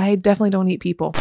[0.00, 1.12] I definitely don't eat people.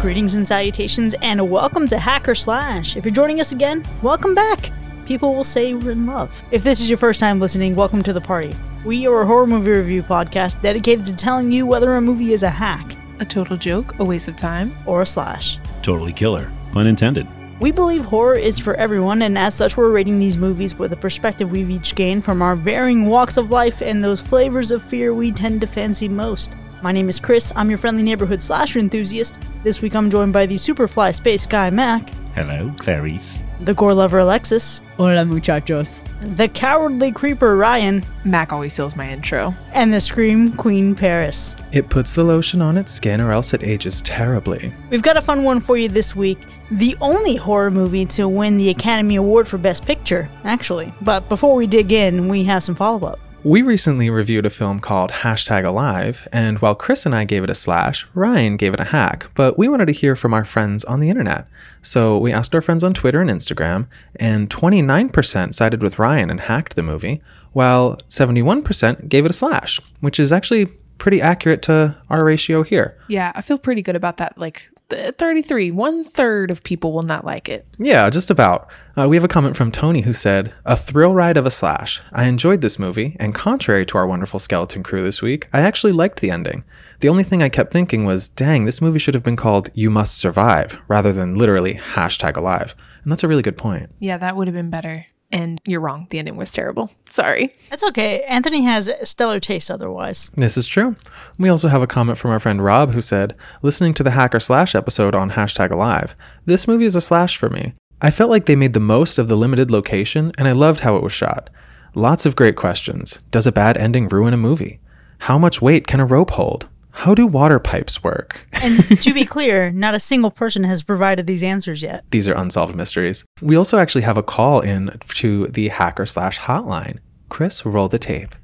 [0.00, 2.96] Greetings and salutations, and welcome to Hacker Slash.
[2.96, 4.70] If you're joining us again, welcome back.
[5.04, 6.42] People will say we're in love.
[6.50, 8.56] If this is your first time listening, welcome to the party.
[8.86, 12.42] We are a horror movie review podcast dedicated to telling you whether a movie is
[12.44, 14.72] a hack A total joke, a waste of time.
[14.86, 15.58] or a slash.
[15.82, 16.50] Totally killer.
[16.72, 17.26] Pun intended.
[17.60, 20.96] We believe horror is for everyone, and as such, we're rating these movies with a
[20.96, 25.12] perspective we've each gained from our varying walks of life and those flavors of fear
[25.12, 26.52] we tend to fancy most.
[26.82, 29.36] My name is Chris, I'm your friendly neighborhood slasher enthusiast.
[29.64, 33.40] This week I'm joined by the Superfly Space Guy Mac, Hello, Clarice.
[33.62, 36.04] the gore lover Alexis, Hola, muchachos.
[36.36, 39.52] the cowardly creeper Ryan, Mac always steals my intro.
[39.72, 41.56] and the Scream Queen Paris.
[41.72, 44.72] It puts the lotion on its skin or else it ages terribly.
[44.90, 46.38] We've got a fun one for you this week.
[46.70, 50.92] The only horror movie to win the Academy Award for Best Picture, actually.
[51.00, 53.18] But before we dig in, we have some follow up.
[53.42, 57.48] We recently reviewed a film called Hashtag Alive, and while Chris and I gave it
[57.48, 60.84] a slash, Ryan gave it a hack, but we wanted to hear from our friends
[60.84, 61.46] on the internet.
[61.80, 66.40] So we asked our friends on Twitter and Instagram, and 29% sided with Ryan and
[66.40, 70.66] hacked the movie, while 71% gave it a slash, which is actually
[70.98, 72.98] pretty accurate to our ratio here.
[73.08, 74.36] Yeah, I feel pretty good about that.
[74.36, 77.66] Like th- 33, one third of people will not like it.
[77.78, 78.68] Yeah, just about.
[78.96, 82.00] Uh, we have a comment from Tony who said, A thrill ride of a slash.
[82.12, 85.92] I enjoyed this movie, and contrary to our wonderful skeleton crew this week, I actually
[85.92, 86.64] liked the ending.
[87.00, 89.90] The only thing I kept thinking was, dang, this movie should have been called You
[89.90, 92.74] Must Survive, rather than literally hashtag alive.
[93.02, 93.90] And that's a really good point.
[94.00, 95.06] Yeah, that would have been better.
[95.30, 96.06] And you're wrong.
[96.10, 96.90] The ending was terrible.
[97.10, 97.54] Sorry.
[97.68, 98.22] That's okay.
[98.22, 100.30] Anthony has stellar taste otherwise.
[100.36, 100.96] This is true.
[101.38, 104.40] We also have a comment from our friend Rob who said, listening to the Hacker
[104.40, 107.74] Slash episode on hashtag alive, this movie is a slash for me.
[108.00, 110.96] I felt like they made the most of the limited location and I loved how
[110.96, 111.50] it was shot.
[111.94, 113.20] Lots of great questions.
[113.30, 114.80] Does a bad ending ruin a movie?
[115.18, 116.68] How much weight can a rope hold?
[116.98, 118.44] How do water pipes work?
[118.60, 122.04] And to be clear, not a single person has provided these answers yet.
[122.10, 123.24] These are unsolved mysteries.
[123.40, 126.98] We also actually have a call in to the Hacker Slash hotline.
[127.28, 128.34] Chris, roll the tape.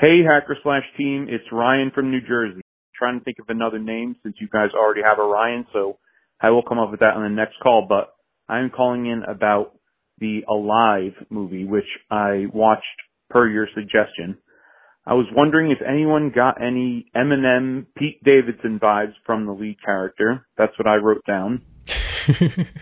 [0.00, 2.62] Hey, Hacker Slash team, it's Ryan from New Jersey.
[2.96, 5.98] trying to think of another name since you guys already have a Ryan, so
[6.40, 7.86] I will come up with that on the next call.
[7.88, 8.12] But
[8.48, 9.76] I'm calling in about
[10.18, 12.86] the Alive movie, which I watched
[13.30, 14.38] per your suggestion.
[15.10, 20.46] I was wondering if anyone got any Eminem Pete Davidson vibes from the lead character.
[20.56, 21.62] That's what I wrote down.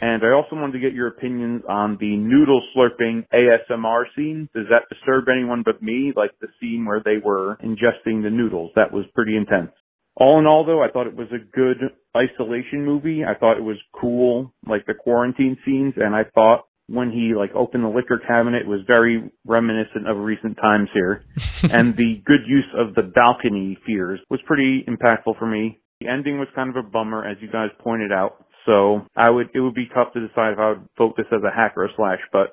[0.02, 4.50] and I also wanted to get your opinions on the noodle slurping ASMR scene.
[4.54, 6.12] Does that disturb anyone but me?
[6.14, 8.72] Like the scene where they were ingesting the noodles.
[8.76, 9.70] That was pretty intense.
[10.14, 11.78] All in all though, I thought it was a good
[12.14, 13.24] isolation movie.
[13.24, 17.54] I thought it was cool, like the quarantine scenes, and I thought when he like
[17.54, 21.24] opened the liquor cabinet was very reminiscent of recent times here.
[21.72, 25.78] and the good use of the balcony fears was pretty impactful for me.
[26.00, 28.44] The ending was kind of a bummer, as you guys pointed out.
[28.66, 31.42] So I would, it would be tough to decide if I would vote this as
[31.42, 32.52] a hack or a slash, but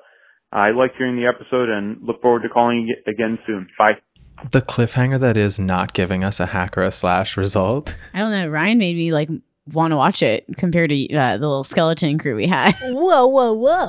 [0.52, 3.68] I liked hearing the episode and look forward to calling you again soon.
[3.78, 3.98] Bye.
[4.50, 7.96] The cliffhanger that is not giving us a hack or a slash result.
[8.12, 8.48] I don't know.
[8.48, 9.30] Ryan made me like
[9.72, 12.74] want to watch it compared to uh, the little skeleton crew we had.
[12.82, 13.88] Whoa, whoa, whoa.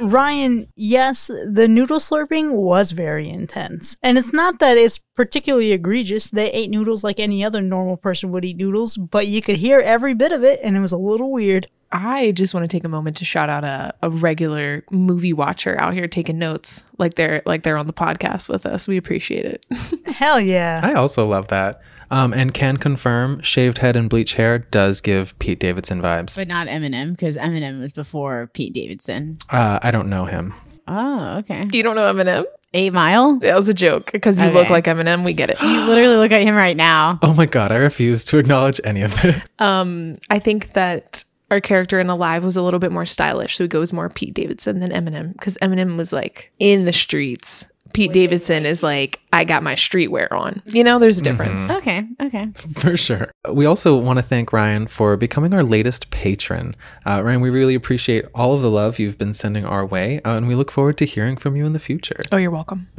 [0.00, 3.96] Ryan, yes, the noodle slurping was very intense.
[4.02, 6.30] And it's not that it's particularly egregious.
[6.30, 9.80] They ate noodles like any other normal person would eat noodles, but you could hear
[9.80, 11.68] every bit of it, and it was a little weird.
[11.92, 15.80] I just want to take a moment to shout out a, a regular movie watcher
[15.80, 18.88] out here taking notes like they're like they're on the podcast with us.
[18.88, 19.66] We appreciate it.
[20.06, 20.80] Hell yeah.
[20.82, 21.80] I also love that.
[22.10, 26.36] Um, and can confirm shaved head and bleach hair does give Pete Davidson vibes.
[26.36, 29.36] but not Eminem because Eminem was before Pete Davidson.
[29.50, 30.54] Uh, I don't know him.
[30.88, 31.66] Oh, okay.
[31.72, 32.44] you don't know Eminem?
[32.74, 33.38] Eight Mile?
[33.38, 35.24] That was a joke because you look like Eminem.
[35.24, 35.56] We get it.
[35.62, 37.18] You literally look at him right now.
[37.22, 39.42] Oh my god, I refuse to acknowledge any of it.
[39.58, 43.64] Um, I think that our character in Alive was a little bit more stylish, so
[43.64, 47.64] he goes more Pete Davidson than Eminem because Eminem was like in the streets.
[47.96, 50.62] Pete Davidson is like, I got my streetwear on.
[50.66, 51.70] You know, there's a difference.
[51.70, 52.48] Okay, okay.
[52.78, 53.30] For sure.
[53.50, 56.76] We also want to thank Ryan for becoming our latest patron.
[57.06, 60.36] Uh, Ryan, we really appreciate all of the love you've been sending our way, uh,
[60.36, 62.20] and we look forward to hearing from you in the future.
[62.30, 62.88] Oh, you're welcome.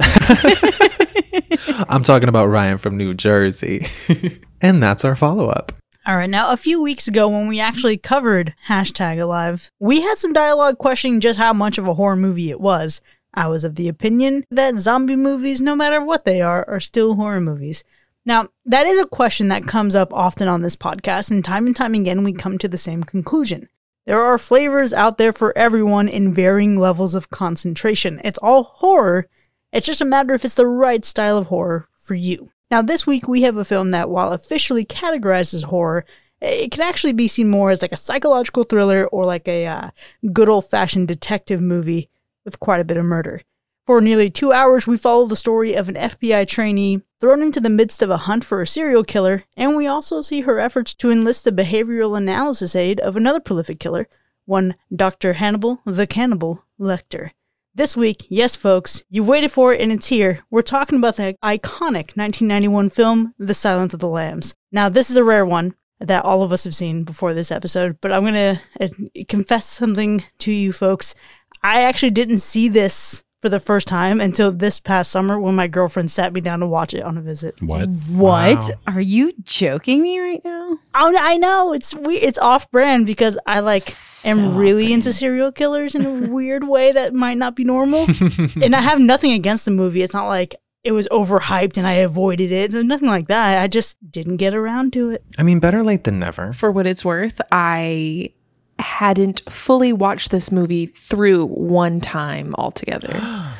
[1.88, 3.86] I'm talking about Ryan from New Jersey.
[4.60, 5.72] and that's our follow up.
[6.06, 10.16] All right, now a few weeks ago when we actually covered hashtag alive, we had
[10.16, 13.02] some dialogue questioning just how much of a horror movie it was.
[13.34, 17.14] I was of the opinion that zombie movies, no matter what they are, are still
[17.14, 17.84] horror movies.
[18.24, 21.74] Now, that is a question that comes up often on this podcast, and time and
[21.74, 23.68] time again we come to the same conclusion.
[24.06, 28.20] There are flavors out there for everyone in varying levels of concentration.
[28.24, 29.28] It's all horror,
[29.72, 32.50] It's just a matter if it's the right style of horror for you.
[32.70, 36.06] Now, this week we have a film that, while officially categorized as horror,
[36.40, 39.90] it can actually be seen more as like a psychological thriller or like a uh,
[40.32, 42.08] good old fashioned detective movie
[42.48, 43.42] with quite a bit of murder.
[43.86, 47.70] For nearly two hours, we follow the story of an FBI trainee thrown into the
[47.70, 51.10] midst of a hunt for a serial killer, and we also see her efforts to
[51.10, 54.08] enlist the behavioral analysis aid of another prolific killer,
[54.46, 55.34] one Dr.
[55.34, 57.32] Hannibal the Cannibal Lecter.
[57.74, 60.40] This week, yes, folks, you've waited for it and it's here.
[60.50, 64.54] We're talking about the iconic 1991 film, The Silence of the Lambs.
[64.72, 67.98] Now, this is a rare one that all of us have seen before this episode,
[68.00, 68.88] but I'm going to uh,
[69.28, 71.14] confess something to you folks.
[71.62, 75.68] I actually didn't see this for the first time until this past summer when my
[75.68, 77.60] girlfriend sat me down to watch it on a visit.
[77.62, 77.88] What?
[78.08, 78.58] What?
[78.58, 78.94] Wow.
[78.94, 80.78] Are you joking me right now?
[80.94, 83.88] Oh, I know it's we it's off brand because I like
[84.24, 88.06] am So really into serial killers in a weird way that might not be normal.
[88.60, 90.02] and I have nothing against the movie.
[90.02, 92.72] It's not like it was overhyped and I avoided it.
[92.72, 93.62] So nothing like that.
[93.62, 95.24] I just didn't get around to it.
[95.38, 96.52] I mean, better late than never.
[96.52, 98.32] For what it's worth, I
[98.78, 103.20] hadn't fully watched this movie through one time altogether.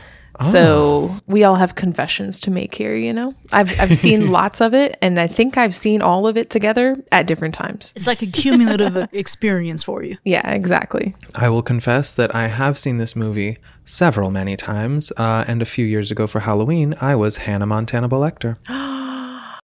[0.53, 3.35] So we all have confessions to make here, you know.
[3.50, 6.97] I've I've seen lots of it, and I think I've seen all of it together
[7.11, 7.93] at different times.
[7.97, 10.17] It's like a cumulative experience for you.
[10.25, 11.17] Yeah, exactly.
[11.35, 15.67] I will confess that I have seen this movie several many times, uh, and a
[15.67, 18.59] few years ago for Halloween, I was Hannah Montana Lecter.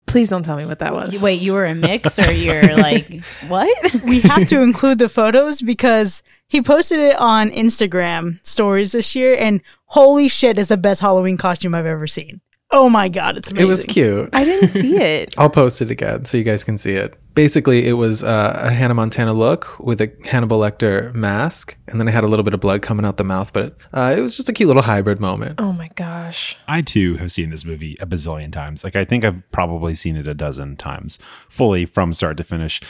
[0.06, 1.20] Please don't tell me what that was.
[1.22, 4.02] Wait, you were a mix or you're like, what?
[4.04, 9.34] We have to include the photos because he posted it on Instagram stories this year
[9.36, 12.40] and holy shit is the best Halloween costume I've ever seen.
[12.70, 13.66] Oh my god, it's amazing.
[13.66, 14.30] It was cute.
[14.32, 15.34] I didn't see it.
[15.38, 17.18] I'll post it again so you guys can see it.
[17.34, 22.06] Basically, it was uh, a Hannah Montana look with a Hannibal Lecter mask, and then
[22.06, 24.36] I had a little bit of blood coming out the mouth, but uh, it was
[24.36, 25.60] just a cute little hybrid moment.
[25.60, 26.56] Oh my gosh.
[26.68, 28.84] I too have seen this movie a bazillion times.
[28.84, 32.80] Like I think I've probably seen it a dozen times, fully from start to finish.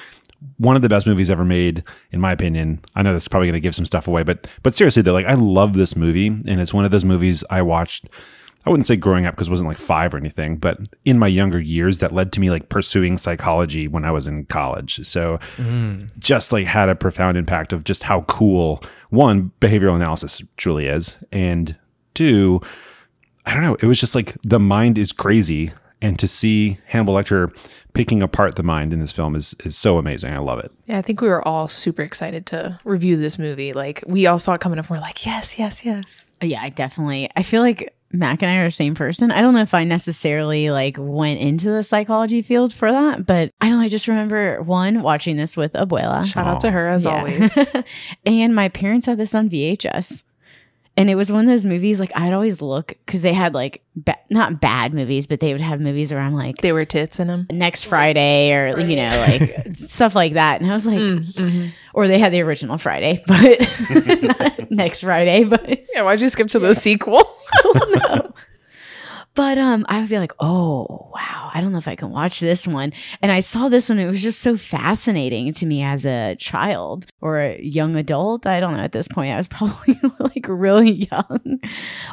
[0.59, 2.81] One of the best movies ever made, in my opinion.
[2.95, 5.25] I know that's probably going to give some stuff away, but but seriously though, like
[5.25, 8.09] I love this movie, and it's one of those movies I watched.
[8.67, 11.27] I wouldn't say growing up because it wasn't like five or anything, but in my
[11.27, 15.07] younger years that led to me like pursuing psychology when I was in college.
[15.07, 16.09] So mm.
[16.19, 21.19] just like had a profound impact of just how cool one behavioral analysis truly is,
[21.31, 21.77] and
[22.15, 22.61] two,
[23.47, 23.77] I don't know.
[23.77, 27.55] It was just like the mind is crazy, and to see Hannibal Lecter
[27.93, 30.33] picking apart the mind in this film is is so amazing.
[30.33, 30.73] I love it.
[30.87, 33.73] Yeah, I think we were all super excited to review this movie.
[33.73, 34.87] Like we all saw it coming up.
[34.87, 36.25] And we're like, yes, yes, yes.
[36.41, 37.31] Yeah, I definitely.
[37.37, 39.31] I feel like Mac and I are the same person.
[39.31, 43.51] I don't know if I necessarily like went into the psychology field for that, but
[43.61, 43.85] I don't know.
[43.85, 46.25] I just remember one watching this with Abuela.
[46.25, 47.19] Shout out to her as Yeah.
[47.19, 47.59] always.
[48.27, 50.23] and my parents had this on VHS.
[50.97, 53.83] And it was one of those movies like I'd always look because they had like
[53.97, 57.27] ba- not bad movies, but they would have movies around like They were tits in
[57.27, 57.47] them.
[57.51, 60.61] next Friday or you know like stuff like that.
[60.61, 61.69] And I was like, Mm-hmm.
[61.95, 63.59] or they had the original Friday, but
[64.23, 65.43] not next Friday.
[65.45, 67.29] But Yeah, why'd you skip to the sequel?
[69.35, 72.39] But um, I would be like, oh wow, I don't know if I can watch
[72.39, 72.93] this one.
[73.21, 77.07] And I saw this one; it was just so fascinating to me as a child
[77.21, 78.47] or a young adult.
[78.47, 78.81] I don't know.
[78.81, 81.61] At this point, I was probably like really young,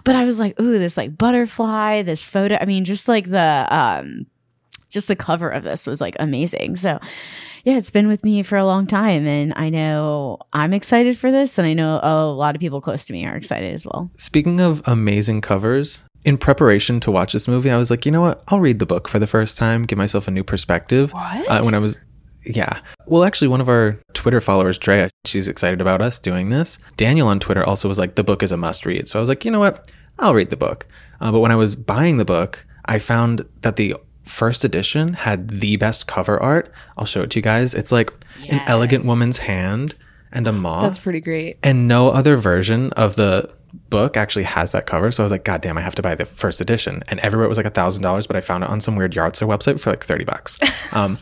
[0.04, 2.58] but I was like, ooh, this like butterfly, this photo.
[2.60, 4.26] I mean, just like the um,
[4.90, 6.76] just the cover of this was like amazing.
[6.76, 7.00] So.
[7.64, 11.30] Yeah, it's been with me for a long time, and I know I'm excited for
[11.30, 14.10] this, and I know a lot of people close to me are excited as well.
[14.16, 18.22] Speaking of amazing covers, in preparation to watch this movie, I was like, you know
[18.22, 18.44] what?
[18.48, 21.14] I'll read the book for the first time, give myself a new perspective.
[21.14, 21.48] What?
[21.50, 22.00] Uh, when I was,
[22.46, 22.80] yeah.
[23.06, 26.78] Well, actually, one of our Twitter followers, Drea, she's excited about us doing this.
[26.98, 29.08] Daniel on Twitter also was like, the book is a must read.
[29.08, 29.92] So I was like, you know what?
[30.20, 30.88] I'll read the book.
[31.20, 35.50] Uh, but when I was buying the book, I found that the first edition had
[35.62, 36.72] the best cover art.
[36.98, 37.74] I'll show it to you guys.
[37.74, 38.14] It's like
[38.48, 39.96] an elegant woman's hand
[40.32, 41.58] and a moth That's pretty great.
[41.64, 43.54] and no other version of the
[43.90, 45.12] book actually has that cover.
[45.12, 47.04] So I was like, God damn, I have to buy the first edition.
[47.08, 49.16] And everywhere it was like a thousand dollars, but I found it on some weird
[49.16, 50.58] yard sale website for like 30 bucks.
[50.94, 51.20] Um,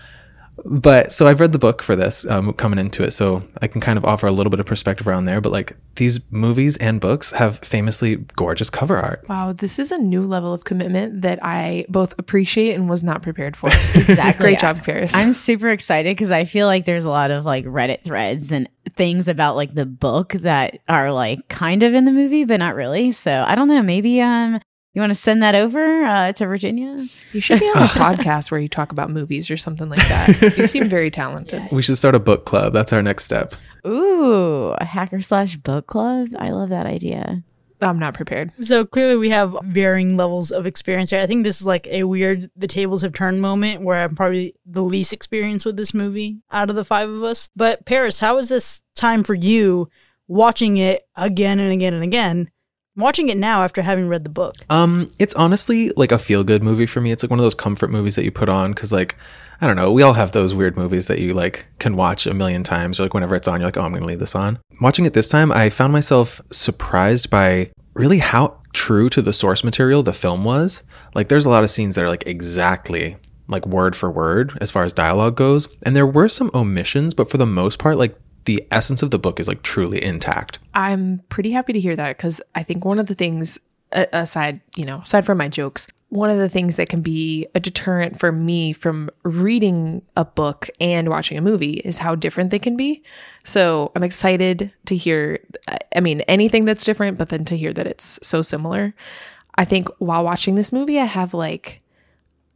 [0.66, 3.12] but so I've read the book for this um, coming into it.
[3.12, 5.42] So I can kind of offer a little bit of perspective around there.
[5.42, 9.26] But like these movies and books have famously gorgeous cover art.
[9.28, 13.22] Wow, this is a new level of commitment that I both appreciate and was not
[13.22, 13.70] prepared for.
[13.96, 14.44] Exactly.
[14.44, 15.14] Great job, Paris.
[15.16, 18.70] I'm super excited because I feel like there's a lot of like Reddit threads and
[18.96, 22.76] things about like the book that are like kind of in the movie, but not
[22.76, 23.12] really.
[23.12, 23.82] So I don't know.
[23.82, 24.60] Maybe um
[24.94, 27.08] you want to send that over uh, to Virginia?
[27.32, 30.54] you should be on a podcast where you talk about movies or something like that.
[30.58, 31.64] You seem very talented.
[31.72, 32.74] We should start a book club.
[32.74, 33.54] That's our next step.
[33.88, 36.30] Ooh, a hacker slash book club.
[36.38, 37.44] I love that idea.
[37.82, 38.52] I'm not prepared.
[38.62, 41.22] So clearly, we have varying levels of experience here.
[41.22, 44.56] I think this is like a weird the tables have turned moment where I'm probably
[44.66, 47.50] the least experienced with this movie out of the five of us.
[47.56, 49.90] But Paris, how was this time for you
[50.28, 52.52] watching it again and again and again?
[53.00, 54.56] Watching it now after having read the book.
[54.70, 57.12] Um, it's honestly like a feel good movie for me.
[57.12, 59.16] It's like one of those comfort movies that you put on because, like,
[59.62, 62.34] I don't know, we all have those weird movies that you like can watch a
[62.34, 63.00] million times.
[63.00, 64.60] Or like whenever it's on, you're like, oh, I'm going to leave this on.
[64.82, 69.64] Watching it this time, I found myself surprised by really how true to the source
[69.64, 70.84] material the film was.
[71.16, 73.16] Like, there's a lot of scenes that are like exactly
[73.48, 77.32] like word for word as far as dialogue goes, and there were some omissions, but
[77.32, 78.16] for the most part, like
[78.46, 80.60] the essence of the book is like truly intact.
[80.74, 83.60] I'm pretty happy to hear that because I think one of the things,
[83.92, 87.60] aside, you know, aside from my jokes, one of the things that can be a
[87.60, 92.58] deterrent for me from reading a book and watching a movie is how different they
[92.58, 93.04] can be.
[93.44, 95.40] So I'm excited to hear,
[95.96, 98.96] I mean, anything that's different, but then to hear that it's so similar.
[99.56, 101.82] I think while watching this movie, I have like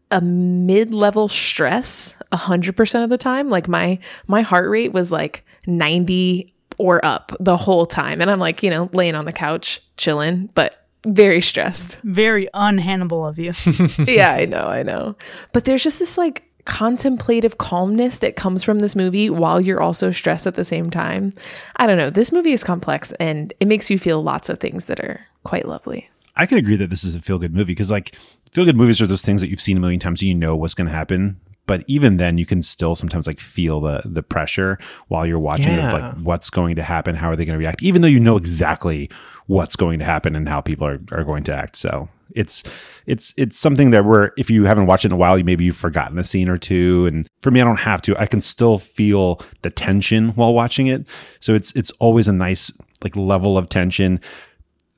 [0.10, 3.98] a mid-level stress 100% of the time like my
[4.28, 8.22] my heart rate was like 90 or up the whole time.
[8.22, 12.00] And i'm like you know laying on the couch chilling but very stressed.
[12.04, 13.54] Very unhannibal of you.
[14.06, 15.16] yeah i know i know.
[15.52, 20.12] But there's just this like contemplative calmness that comes from this movie while you're also
[20.12, 21.32] stressed at the same time.
[21.76, 22.10] I don't know.
[22.10, 25.68] This movie is complex and it makes you feel lots of things that are quite
[25.68, 26.10] lovely.
[26.36, 28.16] I can agree that this is a feel good movie because like
[28.52, 30.56] feel good movies are those things that you've seen a million times and you know
[30.56, 31.40] what's going to happen.
[31.66, 34.78] But even then, you can still sometimes like feel the the pressure
[35.08, 37.60] while you're watching it of like what's going to happen, how are they going to
[37.60, 39.10] react, even though you know exactly
[39.48, 41.76] what's going to happen and how people are, are going to act.
[41.76, 42.64] So it's
[43.06, 45.64] it's it's something that we're if you haven't watched it in a while, you maybe
[45.64, 47.06] you've forgotten a scene or two.
[47.06, 48.18] And for me, I don't have to.
[48.20, 51.06] I can still feel the tension while watching it.
[51.40, 52.72] So it's it's always a nice
[53.04, 54.20] like level of tension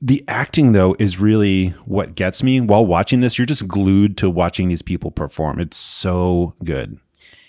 [0.00, 4.28] the acting though is really what gets me while watching this you're just glued to
[4.28, 6.98] watching these people perform it's so good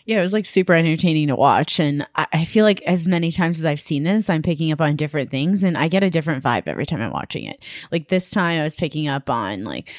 [0.05, 1.81] Yeah, it was like super entertaining to watch.
[1.81, 4.79] And I, I feel like as many times as I've seen this, I'm picking up
[4.79, 7.61] on different things and I get a different vibe every time I'm watching it.
[7.91, 9.93] Like this time, I was picking up on like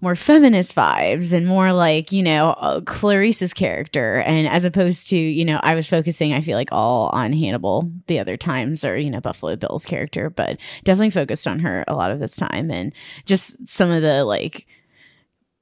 [0.00, 4.18] more feminist vibes and more like, you know, uh, Clarice's character.
[4.20, 7.90] And as opposed to, you know, I was focusing, I feel like, all on Hannibal
[8.06, 11.94] the other times or, you know, Buffalo Bill's character, but definitely focused on her a
[11.94, 12.70] lot of this time.
[12.70, 12.92] And
[13.24, 14.66] just some of the like,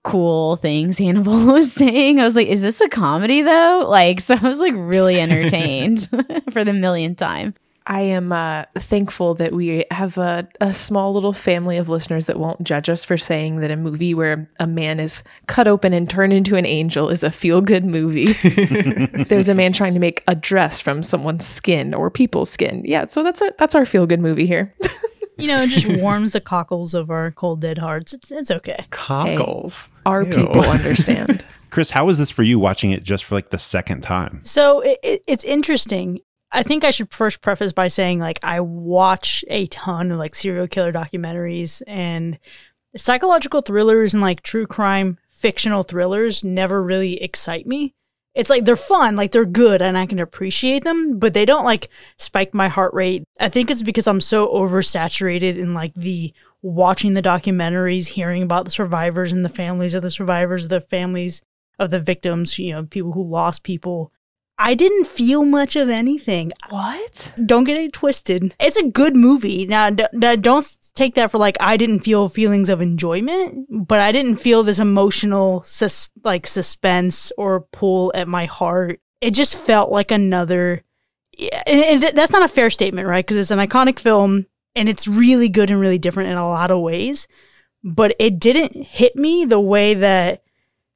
[0.05, 2.21] cool things Hannibal was saying.
[2.21, 3.87] I was like, is this a comedy though?
[3.89, 6.09] Like, so I was like really entertained
[6.53, 7.55] for the millionth time.
[7.89, 12.39] I am uh, thankful that we have a, a small little family of listeners that
[12.39, 16.11] won't judge us for saying that a movie where a man is cut open and
[16.11, 18.33] turned into an angel is a feel good movie.
[19.29, 22.83] There's a man trying to make a dress from someone's skin or people's skin.
[22.85, 24.75] Yeah, so that's our, that's our feel good movie here.
[25.39, 28.15] You know, it just warms the cockles of our cold dead hearts.
[28.15, 28.87] It's it's okay.
[28.89, 29.91] Cockles.
[30.07, 30.31] Our Ew.
[30.31, 31.45] people understand.
[31.69, 34.81] chris how was this for you watching it just for like the second time So
[34.81, 36.21] it, it, it's interesting.
[36.57, 40.35] I think I should first preface by saying like I watch a ton of like
[40.35, 42.39] serial killer documentaries and
[42.97, 47.95] psychological thrillers and like true crime fictional thrillers never really excite me.
[48.35, 51.67] It's like they're fun, like they're good and I can appreciate them, but they don't
[51.67, 53.25] like spike my heart rate.
[53.39, 56.33] I think it's because I'm so oversaturated in like the
[56.63, 61.43] watching the documentaries, hearing about the survivors and the families of the survivors, the families
[61.79, 64.11] of the victims, you know, people who lost people.
[64.59, 66.53] I didn't feel much of anything.
[66.71, 67.35] what?
[67.45, 68.55] Don't get it twisted.
[68.59, 69.67] It's a good movie.
[69.67, 74.01] Now, d- d- don't take that for like I didn't feel feelings of enjoyment, but
[74.01, 79.01] I didn't feel this emotional sus- like suspense or pull at my heart.
[79.21, 80.83] It just felt like another.
[81.67, 83.25] And, and that's not a fair statement, right?
[83.25, 86.71] Because it's an iconic film and it's really good and really different in a lot
[86.71, 87.29] of ways.
[87.85, 90.43] But it didn't hit me the way that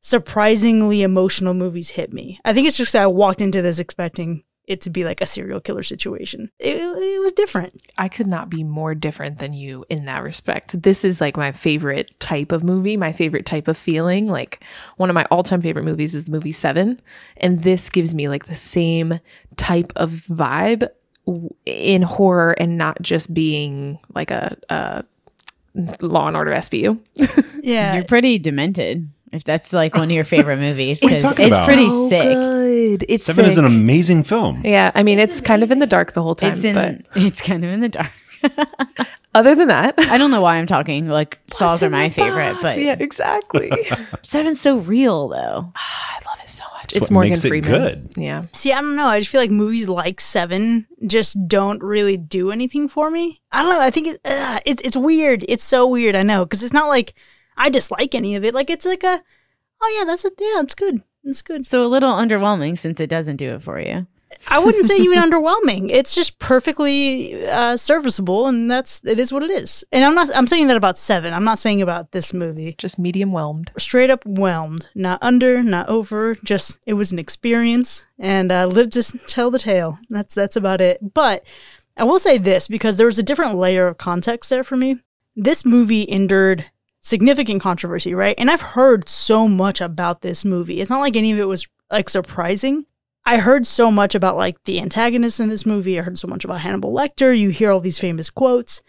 [0.01, 2.41] surprisingly emotional movies hit me.
[2.45, 5.27] I think it's just that I walked into this expecting it to be like a
[5.27, 6.49] serial killer situation.
[6.61, 7.83] It, it was different.
[7.99, 10.81] I could not be more different than you in that respect.
[10.83, 14.29] This is like my favorite type of movie, my favorite type of feeling.
[14.29, 14.63] Like
[14.97, 17.01] one of my all time favorite movies is the movie Seven.
[17.39, 19.19] And this gives me like the same
[19.57, 20.89] type of vibe
[21.67, 25.05] in horror and not just being like a, a
[26.01, 26.99] Law and Order SVU.
[27.63, 27.95] Yeah.
[27.97, 29.11] You're pretty demented.
[29.33, 31.67] If that's like one of your favorite movies, What are you because it's about?
[31.67, 32.35] pretty So sick.
[32.35, 33.05] Good.
[33.09, 36.13] It's seven is an amazing film Yeah, I mean it's kind of in the dark
[36.13, 36.75] the whole time, It's in.
[36.75, 38.11] but It's kind of in the dark.
[39.35, 41.07] other than that, I don't know why I'm talking.
[41.07, 42.63] Like saws are my favorite, box?
[42.63, 43.71] but yeah, exactly.
[44.23, 45.73] Seven's so real though.
[45.77, 46.83] I love it so much.
[46.85, 47.71] That's it's what Morgan makes it Freeman.
[47.71, 48.13] good.
[48.17, 48.45] Yeah.
[48.55, 49.07] See, I don't know.
[49.07, 53.41] I just feel like movies like Seven just don't really do anything for me.
[53.53, 53.81] I don't know.
[53.81, 55.45] I think it, uh, it's it's weird.
[55.49, 56.17] It's so weird.
[56.17, 57.15] I know because it's not like
[57.61, 58.55] I dislike any of it.
[58.55, 59.23] Like it's like a,
[59.83, 61.03] oh yeah, that's a yeah, it's good.
[61.25, 61.67] It's good.
[61.67, 64.07] So a little underwhelming since it doesn't do it for you.
[64.49, 65.91] I wouldn't say even underwhelming.
[65.91, 69.85] It's just perfectly uh, serviceable, and that's it is what it is.
[69.93, 70.35] And I'm not.
[70.35, 71.35] I'm saying that about Seven.
[71.35, 72.75] I'm not saying about this movie.
[72.79, 73.71] Just medium whelmed.
[73.77, 76.37] Straight up whelmed, not under, not over.
[76.37, 79.99] Just it was an experience, and uh, live just tell the tale.
[80.09, 81.13] That's that's about it.
[81.13, 81.45] But
[81.97, 85.01] I will say this because there was a different layer of context there for me.
[85.37, 86.71] This movie endured
[87.03, 88.35] significant controversy, right?
[88.39, 90.81] And I've heard so much about this movie.
[90.81, 92.87] It's not like any of it was like surprising.
[93.25, 95.99] I heard so much about like the antagonists in this movie.
[95.99, 97.37] I heard so much about Hannibal Lecter.
[97.37, 98.83] You hear all these famous quotes.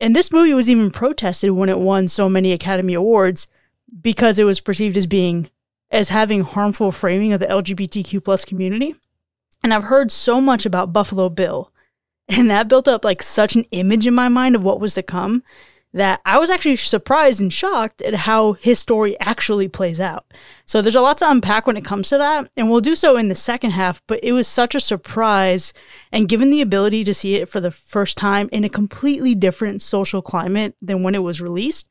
[0.00, 3.48] And this movie was even protested when it won so many Academy Awards
[4.00, 5.50] because it was perceived as being
[5.90, 8.94] as having harmful framing of the LGBTQ plus community.
[9.62, 11.72] And I've heard so much about Buffalo Bill.
[12.28, 15.02] And that built up like such an image in my mind of what was to
[15.02, 15.42] come
[15.94, 20.26] that I was actually surprised and shocked at how his story actually plays out.
[20.66, 23.16] So there's a lot to unpack when it comes to that, and we'll do so
[23.16, 25.72] in the second half, but it was such a surprise.
[26.12, 29.80] And given the ability to see it for the first time in a completely different
[29.80, 31.88] social climate than when it was released,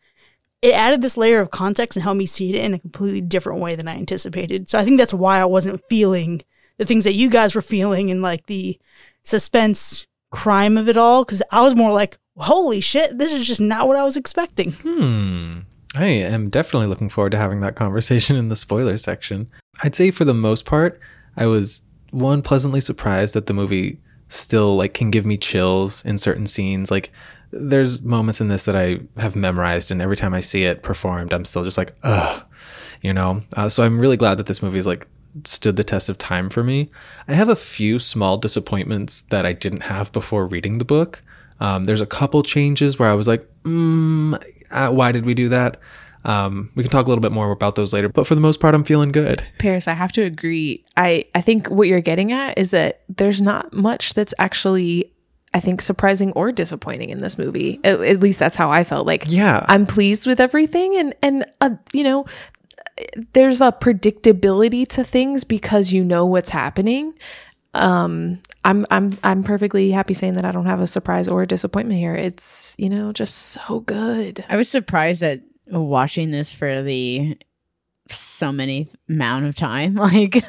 [0.61, 3.61] it added this layer of context and helped me see it in a completely different
[3.61, 4.69] way than I anticipated.
[4.69, 6.43] So I think that's why I wasn't feeling
[6.77, 8.79] the things that you guys were feeling and like the
[9.23, 13.61] suspense crime of it all, because I was more like, holy shit, this is just
[13.61, 14.71] not what I was expecting.
[14.73, 15.59] Hmm.
[15.95, 19.49] I am definitely looking forward to having that conversation in the spoiler section.
[19.83, 20.99] I'd say for the most part,
[21.35, 26.17] I was one pleasantly surprised that the movie still like can give me chills in
[26.17, 26.91] certain scenes.
[26.91, 27.11] Like
[27.51, 31.33] there's moments in this that I have memorized, and every time I see it performed,
[31.33, 32.43] I'm still just like, ugh,
[33.01, 33.41] you know.
[33.55, 35.07] Uh, so I'm really glad that this movie's like
[35.45, 36.89] stood the test of time for me.
[37.27, 41.23] I have a few small disappointments that I didn't have before reading the book.
[41.59, 45.49] Um, there's a couple changes where I was like, mm, uh, why did we do
[45.49, 45.79] that?
[46.23, 48.59] Um, we can talk a little bit more about those later, but for the most
[48.59, 49.45] part, I'm feeling good.
[49.59, 50.83] Paris, I have to agree.
[50.97, 55.13] I, I think what you're getting at is that there's not much that's actually,
[55.53, 57.79] I think, surprising or disappointing in this movie.
[57.83, 59.07] At, at least that's how I felt.
[59.07, 59.65] Like, Yeah.
[59.69, 62.25] I'm pleased with everything, and and uh, you know,
[63.33, 67.13] there's a predictability to things because you know what's happening.
[67.73, 71.47] Um, I'm I'm I'm perfectly happy saying that I don't have a surprise or a
[71.47, 72.13] disappointment here.
[72.13, 74.43] It's you know just so good.
[74.49, 77.37] I was surprised at watching this for the
[78.11, 80.43] so many amount of time like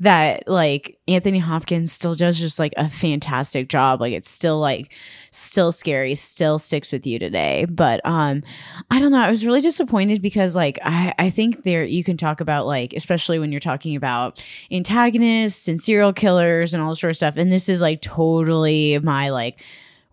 [0.00, 4.00] that like Anthony Hopkins still does just like a fantastic job.
[4.00, 4.92] Like it's still like
[5.30, 7.66] still scary still sticks with you today.
[7.68, 8.42] But um
[8.90, 9.18] I don't know.
[9.18, 12.92] I was really disappointed because like I I think there you can talk about like
[12.94, 17.36] especially when you're talking about antagonists and serial killers and all this sort of stuff.
[17.36, 19.60] And this is like totally my like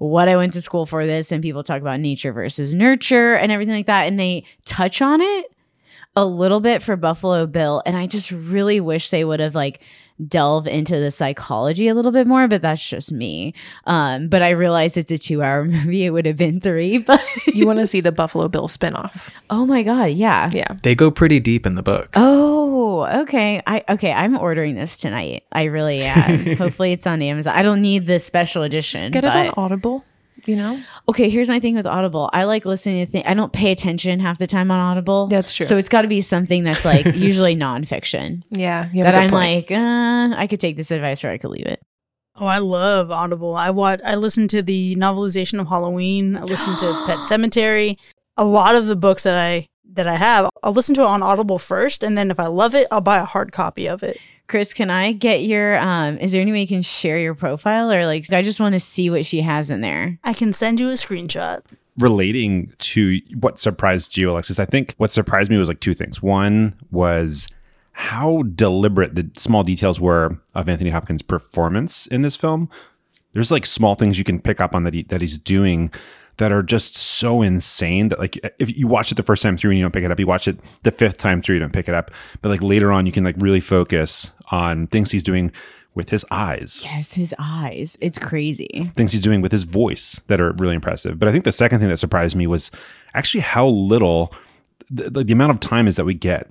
[0.01, 1.31] what I went to school for this.
[1.31, 4.07] And people talk about nature versus nurture and everything like that.
[4.07, 5.50] And they touch on it
[6.15, 9.81] a little bit for Buffalo Bill and I just really wish they would have like
[10.27, 14.49] delve into the psychology a little bit more but that's just me um but I
[14.51, 17.87] realized it's a 2 hour movie it would have been 3 but You want to
[17.87, 19.31] see the Buffalo Bill spinoff?
[19.49, 20.67] oh my god yeah Yeah.
[20.83, 22.09] They go pretty deep in the book.
[22.15, 23.61] Oh, okay.
[23.65, 24.11] I okay.
[24.11, 25.43] I'm ordering this tonight.
[25.51, 26.55] I really am.
[26.57, 27.55] Hopefully, it's on Amazon.
[27.55, 29.11] I don't need the special edition.
[29.11, 30.03] Get it on Audible.
[30.45, 32.29] You know, Okay, here's my thing with Audible.
[32.33, 33.25] I like listening to things.
[33.27, 35.27] I don't pay attention half the time on Audible.
[35.27, 35.65] That's true.
[35.67, 38.41] So it's got to be something that's like usually nonfiction.
[38.49, 38.89] yeah.
[38.91, 39.69] You have That I'm point.
[39.69, 41.79] like, uh, I could take this advice or I could leave it.
[42.35, 43.55] Oh, I love Audible.
[43.55, 43.99] I watch.
[44.03, 46.35] I listen to the novelization of Halloween.
[46.37, 47.97] I listen to Pet Sematary.
[48.37, 51.21] A lot of the books that I that I have, I'll listen to it on
[51.21, 54.17] Audible first, and then if I love it, I'll buy a hard copy of it.
[54.51, 55.77] Chris, can I get your?
[55.79, 58.31] um Is there any way you can share your profile or like?
[58.33, 60.19] I just want to see what she has in there.
[60.25, 61.61] I can send you a screenshot.
[61.97, 66.21] relating to what surprised you, Alexis, I think what surprised me was like two things.
[66.21, 67.47] One was
[67.93, 72.69] how deliberate the small details were of Anthony Hopkins' performance in this film.
[73.31, 75.91] There's like small things you can pick up on that he, that he's doing
[76.41, 79.69] that are just so insane that like if you watch it the first time through
[79.69, 81.71] and you don't pick it up, you watch it the fifth time through you don't
[81.71, 82.09] pick it up,
[82.41, 85.51] but like later on you can like really focus on things he's doing
[85.93, 87.95] with his eyes Yes, his eyes.
[88.01, 88.91] It's crazy.
[88.95, 91.19] things he's doing with his voice that are really impressive.
[91.19, 92.71] But I think the second thing that surprised me was
[93.13, 94.33] actually how little
[94.89, 96.49] the, the, the amount of time is that we get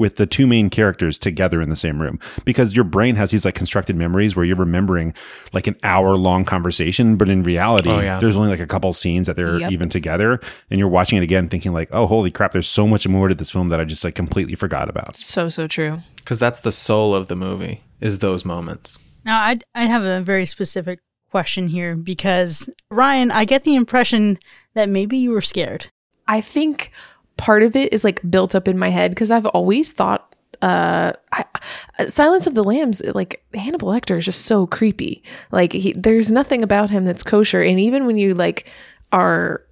[0.00, 3.44] with the two main characters together in the same room because your brain has these
[3.44, 5.14] like constructed memories where you're remembering
[5.52, 8.18] like an hour long conversation but in reality Oh, yeah.
[8.18, 9.70] there's only like a couple scenes that they're Yep.
[9.70, 13.06] even together and you're watching it again thinking like oh holy crap there's so much
[13.06, 15.98] more to this film that I just like completely forgot about so so true.
[16.16, 18.98] because that's the soul of the movie is those moments.
[19.24, 24.38] Now, I I have a very specific question here because Ryan, I get the impression
[24.74, 25.90] that maybe you were scared.
[26.26, 26.90] I think
[27.40, 31.14] part of it is like built up in my head because I've always thought uh
[31.32, 31.44] I,
[31.98, 35.22] uh, Silence of the Lambs like Hannibal Lecter is just so creepy.
[35.50, 38.70] Like he, there's nothing about him that's kosher and even when you like
[39.10, 39.64] are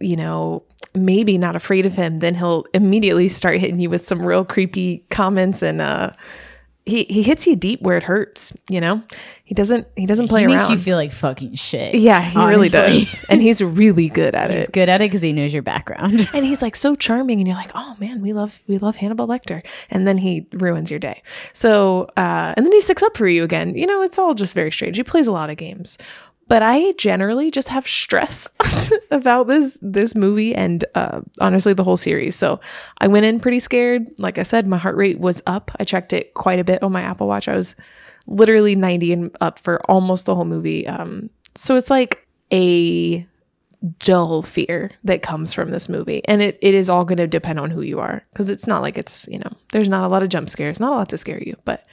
[0.00, 0.64] you know
[0.96, 5.04] maybe not afraid of him then he'll immediately start hitting you with some real creepy
[5.10, 6.10] comments and uh
[6.84, 9.02] he he hits you deep where it hurts, you know?
[9.44, 10.72] He doesn't he doesn't play he makes around.
[10.72, 11.94] you feel like fucking shit.
[11.94, 13.24] yeah, he really does.
[13.28, 14.60] and he's really good at He's it.
[14.60, 16.28] He's good at it because he knows your background.
[16.34, 19.28] and he's like so charming and you're like oh man we love we love hannibal
[19.28, 23.28] lecter and then he ruins your day so uh and then he sticks up for
[23.28, 25.98] you again you know it's all just very strange he plays a lot of games
[26.52, 28.46] but i generally just have stress
[29.10, 32.36] about this this movie and uh honestly the whole series.
[32.36, 32.60] So
[32.98, 34.06] i went in pretty scared.
[34.18, 35.70] Like i said my heart rate was up.
[35.80, 37.48] I checked it quite a bit on my apple watch.
[37.48, 37.74] I was
[38.26, 40.86] literally 90 and up for almost the whole movie.
[40.86, 43.26] Um so it's like a
[44.00, 46.20] dull fear that comes from this movie.
[46.28, 48.82] And it, it is all going to depend on who you are because it's not
[48.82, 51.18] like it's, you know, there's not a lot of jump scares, not a lot to
[51.18, 51.84] scare you, but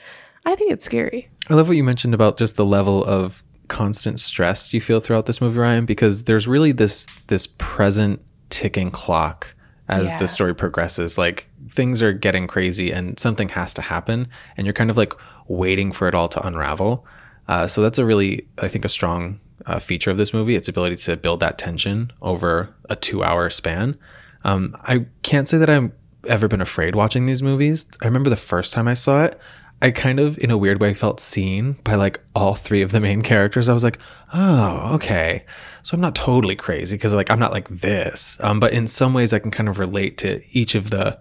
[0.46, 1.30] I think it's scary.
[1.50, 5.26] I love what you mentioned about just the level of constant stress you feel throughout
[5.26, 9.56] this movie, Ryan, because there's really this this present ticking clock
[9.88, 10.20] as Yeah.
[10.20, 11.18] the story progresses.
[11.18, 14.28] Like things are getting crazy and something has to happen,
[14.58, 15.14] and you're kind of like
[15.48, 17.06] waiting for it all to unravel.
[17.48, 20.56] Uh, so that's a really, I think, a strong uh, feature of this movie.
[20.56, 23.98] Its ability to build that tension over a two-hour span.
[24.44, 25.92] Um, I can't say that I've
[26.28, 27.88] ever been afraid watching these movies.
[28.02, 29.40] I remember the first time I saw it,
[29.82, 33.00] I kind of, in a weird way, felt seen by like all three of the
[33.00, 33.70] main characters.
[33.70, 34.00] I was like,
[34.34, 35.46] oh, okay.
[35.84, 38.38] So I'm not totally crazy because like I'm not like this.
[38.42, 41.18] Um, but in some ways, I can kind of relate to each of the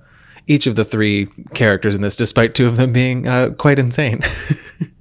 [0.46, 4.22] each of the three characters in this, despite two of them being uh, quite insane.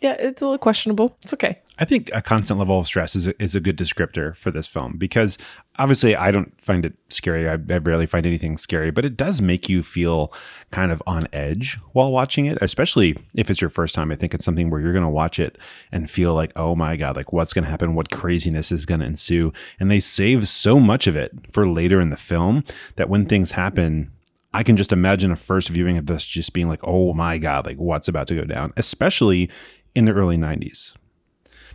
[0.00, 1.16] Yeah, it's a little questionable.
[1.22, 1.60] It's okay.
[1.78, 4.66] I think a constant level of stress is a, is a good descriptor for this
[4.66, 5.38] film because
[5.78, 7.48] obviously I don't find it scary.
[7.48, 10.32] I, I barely find anything scary, but it does make you feel
[10.70, 14.10] kind of on edge while watching it, especially if it's your first time.
[14.10, 15.58] I think it's something where you're going to watch it
[15.92, 17.94] and feel like, oh my God, like what's going to happen?
[17.94, 19.52] What craziness is going to ensue?
[19.78, 22.64] And they save so much of it for later in the film
[22.96, 24.12] that when things happen,
[24.52, 27.66] I can just imagine a first viewing of this just being like, oh my God,
[27.66, 29.50] like what's about to go down, especially
[29.94, 30.92] in the early 90s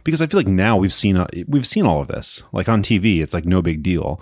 [0.03, 2.83] because I feel like now we've seen uh, we've seen all of this like on
[2.83, 3.21] TV.
[3.21, 4.21] It's like no big deal,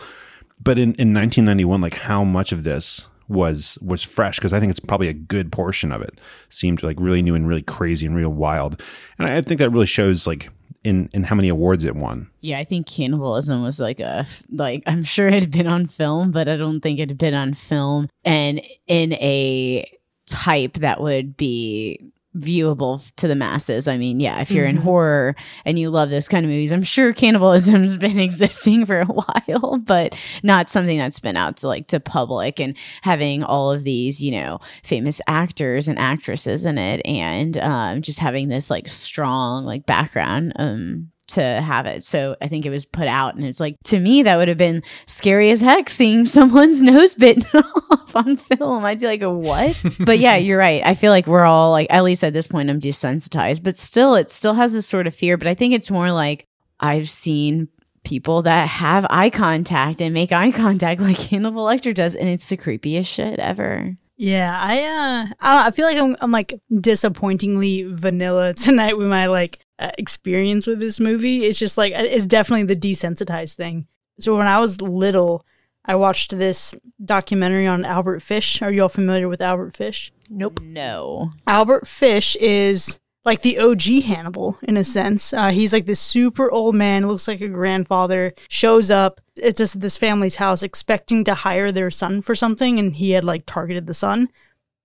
[0.62, 4.38] but in, in 1991, like how much of this was was fresh?
[4.38, 7.48] Because I think it's probably a good portion of it seemed like really new and
[7.48, 8.82] really crazy and real wild,
[9.18, 10.50] and I, I think that really shows like
[10.84, 12.30] in in how many awards it won.
[12.42, 16.32] Yeah, I think cannibalism was like a like I'm sure it had been on film,
[16.32, 19.90] but I don't think it had been on film and in a
[20.26, 22.00] type that would be
[22.40, 23.88] viewable to the masses.
[23.88, 26.84] I mean, yeah, if you're in horror and you love this kind of movies, I'm
[26.84, 31.88] sure cannibalism's been existing for a while, but not something that's been out to like
[31.88, 37.02] to public and having all of these, you know, famous actors and actresses in it
[37.06, 42.04] and um just having this like strong like background um to have it.
[42.04, 44.58] So I think it was put out and it's like to me that would have
[44.58, 47.46] been scary as heck seeing someone's nose bitten
[47.92, 48.86] off on film.
[48.86, 49.82] I'd be like, what?
[50.00, 50.82] but yeah, you're right.
[50.86, 54.16] I feel like we're all like at least at this point I'm desensitized, but still
[54.16, 56.46] it still has this sort of fear, but I think it's more like
[56.80, 57.70] I've seen
[58.04, 62.48] people that have eye contact and make eye contact like Hannibal Lecter does and it's
[62.50, 63.98] the creepiest shit ever.
[64.22, 68.98] Yeah, I uh, I, don't know, I feel like I'm, I'm like disappointingly vanilla tonight
[68.98, 71.46] with my like uh, experience with this movie.
[71.46, 73.88] It's just like it's definitely the desensitized thing.
[74.20, 75.46] So when I was little,
[75.86, 78.62] I watched this documentary on Albert Fish.
[78.62, 80.12] Are you all familiar with Albert Fish?
[80.30, 80.60] Nope.
[80.62, 81.32] No.
[81.48, 85.34] Albert Fish is like the OG Hannibal in a sense.
[85.34, 89.22] Uh, he's like this super old man, looks like a grandfather, shows up.
[89.36, 93.24] It's just this family's house expecting to hire their son for something, and he had
[93.24, 94.30] like targeted the son.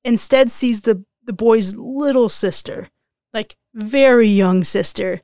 [0.04, 2.88] Instead, sees the, the boy's little sister,
[3.33, 5.21] like very young sister,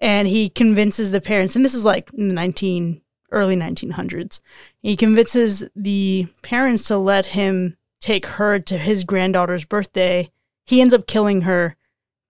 [0.00, 4.40] and he convinces the parents, and this is like in the 19, early 1900s.
[4.80, 10.30] He convinces the parents to let him take her to his granddaughter's birthday.
[10.64, 11.76] He ends up killing her,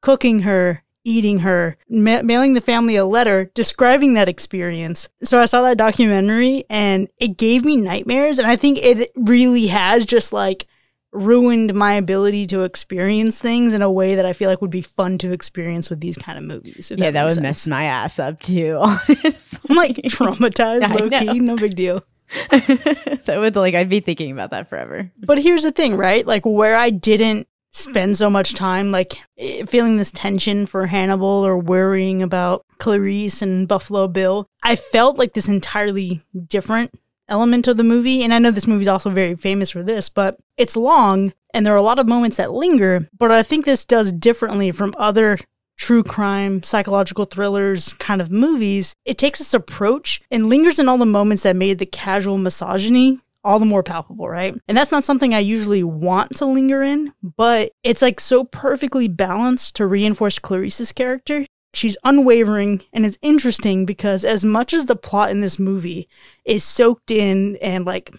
[0.00, 5.08] cooking her, eating her, ma- mailing the family a letter describing that experience.
[5.22, 8.38] So I saw that documentary and it gave me nightmares.
[8.38, 10.66] And I think it really has just like
[11.12, 14.82] ruined my ability to experience things in a way that I feel like would be
[14.82, 16.90] fun to experience with these kind of movies.
[16.94, 17.42] Yeah, that makes would sense.
[17.42, 19.60] mess my ass up too, honestly.
[19.70, 22.02] I'm like traumatized, low key, no big deal.
[22.50, 25.10] that would like I'd be thinking about that forever.
[25.18, 26.26] But here's the thing, right?
[26.26, 31.26] Like where I didn't spend so much time like eh, feeling this tension for Hannibal
[31.26, 34.46] or worrying about Clarice and Buffalo Bill.
[34.62, 36.94] I felt like this entirely different
[37.32, 38.22] element of the movie.
[38.22, 41.72] And I know this movie's also very famous for this, but it's long and there
[41.72, 43.08] are a lot of moments that linger.
[43.18, 45.38] But I think this does differently from other
[45.76, 48.94] true crime, psychological thrillers kind of movies.
[49.04, 53.18] It takes this approach and lingers in all the moments that made the casual misogyny
[53.44, 54.54] all the more palpable, right?
[54.68, 59.08] And that's not something I usually want to linger in, but it's like so perfectly
[59.08, 61.46] balanced to reinforce Clarice's character.
[61.74, 66.08] She's unwavering and it's interesting because as much as the plot in this movie
[66.44, 68.14] is soaked in and like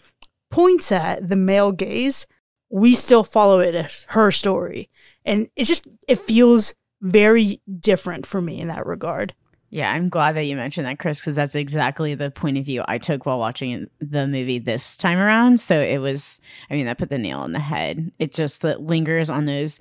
[0.49, 2.25] points at the male gaze,
[2.69, 4.89] we still follow it as her story.
[5.25, 9.33] And it just it feels very different for me in that regard.
[9.73, 12.83] Yeah, I'm glad that you mentioned that, Chris, because that's exactly the point of view
[12.87, 15.59] I took while watching the movie this time around.
[15.59, 16.39] So it was,
[16.69, 18.11] I mean, that put the nail on the head.
[18.19, 19.79] It just that lingers on those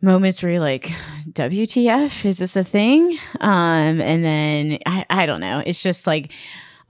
[0.00, 0.92] moments where you're like,
[1.30, 3.18] WTF, is this a thing?
[3.40, 5.62] Um, and then I, I don't know.
[5.64, 6.32] It's just like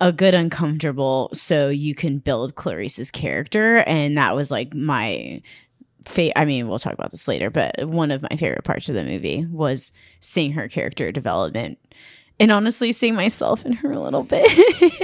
[0.00, 3.78] a good uncomfortable so you can build Clarice's character.
[3.78, 5.40] And that was like my
[6.36, 9.04] I mean, we'll talk about this later, but one of my favorite parts of the
[9.04, 11.78] movie was seeing her character development
[12.38, 14.46] and honestly seeing myself in her a little bit.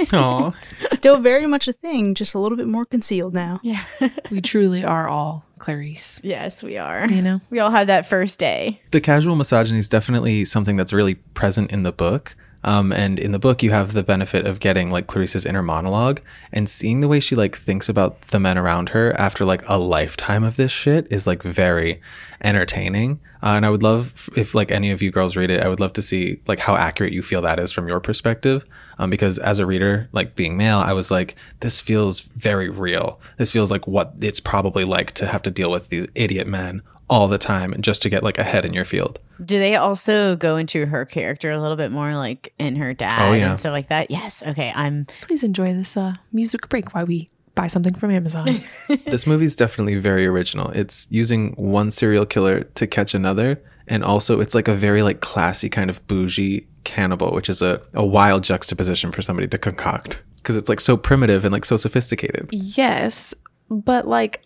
[0.13, 0.51] Aw.
[0.91, 3.59] Still very much a thing, just a little bit more concealed now.
[3.63, 3.83] yeah.
[4.31, 6.19] We truly are all Clarice.
[6.23, 7.07] yes, we are.
[7.09, 7.41] You know?
[7.49, 8.81] We all had that first day.
[8.91, 12.35] the casual misogyny is definitely something that's really present in the book.
[12.63, 16.21] Um, and in the book, you have the benefit of getting like Clarice's inner monologue
[16.51, 19.77] and seeing the way she like thinks about the men around her after like a
[19.77, 22.01] lifetime of this shit is like very
[22.41, 23.19] entertaining.
[23.41, 25.79] Uh, and I would love if like any of you girls read it, I would
[25.79, 28.65] love to see like how accurate you feel that is from your perspective.
[28.99, 33.19] Um, because as a reader, like being male, I was like, this feels very real.
[33.37, 36.83] This feels like what it's probably like to have to deal with these idiot men
[37.09, 39.19] all the time just to get like ahead in your field.
[39.43, 43.29] Do they also go into her character a little bit more, like in her dad
[43.29, 43.51] Oh, yeah.
[43.51, 44.09] and stuff like that?
[44.09, 44.41] Yes.
[44.43, 44.71] Okay.
[44.75, 45.05] I'm.
[45.21, 48.63] Please enjoy this uh, music break while we buy something from Amazon.
[49.07, 50.69] this movie's definitely very original.
[50.71, 55.19] It's using one serial killer to catch another, and also it's like a very like
[55.21, 60.21] classy kind of bougie cannibal, which is a, a wild juxtaposition for somebody to concoct
[60.37, 62.49] because it's like so primitive and like so sophisticated.
[62.51, 63.33] yes,
[63.69, 64.41] but like,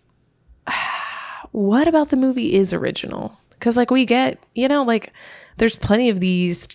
[1.58, 3.36] what about the movie is original?
[3.50, 5.12] Because like we get, you know, like
[5.58, 6.68] there's plenty of these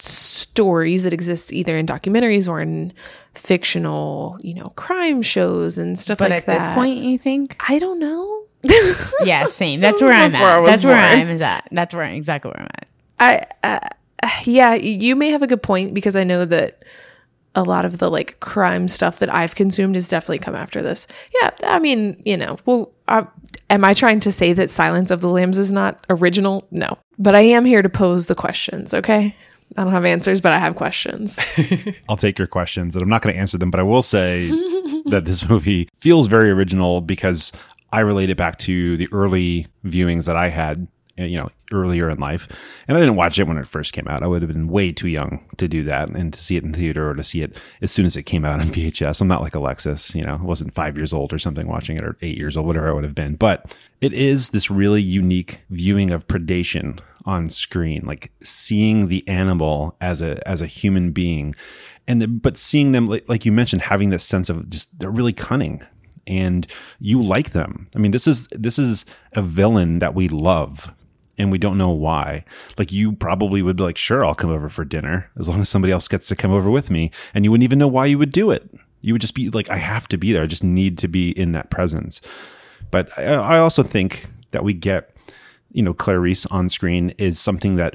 [0.00, 2.92] stories that exist either in documentaries or in
[3.36, 7.54] fictional, you know, crime shows and stuff But like at this point, you think?
[7.68, 8.42] I don't know.
[9.24, 9.80] Yeah, same.
[9.82, 10.64] That's where I'm at.
[10.64, 10.96] That's where.
[10.96, 11.68] I'm is at.
[11.70, 13.56] That's where exactly where I'm at.
[13.62, 13.82] I
[14.24, 16.82] uh, yeah, you may have a good point because I know that
[17.54, 21.06] a lot of the like crime stuff that I've consumed has definitely come after this.
[21.40, 23.24] Yeah, I mean, you know, well, uh,
[23.72, 26.68] am I trying to say that Silence of the Lambs is not original?
[26.70, 28.94] No, but I am here to pose the questions.
[28.94, 29.34] Okay,
[29.76, 31.38] I don't have answers, but I have questions.
[32.08, 34.48] I'll take your questions, and I'm not going to answer them, but I will say
[35.06, 37.52] that this movie feels very original because
[37.92, 40.86] I relate it back to the early viewings that I had,
[41.20, 42.48] Uh, you know, earlier in life.
[42.88, 44.22] And I didn't watch it when it first came out.
[44.22, 46.72] I would have been way too young to do that and to see it in
[46.72, 49.20] theater or to see it as soon as it came out on VHS.
[49.20, 52.04] I'm not like Alexis, you know, I wasn't five years old or something watching it
[52.04, 53.34] or eight years old, whatever I would have been.
[53.34, 59.96] But it is this really unique viewing of predation on screen, like seeing the animal
[60.00, 61.54] as a as a human being,
[62.08, 65.10] and the, but seeing them like, like you mentioned, having this sense of just they're
[65.10, 65.84] really cunning,
[66.26, 66.66] and
[66.98, 67.88] you like them.
[67.94, 70.92] I mean, this is this is a villain that we love,
[71.38, 72.44] and we don't know why.
[72.78, 75.68] Like you probably would be like, sure, I'll come over for dinner as long as
[75.68, 78.18] somebody else gets to come over with me, and you wouldn't even know why you
[78.18, 78.68] would do it.
[79.00, 80.44] You would just be like, I have to be there.
[80.44, 82.20] I just need to be in that presence.
[82.90, 85.16] But I, I also think that we get
[85.72, 87.94] you know Clarice on screen is something that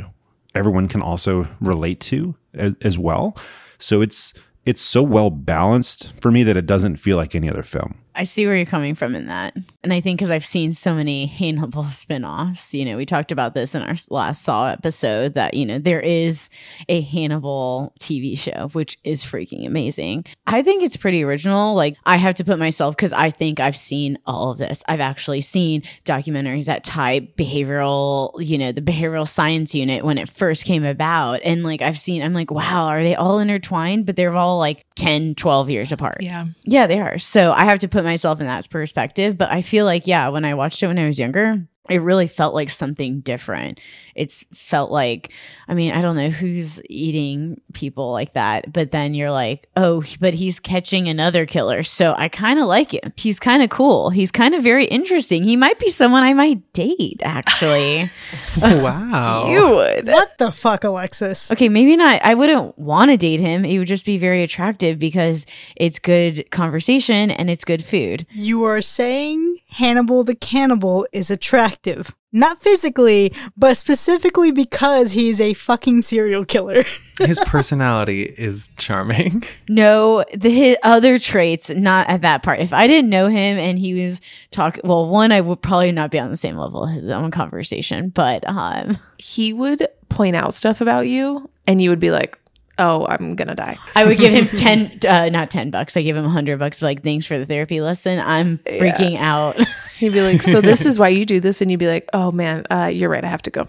[0.55, 3.37] everyone can also relate to as, as well.
[3.77, 4.33] So it's
[4.65, 7.95] it's so well balanced for me that it doesn't feel like any other film.
[8.17, 9.55] I see where you're coming from in that.
[9.83, 13.53] And I think because I've seen so many Hannibal spin-offs, you know, we talked about
[13.53, 16.49] this in our last Saw episode that, you know, there is
[16.89, 20.25] a Hannibal TV show, which is freaking amazing.
[20.47, 21.75] I think it's pretty original.
[21.75, 24.83] Like I have to put myself because I think I've seen all of this.
[24.87, 30.27] I've actually seen documentaries that tie behavioral, you know, the behavioral science unit when it
[30.27, 31.41] first came about.
[31.43, 34.05] And like I've seen, I'm like, wow, are they all intertwined?
[34.07, 36.17] But they're all like 10, 12 years apart.
[36.21, 37.17] yeah, Yeah, they are.
[37.17, 39.37] So I have to put myself in that perspective.
[39.37, 42.27] But I feel like, yeah, when I watched it when I was younger, it really
[42.27, 43.79] felt like something different.
[44.15, 45.31] It's felt like,
[45.67, 50.03] I mean, I don't know who's eating people like that, but then you're like, oh,
[50.19, 51.83] but he's catching another killer.
[51.83, 53.13] So I kind of like him.
[53.15, 54.09] He's kind of cool.
[54.09, 55.43] He's kind of very interesting.
[55.43, 58.09] He might be someone I might date, actually.
[58.59, 59.47] Oh, wow.
[59.51, 60.07] You would.
[60.07, 61.51] What the fuck, Alexis?
[61.51, 62.19] okay, maybe not.
[62.23, 63.63] I wouldn't want to date him.
[63.63, 65.45] It would just be very attractive because
[65.75, 68.25] it's good conversation and it's good food.
[68.31, 72.15] You are saying Hannibal the Cannibal is attractive.
[72.33, 76.83] Not physically, but specifically because he's a fucking serial killer.
[77.19, 79.43] His personality is charming.
[79.67, 82.59] No, the his other traits, not at that part.
[82.59, 86.11] If I didn't know him and he was talking, well, one, I would probably not
[86.11, 90.53] be on the same level as his own conversation, but um, He would point out
[90.53, 92.37] stuff about you, and you would be like,
[92.79, 95.97] "Oh, I'm gonna die." I would give him 10, uh, not 10 bucks.
[95.97, 98.19] I give him 100 bucks, like, thanks for the therapy lesson.
[98.19, 99.57] I'm freaking out.
[99.97, 102.31] He'd be like, "So this is why you do this," and you'd be like, "Oh
[102.31, 103.23] man, uh, you're right.
[103.23, 103.65] I have to go.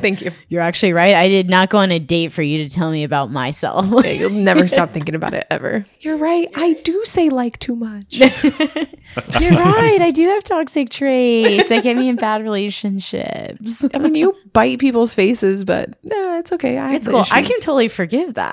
[0.00, 1.14] Thank you." You're actually right.
[1.14, 3.84] I did not go on a date for you to tell me about myself.
[4.04, 5.84] Yeah, You'll never stop thinking about it ever.
[6.00, 6.48] You're right.
[6.56, 8.16] I do say like too much.
[8.18, 9.98] You're right.
[10.00, 13.86] I do have toxic traits that get me in bad relationships.
[13.92, 16.78] I mean, you bite people's faces, but nah, it's okay.
[16.78, 17.24] I It's cool.
[17.30, 18.45] I can totally forgive that.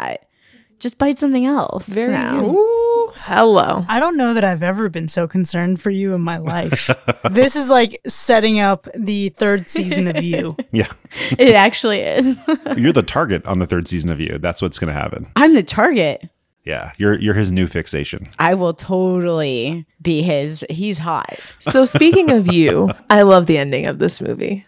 [0.79, 1.87] Just bite something else.
[1.87, 2.43] Very now.
[2.43, 3.85] Ooh, hello.
[3.87, 6.89] I don't know that I've ever been so concerned for you in my life.
[7.31, 10.57] this is like setting up the third season of you.
[10.73, 10.91] Yeah.
[11.37, 12.37] It actually is.
[12.75, 14.39] You're the target on the third season of you.
[14.39, 15.27] That's what's going to happen.
[15.35, 16.27] I'm the target.
[16.65, 16.91] Yeah.
[16.97, 18.25] You're you're his new fixation.
[18.39, 20.65] I will totally be his.
[20.69, 21.39] He's hot.
[21.59, 24.65] So speaking of you, I love the ending of this movie.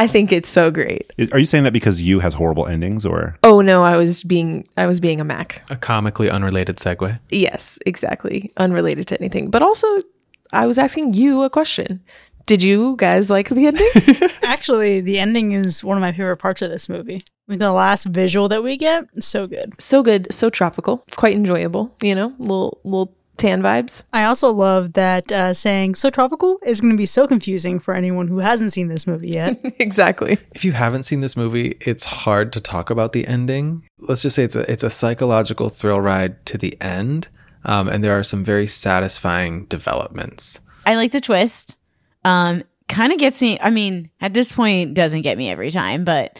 [0.00, 1.12] I think it's so great.
[1.30, 4.64] Are you saying that because you has horrible endings or Oh no, I was being
[4.78, 5.62] I was being a Mac.
[5.68, 7.20] A comically unrelated segue.
[7.28, 8.50] Yes, exactly.
[8.56, 9.50] Unrelated to anything.
[9.50, 9.86] But also
[10.52, 12.02] I was asking you a question.
[12.46, 14.30] Did you guys like the ending?
[14.42, 17.22] Actually, the ending is one of my favorite parts of this movie.
[17.46, 19.74] Like the last visual that we get, so good.
[19.78, 24.02] so good, so tropical, quite enjoyable, you know, little little tan vibes.
[24.12, 27.94] I also love that uh, saying "so tropical" is going to be so confusing for
[27.94, 29.58] anyone who hasn't seen this movie yet.
[29.78, 30.38] exactly.
[30.52, 33.82] If you haven't seen this movie, it's hard to talk about the ending.
[33.98, 37.28] Let's just say it's a it's a psychological thrill ride to the end,
[37.64, 40.60] um, and there are some very satisfying developments.
[40.86, 41.76] I like the twist.
[42.24, 43.58] Um, kind of gets me.
[43.60, 46.38] I mean, at this point, doesn't get me every time, but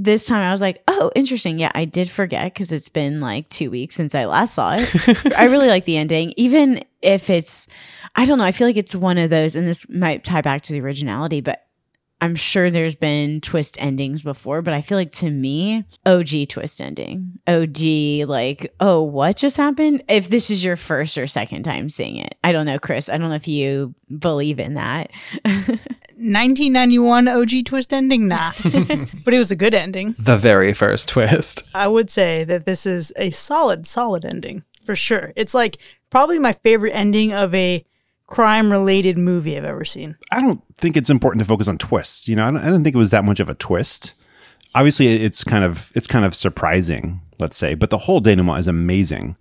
[0.00, 1.58] this time I was like, oh, interesting.
[1.58, 5.34] Yeah, I did forget because it's been like two weeks since I last saw it.
[5.36, 7.66] I really like the ending, even if it's.
[8.14, 8.44] I don't know.
[8.44, 11.40] I feel like it's one of those, and this might tie back to the originality,
[11.40, 11.66] but
[12.20, 16.80] I'm sure there's been twist endings before, but I feel like to me, OG twist
[16.80, 17.38] ending.
[17.46, 20.02] OG, like, oh, what just happened?
[20.08, 22.36] If this is your first or second time seeing it.
[22.42, 23.08] I don't know, Chris.
[23.08, 25.10] I don't know if you believe in that.
[26.20, 28.52] 1991 OG twist ending, nah,
[29.24, 30.16] but it was a good ending.
[30.18, 31.62] The very first twist.
[31.74, 35.32] I would say that this is a solid, solid ending for sure.
[35.36, 35.78] It's like
[36.10, 37.84] probably my favorite ending of a
[38.28, 40.16] crime related movie I've ever seen.
[40.30, 42.28] I don't think it's important to focus on twists.
[42.28, 44.14] You know, I don't, I don't think it was that much of a twist.
[44.74, 48.68] Obviously, it's kind of it's kind of surprising, let's say, but the whole denouement is
[48.68, 49.36] amazing.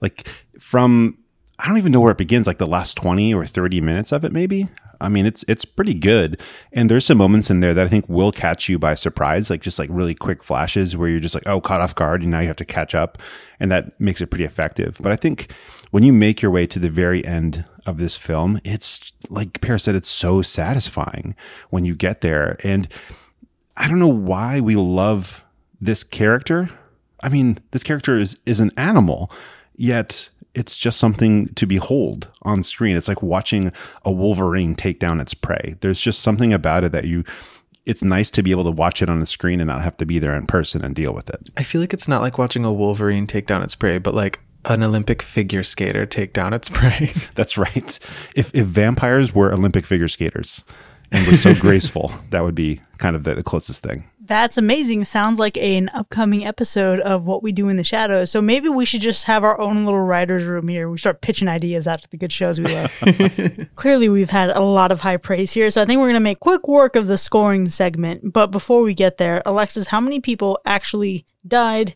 [0.00, 1.16] Like from
[1.58, 4.24] I don't even know where it begins, like the last twenty or thirty minutes of
[4.24, 4.68] it, maybe.
[5.00, 6.40] I mean, it's it's pretty good,
[6.72, 9.60] and there's some moments in there that I think will catch you by surprise, like
[9.60, 12.40] just like really quick flashes where you're just like, oh, caught off guard, and now
[12.40, 13.18] you have to catch up,
[13.60, 14.98] and that makes it pretty effective.
[15.00, 15.50] But I think
[15.94, 19.78] when you make your way to the very end of this film, it's like Pear
[19.78, 21.36] said, it's so satisfying
[21.70, 22.88] when you get there, and
[23.76, 25.44] I don't know why we love
[25.80, 26.68] this character.
[27.22, 29.30] I mean, this character is is an animal,
[29.76, 32.96] yet it's just something to behold on screen.
[32.96, 33.70] It's like watching
[34.04, 35.76] a wolverine take down its prey.
[35.80, 37.22] There's just something about it that you
[37.86, 40.06] it's nice to be able to watch it on the screen and not have to
[40.06, 41.50] be there in person and deal with it.
[41.56, 44.40] I feel like it's not like watching a wolverine take down its prey, but like
[44.66, 47.12] an Olympic figure skater take down its prey.
[47.34, 47.98] That's right.
[48.34, 50.64] If if vampires were Olympic figure skaters
[51.10, 54.04] and were so graceful, that would be kind of the, the closest thing.
[54.26, 55.04] That's amazing.
[55.04, 58.30] Sounds like an upcoming episode of What We Do in the Shadows.
[58.30, 60.88] So maybe we should just have our own little writer's room here.
[60.88, 63.68] We start pitching ideas out to the good shows we love.
[63.74, 65.70] Clearly, we've had a lot of high praise here.
[65.70, 68.32] So I think we're going to make quick work of the scoring segment.
[68.32, 71.94] But before we get there, Alexis, how many people actually died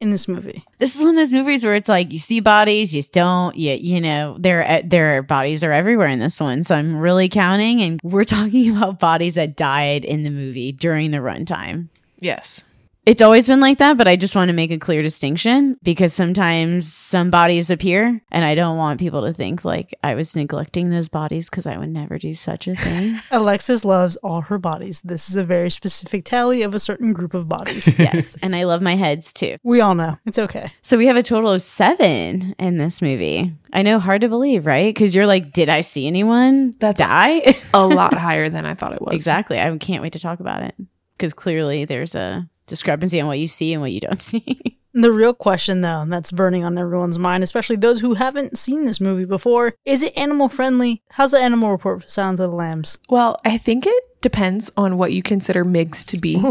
[0.00, 0.64] in this movie?
[0.78, 3.56] this is one of those movies where it's like you see bodies, you just don't,
[3.56, 6.62] you, you know, their eh, their bodies are everywhere in this one.
[6.62, 11.10] So I'm really counting, and we're talking about bodies that died in the movie during
[11.10, 11.88] the runtime.
[12.18, 12.64] Yes.
[13.06, 16.12] It's always been like that, but I just want to make a clear distinction because
[16.12, 20.90] sometimes some bodies appear, and I don't want people to think like I was neglecting
[20.90, 23.20] those bodies because I would never do such a thing.
[23.30, 25.00] Alexis loves all her bodies.
[25.04, 27.96] This is a very specific tally of a certain group of bodies.
[27.98, 29.56] yes, and I love my heads too.
[29.62, 30.18] we all know.
[30.26, 30.72] It's okay.
[30.82, 33.54] So we have a total of seven in this movie.
[33.72, 34.92] I know, hard to believe, right?
[34.92, 37.56] Because you're like, did I see anyone That's- die?
[37.72, 39.12] a lot higher than I thought it was.
[39.14, 39.60] exactly.
[39.60, 40.74] I can't wait to talk about it
[41.16, 44.78] because clearly there's a discrepancy on what you see and what you don't see.
[44.92, 48.98] The real question, though, that's burning on everyone's mind, especially those who haven't seen this
[48.98, 51.02] movie before, is it animal friendly?
[51.10, 52.98] How's the animal report for Silence of the Lambs?
[53.10, 56.42] Well, I think it depends on what you consider Miggs to be.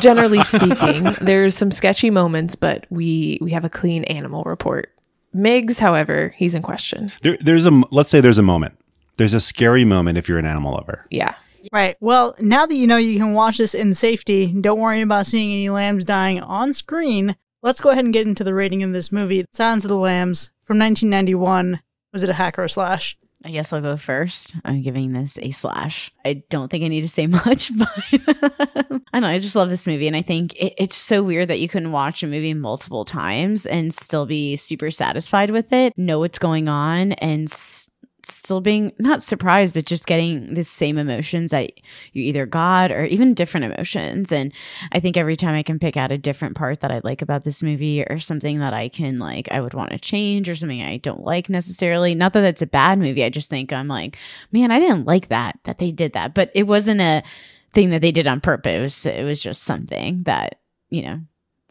[0.00, 4.90] Generally speaking, there's some sketchy moments, but we we have a clean animal report.
[5.32, 7.12] Miggs, however, he's in question.
[7.22, 8.74] There, there's a let's say there's a moment.
[9.16, 11.06] There's a scary moment if you're an animal lover.
[11.08, 11.36] Yeah.
[11.72, 11.96] Right.
[12.00, 15.52] Well, now that you know you can watch this in safety, don't worry about seeing
[15.52, 17.36] any lambs dying on screen.
[17.62, 19.44] Let's go ahead and get into the rating of this movie.
[19.52, 21.80] Silence of the Lambs from 1991.
[22.12, 23.16] Was it a hack or a slash?
[23.44, 24.54] I guess I'll go first.
[24.64, 26.10] I'm giving this a slash.
[26.24, 27.88] I don't think I need to say much, but
[29.12, 29.26] I know.
[29.28, 30.06] I just love this movie.
[30.06, 33.66] And I think it, it's so weird that you can watch a movie multiple times
[33.66, 37.88] and still be super satisfied with it, know what's going on, and s-
[38.24, 41.72] still being not surprised, but just getting the same emotions that
[42.12, 44.32] you either got or even different emotions.
[44.32, 44.52] And
[44.92, 47.44] I think every time I can pick out a different part that I like about
[47.44, 50.82] this movie or something that I can like, I would want to change or something
[50.82, 52.14] I don't like necessarily.
[52.14, 53.24] Not that it's a bad movie.
[53.24, 54.16] I just think I'm like,
[54.52, 56.34] man, I didn't like that, that they did that.
[56.34, 57.22] But it wasn't a
[57.72, 59.06] thing that they did on purpose.
[59.06, 60.60] It was just something that,
[60.90, 61.20] you know,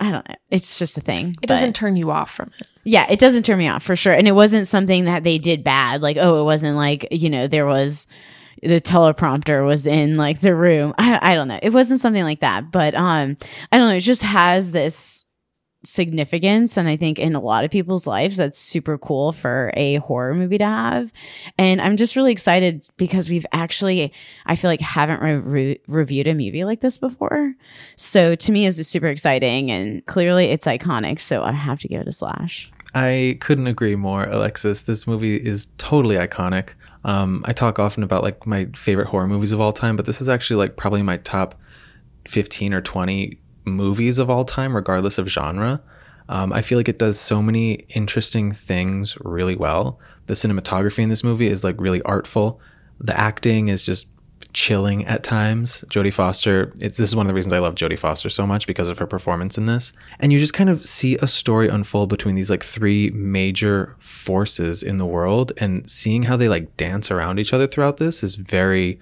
[0.01, 0.35] I don't know.
[0.49, 1.35] It's just a thing.
[1.43, 2.67] It doesn't turn you off from it.
[2.83, 4.13] yeah, it doesn't turn me off for sure.
[4.13, 6.01] And it wasn't something that they did bad.
[6.01, 8.07] Like, oh, it wasn't like, you know, there was
[8.63, 10.95] the teleprompter was in like the room.
[10.97, 11.59] I, I don't know.
[11.61, 12.71] It wasn't something like that.
[12.71, 13.37] But um,
[13.71, 13.95] I don't know.
[13.95, 15.23] It just has this
[15.83, 19.95] significance and i think in a lot of people's lives that's super cool for a
[19.97, 21.11] horror movie to have
[21.57, 24.13] and i'm just really excited because we've actually
[24.45, 27.53] i feel like haven't re- re- reviewed a movie like this before
[27.95, 32.01] so to me it's super exciting and clearly it's iconic so i have to give
[32.01, 34.81] it a slash I couldn't agree more, Alexis.
[34.81, 36.69] This movie is totally iconic.
[37.03, 40.21] Um, I talk often about like my favorite horror movies of all time, but this
[40.21, 41.55] is actually like probably my top
[42.25, 45.81] 15 or 20 movies of all time, regardless of genre.
[46.29, 49.99] Um, I feel like it does so many interesting things really well.
[50.27, 52.59] The cinematography in this movie is like really artful.
[52.99, 54.07] The acting is just
[54.53, 55.83] chilling at times.
[55.87, 58.67] Jodie Foster, it's this is one of the reasons I love Jodie Foster so much
[58.67, 59.93] because of her performance in this.
[60.19, 64.83] And you just kind of see a story unfold between these like three major forces
[64.83, 68.35] in the world and seeing how they like dance around each other throughout this is
[68.35, 68.99] very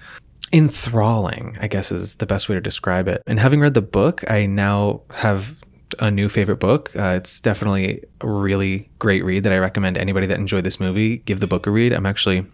[0.52, 3.24] enthralling, I guess is the best way to describe it.
[3.28, 5.56] And having read the book, I now have
[6.00, 6.95] a new favorite book.
[6.95, 11.18] Uh, it's definitely a really great read that I recommend anybody that enjoyed this movie
[11.18, 11.93] give the book a read.
[11.93, 12.45] I'm actually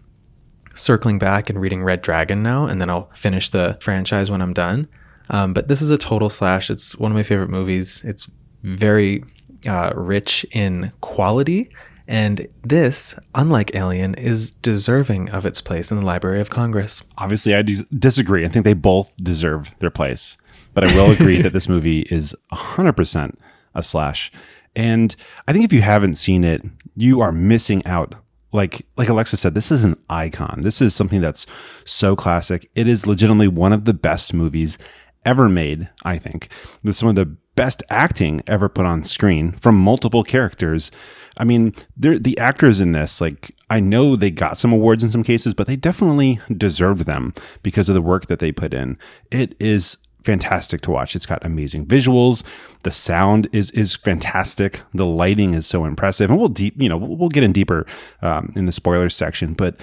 [0.74, 4.52] circling back and reading Red Dragon now, and then I'll finish the franchise when I'm
[4.52, 4.88] done.
[5.30, 6.70] Um, but this is a total slash.
[6.70, 8.02] It's one of my favorite movies.
[8.04, 8.28] It's
[8.62, 9.24] very
[9.68, 11.70] uh, rich in quality.
[12.08, 17.02] And this, unlike Alien, is deserving of its place in the Library of Congress.
[17.18, 18.44] Obviously, I dis- disagree.
[18.44, 20.38] I think they both deserve their place,
[20.74, 23.34] but I will agree that this movie is 100%
[23.74, 24.30] a slash.
[24.76, 25.16] And
[25.48, 26.62] I think if you haven't seen it,
[26.94, 28.14] you are missing out.
[28.52, 30.62] Like like Alexa said, this is an icon.
[30.62, 31.46] This is something that's
[31.84, 32.70] so classic.
[32.74, 34.78] It is legitimately one of the best movies
[35.26, 36.48] ever made, I think.
[36.82, 40.90] With some of the best acting ever put on screen from multiple characters.
[41.38, 45.24] I mean, the actors in this, like, I know they got some awards in some
[45.24, 48.96] cases, but they definitely deserve them because of the work that they put in.
[49.30, 51.14] It is fantastic to watch.
[51.14, 52.42] It's got amazing visuals.
[52.82, 54.82] The sound is is fantastic.
[54.92, 57.86] The lighting is so impressive, and we'll deep, you know, we'll, we'll get in deeper
[58.22, 59.54] um, in the spoilers section.
[59.54, 59.80] But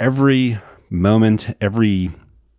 [0.00, 0.58] every
[0.90, 2.12] moment, every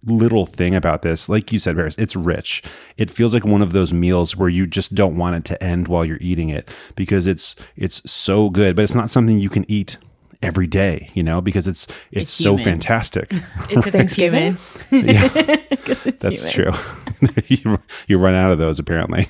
[0.05, 2.63] little thing about this, like you said, Varys, it's rich.
[2.97, 5.87] It feels like one of those meals where you just don't want it to end
[5.87, 9.65] while you're eating it because it's it's so good, but it's not something you can
[9.69, 9.97] eat
[10.41, 12.63] every day, you know, because it's it's, It's so human.
[12.75, 13.31] fantastic.
[13.69, 14.57] It's Thanksgiving.
[14.91, 15.27] yeah,
[15.85, 16.73] 'Cause it's that's human.
[16.73, 17.41] true.
[17.47, 19.27] you, you run out of those apparently.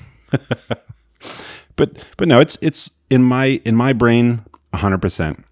[1.76, 4.44] but but no, it's it's in my in my brain
[4.74, 5.42] 100%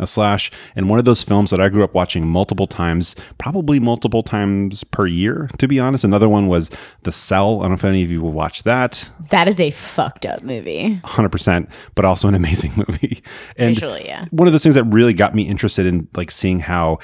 [0.00, 3.78] a slash and one of those films that I grew up watching multiple times, probably
[3.78, 6.02] multiple times per year to be honest.
[6.02, 6.70] Another one was
[7.02, 7.60] The Cell.
[7.60, 9.08] I don't know if any of you will watch that.
[9.30, 10.96] That is a fucked up movie.
[11.04, 13.22] 100%, but also an amazing movie.
[13.56, 14.24] And Visually, yeah.
[14.30, 16.98] one of those things that really got me interested in like seeing how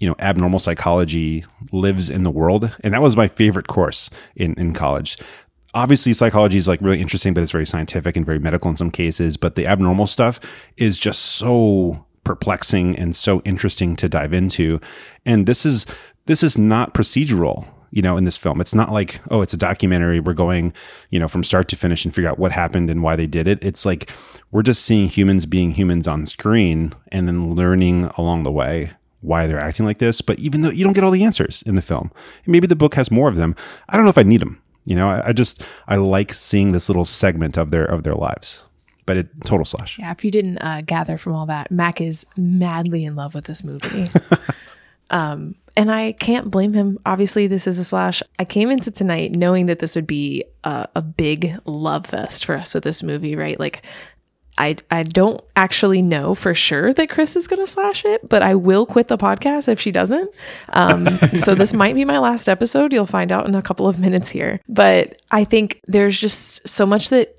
[0.00, 4.54] you know abnormal psychology lives in the world and that was my favorite course in
[4.54, 5.18] in college
[5.74, 8.90] obviously psychology is like really interesting, but it's very scientific and very medical in some
[8.90, 9.36] cases.
[9.36, 10.40] But the abnormal stuff
[10.76, 14.80] is just so perplexing and so interesting to dive into.
[15.26, 15.84] And this is
[16.26, 18.60] this is not procedural you know, in this film.
[18.60, 20.20] It's not like, oh, it's a documentary.
[20.20, 20.72] We're going,
[21.10, 23.48] you know, from start to finish and figure out what happened and why they did
[23.48, 23.58] it.
[23.64, 24.08] It's like
[24.52, 29.48] we're just seeing humans being humans on screen and then learning along the way why
[29.48, 30.20] they're acting like this.
[30.20, 32.12] But even though you don't get all the answers in the film,
[32.46, 33.56] maybe the book has more of them.
[33.88, 34.62] I don't know if I need them.
[34.84, 38.14] You know, I, I just I like seeing this little segment of their of their
[38.14, 38.62] lives.
[39.10, 39.98] But it total slash.
[39.98, 43.44] Yeah, if you didn't uh, gather from all that, Mac is madly in love with
[43.44, 44.08] this movie.
[45.10, 46.96] um, and I can't blame him.
[47.04, 48.22] Obviously, this is a slash.
[48.38, 52.54] I came into tonight knowing that this would be a, a big love fest for
[52.54, 53.58] us with this movie, right?
[53.58, 53.84] Like,
[54.56, 58.42] I, I don't actually know for sure that Chris is going to slash it, but
[58.42, 60.30] I will quit the podcast if she doesn't.
[60.68, 61.06] Um,
[61.38, 62.92] so this might be my last episode.
[62.92, 64.60] You'll find out in a couple of minutes here.
[64.68, 67.34] But I think there's just so much that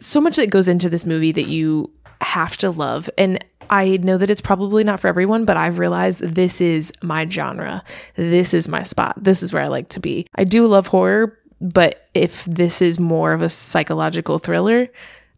[0.00, 3.10] so much that goes into this movie that you have to love.
[3.18, 7.28] And I know that it's probably not for everyone, but I've realized this is my
[7.28, 7.82] genre.
[8.16, 9.22] This is my spot.
[9.22, 10.26] This is where I like to be.
[10.34, 14.88] I do love horror, but if this is more of a psychological thriller,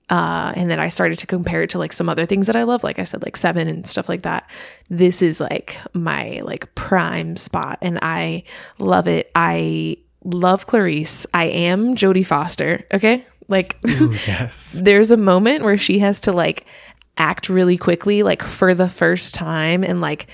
[0.08, 2.62] uh, and then I started to compare it to like some other things that I
[2.62, 4.48] love, like I said, like Seven and stuff like that.
[4.88, 8.44] This is like my like prime spot, and I
[8.78, 9.32] love it.
[9.34, 11.26] I love Clarice.
[11.34, 12.84] I am Jodie Foster.
[12.94, 14.80] Okay, like Ooh, yes.
[14.82, 16.66] there's a moment where she has to like
[17.16, 20.26] act really quickly, like for the first time, and like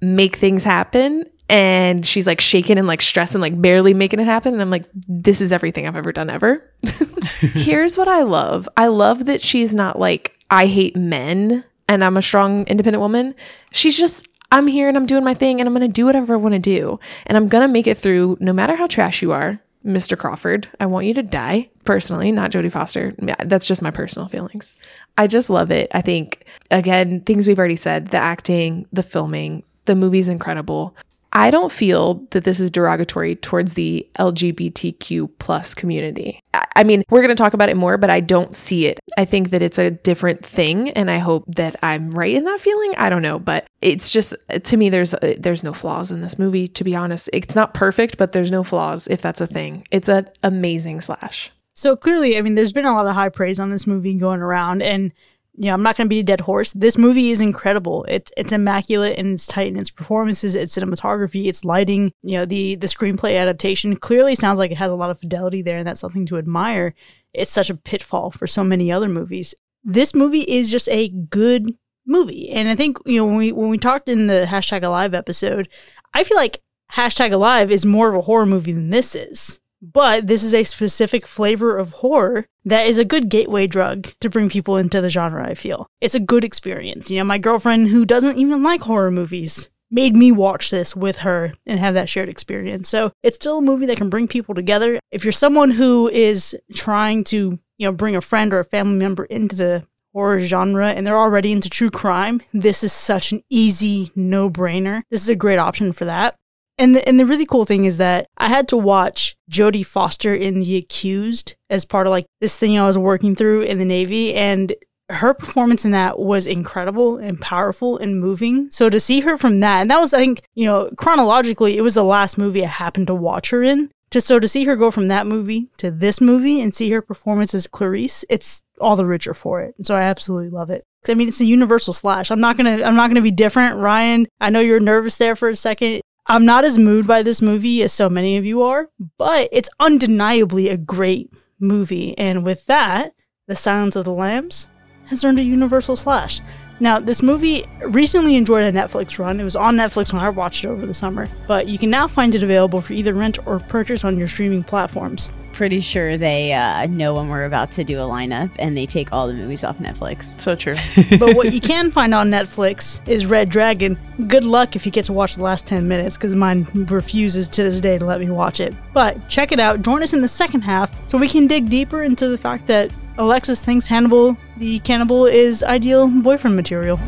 [0.00, 4.52] make things happen and she's like shaking and like stressing, like barely making it happen.
[4.52, 6.64] And I'm like, this is everything I've ever done ever.
[7.40, 12.16] Here's what I love I love that she's not like, I hate men and I'm
[12.16, 13.34] a strong, independent woman.
[13.72, 16.34] She's just, I'm here and I'm doing my thing and I'm going to do whatever
[16.34, 17.00] I want to do.
[17.26, 19.60] And I'm going to make it through no matter how trash you are.
[19.84, 20.16] Mr.
[20.16, 23.14] Crawford, I want you to die personally, not Jodie Foster.
[23.20, 24.74] Yeah, that's just my personal feelings.
[25.16, 25.90] I just love it.
[25.94, 30.94] I think, again, things we've already said the acting, the filming, the movie's incredible.
[31.32, 36.40] I don't feel that this is derogatory towards the LGBTQ plus community.
[36.74, 38.98] I mean, we're going to talk about it more, but I don't see it.
[39.16, 42.60] I think that it's a different thing, and I hope that I'm right in that
[42.60, 42.94] feeling.
[42.96, 46.38] I don't know, but it's just to me, there's uh, there's no flaws in this
[46.38, 46.66] movie.
[46.68, 49.06] To be honest, it's not perfect, but there's no flaws.
[49.06, 51.50] If that's a thing, it's an amazing slash.
[51.74, 54.40] So clearly, I mean, there's been a lot of high praise on this movie going
[54.40, 55.12] around, and
[55.54, 56.72] you know, I'm not going to be a dead horse.
[56.72, 58.04] This movie is incredible.
[58.08, 62.12] It's it's immaculate and it's tight in its performances, its cinematography, its lighting.
[62.22, 65.62] You know, the the screenplay adaptation clearly sounds like it has a lot of fidelity
[65.62, 66.94] there, and that's something to admire.
[67.34, 69.54] It's such a pitfall for so many other movies.
[69.84, 71.74] This movie is just a good
[72.06, 75.14] movie, and I think you know when we when we talked in the hashtag Alive
[75.14, 75.68] episode,
[76.14, 79.59] I feel like hashtag Alive is more of a horror movie than this is.
[79.82, 84.28] But this is a specific flavor of horror that is a good gateway drug to
[84.28, 85.86] bring people into the genre, I feel.
[86.00, 87.10] It's a good experience.
[87.10, 91.18] You know, my girlfriend who doesn't even like horror movies made me watch this with
[91.18, 92.88] her and have that shared experience.
[92.88, 95.00] So it's still a movie that can bring people together.
[95.10, 98.98] If you're someone who is trying to, you know, bring a friend or a family
[98.98, 103.42] member into the horror genre and they're already into true crime, this is such an
[103.48, 105.02] easy no brainer.
[105.10, 106.36] This is a great option for that.
[106.80, 110.34] And the, and the really cool thing is that I had to watch Jodie Foster
[110.34, 113.84] in The Accused as part of like this thing I was working through in the
[113.84, 114.34] Navy.
[114.34, 114.74] And
[115.10, 118.70] her performance in that was incredible and powerful and moving.
[118.70, 121.82] So to see her from that, and that was, I think, you know, chronologically, it
[121.82, 123.90] was the last movie I happened to watch her in.
[124.12, 127.02] To, so to see her go from that movie to this movie and see her
[127.02, 129.74] performance as Clarice, it's all the richer for it.
[129.82, 130.82] So I absolutely love it.
[131.08, 132.30] I mean, it's a universal slash.
[132.30, 133.76] I'm not gonna, I'm not gonna be different.
[133.76, 136.00] Ryan, I know you're nervous there for a second.
[136.30, 139.68] I'm not as moved by this movie as so many of you are, but it's
[139.80, 141.28] undeniably a great
[141.58, 142.16] movie.
[142.16, 143.14] And with that,
[143.48, 144.68] The Silence of the Lambs
[145.06, 146.40] has earned a Universal Slash.
[146.78, 149.40] Now, this movie recently enjoyed a Netflix run.
[149.40, 152.06] It was on Netflix when I watched it over the summer, but you can now
[152.06, 156.52] find it available for either rent or purchase on your streaming platforms pretty sure they
[156.52, 159.64] uh, know when we're about to do a lineup and they take all the movies
[159.64, 160.40] off Netflix.
[160.40, 160.74] So true.
[161.18, 163.98] but what you can find on Netflix is Red Dragon.
[164.26, 167.62] Good luck if you get to watch the last 10 minutes because mine refuses to
[167.62, 168.74] this day to let me watch it.
[168.92, 169.82] But check it out.
[169.82, 172.90] Join us in the second half so we can dig deeper into the fact that
[173.18, 177.00] Alexis thinks Hannibal the cannibal is ideal boyfriend material.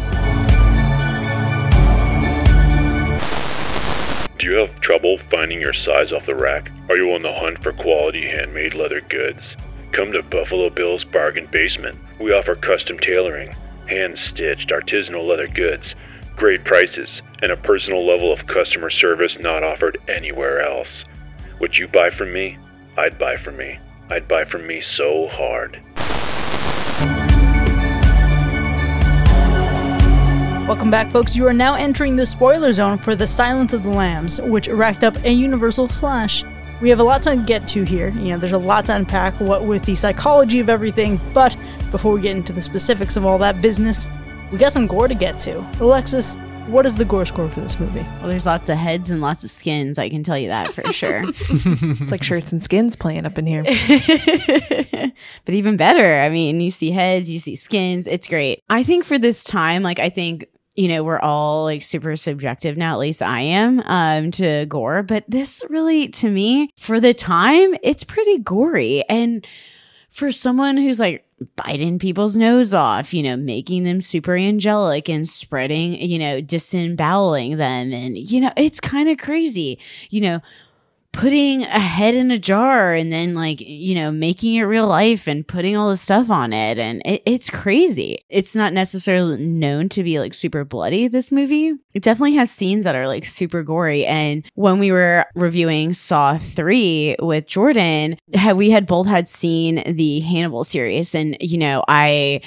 [4.43, 6.73] Do you have trouble finding your size off the rack?
[6.89, 9.57] Are you on the hunt for quality handmade leather goods?
[9.93, 11.97] Come to Buffalo Bill's Bargain Basement.
[12.19, 13.55] We offer custom tailoring,
[13.87, 15.95] hand stitched artisanal leather goods,
[16.35, 21.05] great prices, and a personal level of customer service not offered anywhere else.
[21.59, 22.59] What you buy from me,
[22.99, 23.79] I'd buy from me.
[24.11, 25.81] I'd buy from me so hard.
[30.69, 31.35] Welcome back, folks.
[31.35, 35.03] You are now entering the spoiler zone for The Silence of the Lambs, which racked
[35.03, 36.45] up a universal slash.
[36.81, 38.11] We have a lot to get to here.
[38.11, 41.57] You know, there's a lot to unpack what with the psychology of everything, but
[41.91, 44.07] before we get into the specifics of all that business,
[44.53, 45.59] we got some gore to get to.
[45.81, 46.37] Alexis,
[46.69, 48.07] what is the gore score for this movie?
[48.21, 49.99] Well, there's lots of heads and lots of skins.
[49.99, 51.23] I can tell you that for sure.
[52.03, 53.63] It's like shirts and skins playing up in here.
[55.45, 58.07] but even better, I mean, you see heads, you see skins.
[58.07, 58.63] It's great.
[58.71, 62.79] I think for this time, like, I think you know we're all like super subjective
[62.79, 67.13] now at least i am um to gore but this really to me for the
[67.13, 69.47] time it's pretty gory and
[70.09, 71.27] for someone who's like
[71.57, 77.57] biting people's nose off you know making them super angelic and spreading you know disemboweling
[77.57, 77.93] them.
[77.93, 79.79] And you know it's kind of crazy.
[80.11, 80.41] You know
[81.13, 85.27] putting a head in a jar and then like you know making it real life
[85.27, 88.19] and putting all this stuff on it and it, it's crazy.
[88.29, 91.73] It's not necessarily known to be like super bloody this movie.
[91.95, 96.39] It definitely has scenes that are like super gory and when we were reviewing saw
[96.39, 98.19] 3 with jordan
[98.55, 102.41] we had both had seen the hannibal series and you know i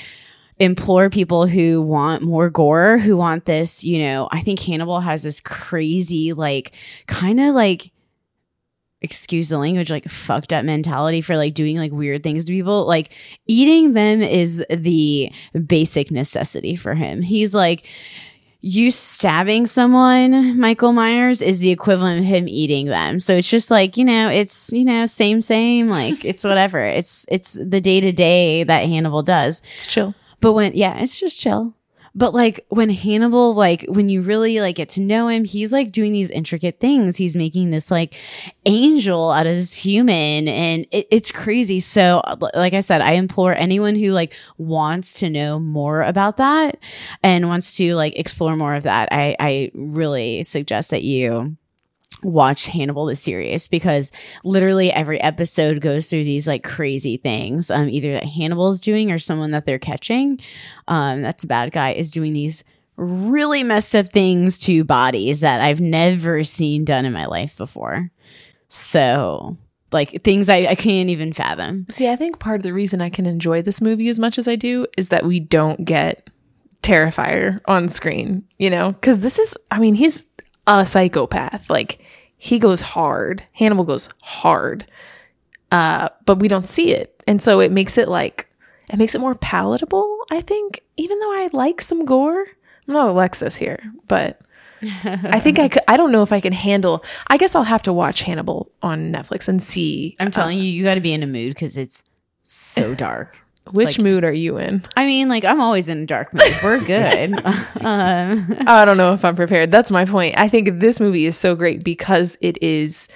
[0.60, 5.24] implore people who want more gore who want this you know i think hannibal has
[5.24, 6.74] this crazy like
[7.08, 7.92] kind of like
[9.06, 12.86] excuse the language like fucked up mentality for like doing like weird things to people
[12.86, 13.16] like
[13.48, 15.32] eating them is the
[15.66, 17.88] basic necessity for him he's like
[18.62, 23.70] you stabbing someone michael myers is the equivalent of him eating them so it's just
[23.70, 28.02] like you know it's you know same same like it's whatever it's it's the day
[28.02, 30.16] to day that hannibal does It's chill.
[30.42, 31.74] but when yeah, it's just chill.
[32.16, 35.92] But like when Hannibal, like when you really like get to know him, he's like
[35.92, 37.18] doing these intricate things.
[37.18, 38.16] He's making this like
[38.66, 41.82] angel out of this human, and it, it's crazy.
[41.82, 42.22] So,
[42.54, 46.78] like I said, I implore anyone who like wants to know more about that
[47.22, 49.10] and wants to like explore more of that.
[49.12, 51.58] I I really suggest that you
[52.24, 54.12] watch Hannibal the series because
[54.44, 57.70] literally every episode goes through these like crazy things.
[57.70, 60.40] Um, either that Hannibal's doing or someone that they're catching,
[60.88, 62.64] um, that's a bad guy, is doing these
[62.98, 68.10] really messed up things to bodies that I've never seen done in my life before.
[68.70, 69.58] So
[69.92, 71.86] like things I, I can't even fathom.
[71.90, 74.48] See, I think part of the reason I can enjoy this movie as much as
[74.48, 76.30] I do is that we don't get
[76.82, 78.92] Terrifier on screen, you know?
[78.92, 80.24] Because this is, I mean, he's
[80.68, 81.70] a psychopath.
[81.70, 82.00] Like,
[82.38, 83.44] he goes hard.
[83.54, 84.86] Hannibal goes hard.
[85.72, 87.24] Uh, but we don't see it.
[87.28, 88.48] And so it makes it like,
[88.90, 92.46] it makes it more palatable, I think, even though I like some gore.
[92.88, 94.40] I'm not Alexis here, but
[94.84, 97.84] I think I could, I don't know if I can handle, I guess I'll have
[97.84, 100.16] to watch Hannibal on Netflix and see.
[100.20, 102.04] I'm telling you, you got to be in a mood because it's
[102.44, 103.42] so dark.
[103.72, 104.84] Which like- mood are you in?
[104.96, 106.54] I mean, like I'm always in a dark mood.
[106.64, 107.34] We're good.
[107.82, 109.72] um, I don't know if I'm prepared.
[109.72, 110.38] That's my point.
[110.38, 113.08] I think this movie is so great because it is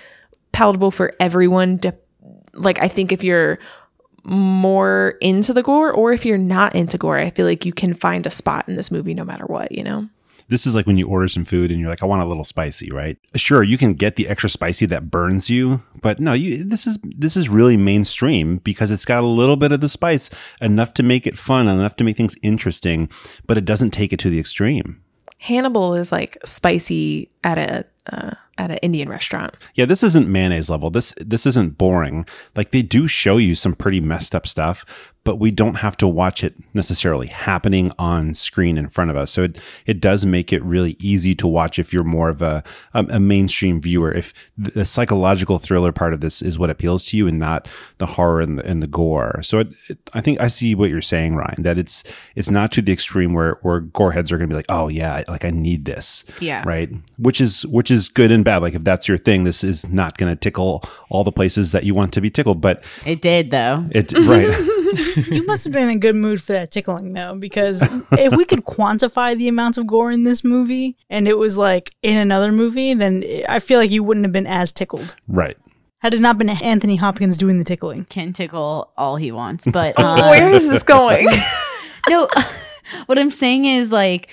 [0.52, 1.80] palatable for everyone.
[1.80, 1.93] To,
[2.54, 3.60] like, I think if you're
[4.24, 7.93] more into the gore or if you're not into gore, I feel like you can
[7.93, 10.08] find a spot in this movie no matter what, you know?
[10.50, 12.43] This is like when you order some food and you're like, I want a little
[12.43, 13.18] spicy, right?
[13.36, 17.00] Sure, you can get the extra spicy that burns you, but no, you this is
[17.04, 20.30] this is really mainstream because it's got a little bit of the spice,
[20.60, 23.10] enough to make it fun, enough to make things interesting,
[23.47, 25.02] but it doesn't take it to the extreme.
[25.39, 29.56] Hannibal is like spicy at a uh, at an Indian restaurant.
[29.74, 30.89] Yeah, this isn't mayonnaise level.
[30.89, 32.26] This this isn't boring.
[32.56, 34.86] Like they do show you some pretty messed up stuff,
[35.30, 39.30] but we don't have to watch it necessarily happening on screen in front of us.
[39.30, 42.64] So it it does make it really easy to watch if you're more of a
[42.96, 44.12] a, a mainstream viewer.
[44.12, 47.68] If the psychological thriller part of this is what appeals to you and not
[48.00, 49.44] the horror and the, and the gore.
[49.44, 51.62] So it, it, I think I see what you're saying, Ryan.
[51.62, 52.04] That it's
[52.36, 54.88] it's not to the extreme where where gore heads are going to be like, oh
[54.88, 56.64] yeah, like I need this Yeah.
[56.66, 59.88] right which is which is good and bad like if that's your thing this is
[59.90, 63.22] not going to tickle all the places that you want to be tickled but it
[63.22, 63.86] did though.
[63.92, 64.48] it right
[65.30, 67.84] You must have been in a good mood for that tickling, though, because
[68.14, 71.94] if we could quantify the amount of gore in this movie and it was like
[72.02, 75.16] in another movie, then I feel like you wouldn't have been as tickled.
[75.28, 75.58] right
[76.00, 78.06] Had it not been Anthony Hopkins doing the tickling.
[78.06, 81.28] Can tickle all he wants, but um, Where is this going?
[82.10, 82.28] no
[83.06, 84.30] what i'm saying is like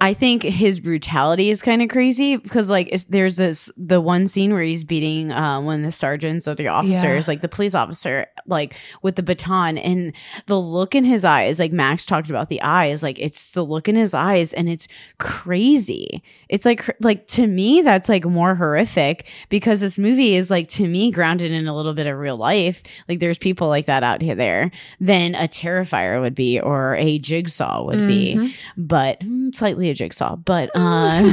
[0.00, 4.26] I think his brutality is kind of crazy because like it's, there's this the one
[4.26, 7.74] scene where he's beating uh, one of the sergeants or the officers, like the police
[7.74, 10.12] officer, like with the baton, and
[10.46, 13.88] the look in his eyes, like Max talked about the eyes, like it's the look
[13.88, 14.86] in his eyes, and it's
[15.18, 16.22] crazy.
[16.48, 20.86] It's like like to me that's like more horrific because this movie is like to
[20.86, 22.82] me grounded in a little bit of real life.
[23.08, 24.70] Like there's people like that out here there
[25.00, 28.52] than a Terrifier would be or a Jigsaw would be, Mhm.
[28.76, 30.36] but mm, slightly a Jigsaw.
[30.36, 30.78] But uh,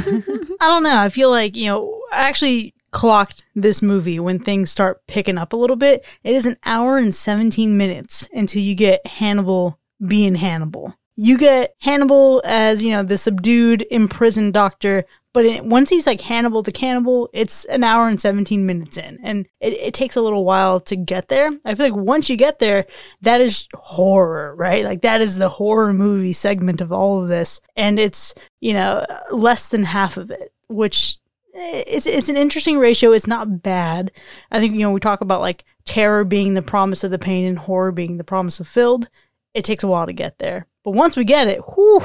[0.60, 0.96] don't know.
[0.96, 5.52] I feel like, you know, I actually clocked this movie when things start picking up
[5.52, 6.04] a little bit.
[6.24, 10.94] It is an hour and 17 minutes until you get Hannibal being Hannibal.
[11.16, 15.04] You get Hannibal as, you know, the subdued, imprisoned doctor,
[15.38, 19.20] but it, once he's like Hannibal the cannibal, it's an hour and 17 minutes in.
[19.22, 21.52] And it, it takes a little while to get there.
[21.64, 22.86] I feel like once you get there,
[23.20, 24.82] that is horror, right?
[24.82, 27.60] Like that is the horror movie segment of all of this.
[27.76, 31.18] And it's, you know, less than half of it, which
[31.54, 33.12] eh, it's it's an interesting ratio.
[33.12, 34.10] It's not bad.
[34.50, 37.44] I think you know we talk about like terror being the promise of the pain
[37.44, 39.08] and horror being the promise of filled.
[39.54, 42.02] It takes a while to get there, but once we get it, whew,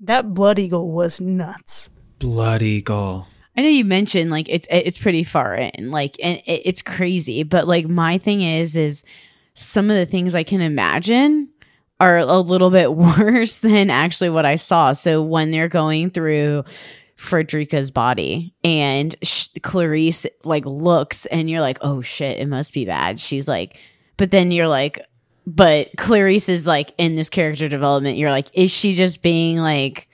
[0.00, 1.88] that blood eagle was nuts.
[2.24, 3.26] Blood Eagle.
[3.54, 7.42] I know you mentioned like it's it's pretty far in, like and it, it's crazy.
[7.42, 9.04] But like my thing is, is
[9.52, 11.50] some of the things I can imagine
[12.00, 14.94] are a little bit worse than actually what I saw.
[14.94, 16.64] So when they're going through
[17.16, 22.86] Frederica's body and sh- Clarice like looks and you're like, oh shit, it must be
[22.86, 23.20] bad.
[23.20, 23.78] She's like,
[24.16, 24.98] but then you're like,
[25.46, 28.16] but Clarice is like in this character development.
[28.16, 30.08] You're like, is she just being like,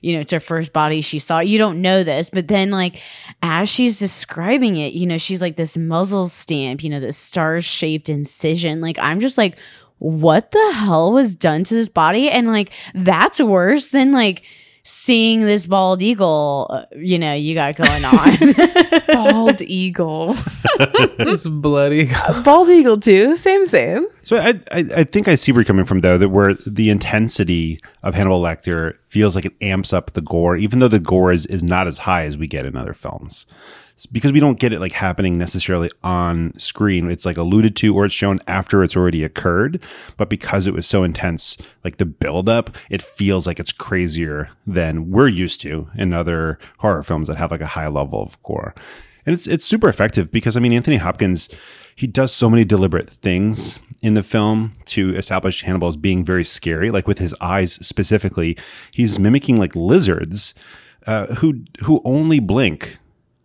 [0.00, 1.40] you know, it's her first body she saw.
[1.40, 3.00] You don't know this, but then like
[3.42, 7.60] as she's describing it, you know, she's like this muzzle stamp, you know, this star
[7.60, 8.80] shaped incision.
[8.80, 9.56] Like I'm just like,
[9.98, 12.30] what the hell was done to this body?
[12.30, 14.42] And like that's worse than like
[14.82, 19.00] seeing this bald eagle, uh, you know, you got going on.
[19.12, 20.34] Bald eagle.
[21.18, 22.42] this bloody Eagle.
[22.42, 23.36] Bald eagle too.
[23.36, 24.06] Same, same.
[24.22, 26.90] So I, I I think I see where you're coming from though, that where the
[26.90, 31.32] intensity of Hannibal Lecter feels like it amps up the gore, even though the gore
[31.32, 33.46] is, is not as high as we get in other films.
[34.06, 37.10] Because we don't get it like happening necessarily on screen.
[37.10, 39.82] It's like alluded to or it's shown after it's already occurred.
[40.16, 45.10] But because it was so intense, like the buildup, it feels like it's crazier than
[45.10, 48.74] we're used to in other horror films that have like a high level of gore.
[49.26, 51.48] And it's it's super effective because I mean Anthony Hopkins
[51.94, 56.44] he does so many deliberate things in the film to establish Hannibal as being very
[56.44, 56.90] scary.
[56.90, 58.56] Like with his eyes specifically,
[58.90, 60.54] he's mimicking like lizards
[61.06, 62.98] uh, who who only blink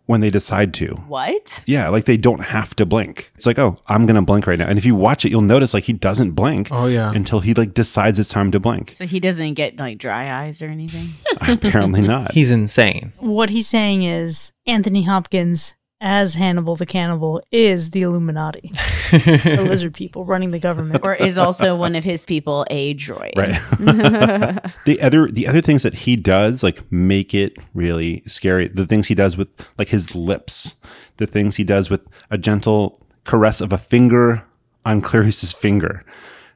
[0.06, 0.88] when they decide to.
[1.08, 1.64] what?
[1.66, 3.32] Yeah, like they don't have to blink.
[3.36, 4.68] It's like, oh, I'm gonna blink right now.
[4.68, 7.12] And if you watch it, you'll notice like he doesn't blink Oh yeah.
[7.14, 8.94] until he like decides it's time to blink.
[8.96, 11.10] So he doesn't get like dry eyes or anything.
[11.42, 12.34] Apparently not.
[12.34, 13.14] He's insane.
[13.20, 15.76] What he's saying is Anthony Hopkins
[16.06, 18.72] as Hannibal the cannibal is the Illuminati,
[19.10, 21.04] the lizard people running the government.
[21.04, 23.36] or is also one of his people a droid.
[23.36, 23.60] Right.
[24.86, 28.68] the other the other things that he does like make it really scary.
[28.68, 29.50] The things he does with
[29.80, 30.76] like his lips,
[31.18, 34.46] the things he does with a gentle caress of a finger
[34.86, 36.06] on Clarice's finger.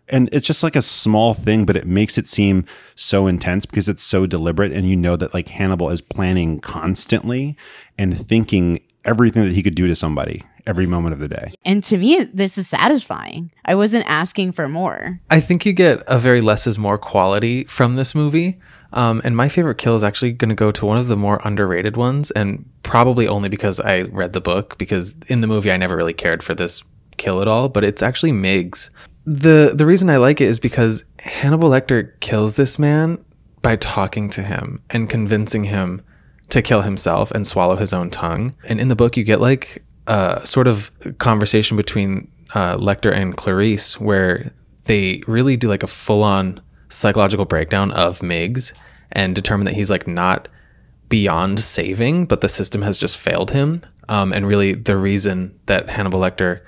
[0.07, 3.87] And it's just like a small thing, but it makes it seem so intense because
[3.87, 4.71] it's so deliberate.
[4.71, 7.57] And you know that like Hannibal is planning constantly
[7.97, 11.51] and thinking everything that he could do to somebody every moment of the day.
[11.65, 13.51] And to me, this is satisfying.
[13.65, 15.19] I wasn't asking for more.
[15.31, 18.59] I think you get a very less is more quality from this movie.
[18.93, 21.41] Um, and my favorite kill is actually going to go to one of the more
[21.43, 24.77] underrated ones, and probably only because I read the book.
[24.77, 26.83] Because in the movie, I never really cared for this
[27.17, 27.69] kill at all.
[27.69, 28.89] But it's actually Miggs.
[29.25, 33.23] the The reason I like it is because Hannibal Lecter kills this man
[33.61, 36.01] by talking to him and convincing him
[36.49, 38.55] to kill himself and swallow his own tongue.
[38.67, 43.37] And in the book, you get like a sort of conversation between uh, Lecter and
[43.37, 44.51] Clarice where
[44.85, 48.73] they really do like a full on psychological breakdown of Miggs
[49.11, 50.47] and determine that he's like not
[51.07, 53.81] beyond saving, but the system has just failed him.
[54.07, 56.61] Um, and really, the reason that Hannibal Lecter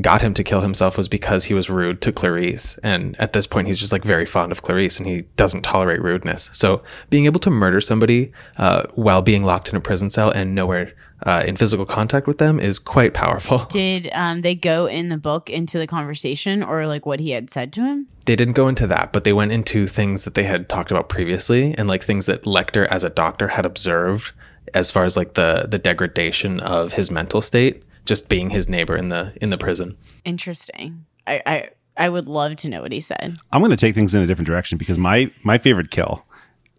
[0.00, 2.78] got him to kill himself was because he was rude to Clarice.
[2.82, 6.00] And at this point, he's just like very fond of Clarice and he doesn't tolerate
[6.00, 6.50] rudeness.
[6.52, 10.54] So being able to murder somebody uh, while being locked in a prison cell and
[10.54, 10.92] nowhere
[11.26, 13.58] uh, in physical contact with them is quite powerful.
[13.70, 17.50] Did um, they go in the book into the conversation or like what he had
[17.50, 18.06] said to him?
[18.26, 21.08] They didn't go into that, but they went into things that they had talked about
[21.08, 24.32] previously and like things that Lecter as a doctor had observed
[24.72, 28.96] as far as like the the degradation of his mental state just being his neighbor
[28.96, 29.96] in the in the prison.
[30.24, 31.06] Interesting.
[31.26, 33.36] I I, I would love to know what he said.
[33.52, 36.24] I'm going to take things in a different direction because my my favorite kill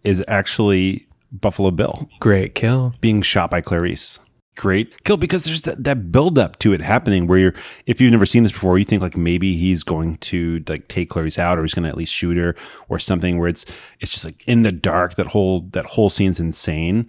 [0.04, 2.94] is actually Buffalo Bill Great kill.
[3.00, 4.18] being shot by Clarice.
[4.54, 7.54] Great kill because there's that, that build up to it happening where you're
[7.86, 11.08] if you've never seen this before, you think like maybe he's going to like take
[11.08, 12.54] Clarice out or he's gonna at least shoot her
[12.90, 13.64] or something where it's
[14.00, 15.14] it's just like in the dark.
[15.14, 17.08] That whole that whole scene's insane.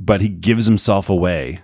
[0.00, 1.60] But he gives himself away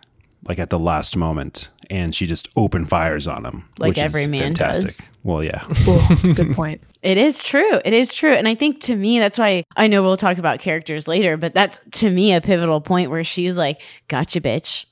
[0.49, 3.68] like at the last moment and she just open fires on him.
[3.78, 5.07] Like which is every man does.
[5.22, 5.64] Well, yeah.
[5.88, 6.82] Ooh, good point.
[7.03, 7.80] It is true.
[7.84, 8.32] It is true.
[8.32, 11.55] And I think to me, that's why I know we'll talk about characters later, but
[11.55, 14.86] that's to me a pivotal point where she's like, gotcha, bitch.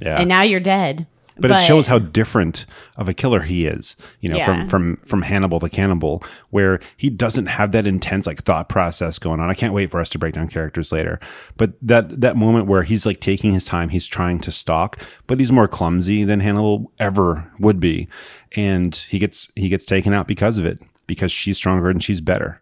[0.00, 0.20] Yeah.
[0.20, 1.06] And now you're dead.
[1.38, 2.66] But, it shows how different
[2.96, 4.46] of a killer he is you know Yeah.
[4.46, 9.18] from from from hannibal to cannibal where he doesn't have that intense like thought process
[9.18, 11.20] going on i can't wait for us to break down characters later
[11.56, 15.38] but that that moment where he's like taking his time he's trying to stalk but
[15.38, 18.08] he's more clumsy than hannibal ever would be
[18.54, 22.20] and he gets he gets taken out because of it because she's stronger and she's
[22.20, 22.60] better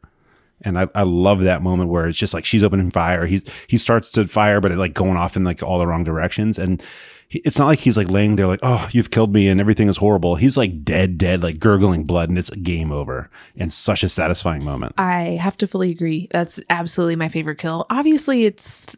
[0.61, 3.27] and I, I love that moment where it's just like she's opening fire.
[3.27, 6.05] He's he starts to fire, but it like going off in like all the wrong
[6.05, 6.59] directions.
[6.59, 6.83] And
[7.31, 9.97] it's not like he's like laying there like, oh, you've killed me and everything is
[9.97, 10.37] horrible.
[10.37, 13.31] He's like dead, dead, like gurgling blood, and it's game over.
[13.57, 14.95] And such a satisfying moment.
[14.99, 16.29] I have to fully agree.
[16.31, 17.87] That's absolutely my favorite kill.
[17.91, 18.97] Obviously, it's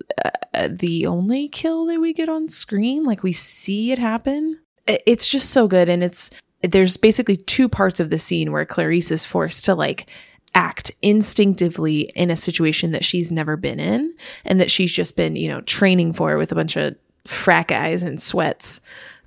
[0.55, 3.05] uh, the only kill that we get on screen.
[3.05, 4.61] Like we see it happen.
[4.87, 6.31] It's just so good, and it's
[6.63, 10.09] there's basically two parts of the scene where Clarice is forced to like
[10.55, 14.15] act instinctively in a situation that she's never been in
[14.45, 16.97] and that she's just been you know training for with a bunch of
[17.27, 18.81] frat and sweats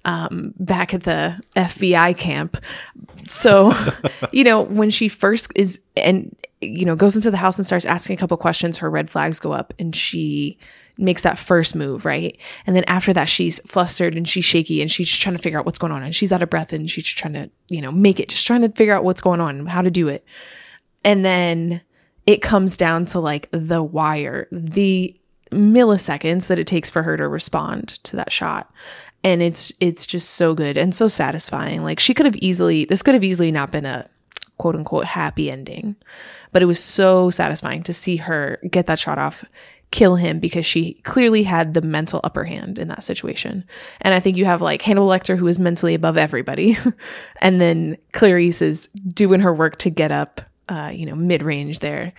[0.05, 2.57] um, back at the FBI camp.
[3.27, 3.73] So,
[4.31, 7.85] you know, when she first is and you know goes into the house and starts
[7.85, 10.57] asking a couple questions, her red flags go up, and she
[10.97, 12.37] makes that first move, right?
[12.67, 15.57] And then after that, she's flustered and she's shaky and she's just trying to figure
[15.57, 17.81] out what's going on, and she's out of breath and she's just trying to, you
[17.81, 20.25] know, make it, just trying to figure out what's going on, how to do it,
[21.03, 21.81] and then
[22.25, 25.18] it comes down to like the wire, the
[25.51, 28.71] milliseconds that it takes for her to respond to that shot.
[29.23, 31.83] And it's it's just so good and so satisfying.
[31.83, 34.09] Like she could have easily this could have easily not been a
[34.57, 35.95] quote unquote happy ending
[36.51, 39.45] but it was so satisfying to see her get that shot off
[39.91, 43.65] kill him because she clearly had the mental upper hand in that situation.
[44.01, 46.77] And i think you have like hannibal lecter who is mentally above everybody
[47.41, 52.13] and then clarice is doing her work to get up uh, you know mid-range there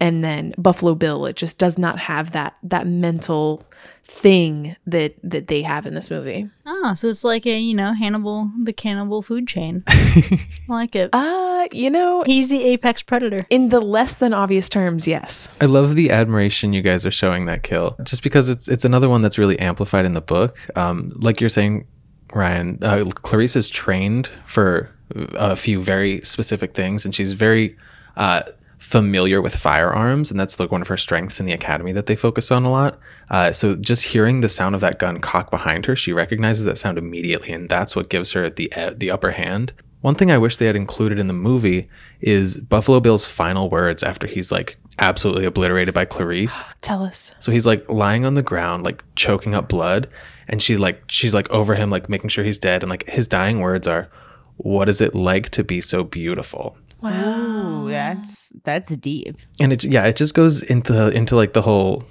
[0.00, 3.62] and then Buffalo Bill it just does not have that that mental
[4.02, 6.48] thing that that they have in this movie.
[6.66, 9.82] Ah, so it's like a, you know, Hannibal, the cannibal food chain.
[9.88, 10.38] I
[10.68, 11.10] like it.
[11.12, 13.46] Uh, you know, He's the apex predator.
[13.48, 15.48] in the less than obvious terms, yes.
[15.60, 19.08] I love the admiration you guys are showing that kill, just because it's it's another
[19.08, 20.58] one that's really amplified in the book.
[20.76, 21.86] Um, like you're saying,
[22.34, 24.90] Ryan, uh, Clarice is trained for
[25.34, 27.76] a few very specific things, and she's very
[28.16, 28.42] uh,
[28.84, 32.14] familiar with firearms, and that's like one of her strengths in the academy that they
[32.14, 32.98] focus on a lot.
[33.30, 36.76] Uh, so just hearing the sound of that gun cock behind her, she recognizes that
[36.76, 39.72] sound immediately, and that's what gives her the uh, the upper hand.
[40.02, 41.88] One thing I wish they had included in the movie
[42.20, 46.62] is Buffalo Bill's final words after he's like absolutely obliterated by Clarice.
[46.82, 47.34] Tell us.
[47.38, 50.10] So he's like lying on the ground, like choking up blood,
[50.46, 53.26] and she like she's like over him, like making sure he's dead, and like his
[53.26, 54.10] dying words are,
[54.58, 59.36] "What is it like to be so beautiful?" Ooh, that's that's deep.
[59.60, 62.04] And it yeah, it just goes into into like the whole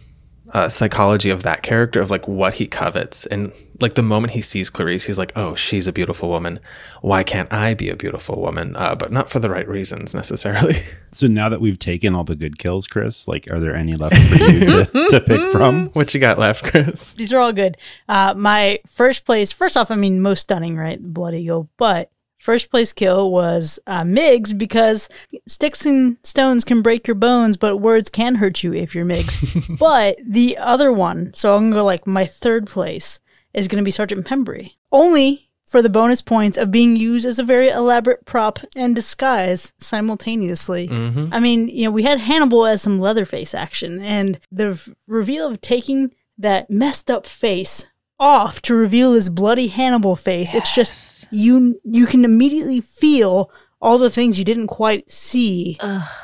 [0.53, 4.41] uh, psychology of that character of like what he covets, and like the moment he
[4.41, 6.59] sees Clarice, he's like, "Oh, she's a beautiful woman.
[7.01, 10.83] Why can't I be a beautiful woman?" Uh, but not for the right reasons necessarily.
[11.13, 14.17] So now that we've taken all the good kills, Chris, like, are there any left
[14.17, 15.89] for you to, to pick from?
[15.93, 17.13] what you got left, Chris?
[17.13, 17.77] These are all good.
[18.09, 20.99] Uh, my first place, first off, I mean, most stunning, right?
[20.99, 21.69] Blood Eagle.
[21.77, 22.09] But
[22.43, 25.07] first place kill was uh, Miggs because
[25.47, 29.55] sticks and stones can break your bones, but words can hurt you if you're Miggs.
[29.79, 33.21] but the other one, so I'm to go like my third place
[33.53, 34.73] is to be Sergeant Pembry.
[34.91, 39.73] Only for the bonus points of being used as a very elaborate prop and disguise
[39.79, 40.87] simultaneously.
[41.33, 45.61] I mean, you know, we had Hannibal as some Leatherface action, and the reveal of
[45.61, 47.87] taking that messed up face
[48.23, 50.55] off to reveal his bloody Hannibal face.
[50.55, 53.51] It's just you you can immediately feel
[53.81, 55.77] all the things you didn't quite see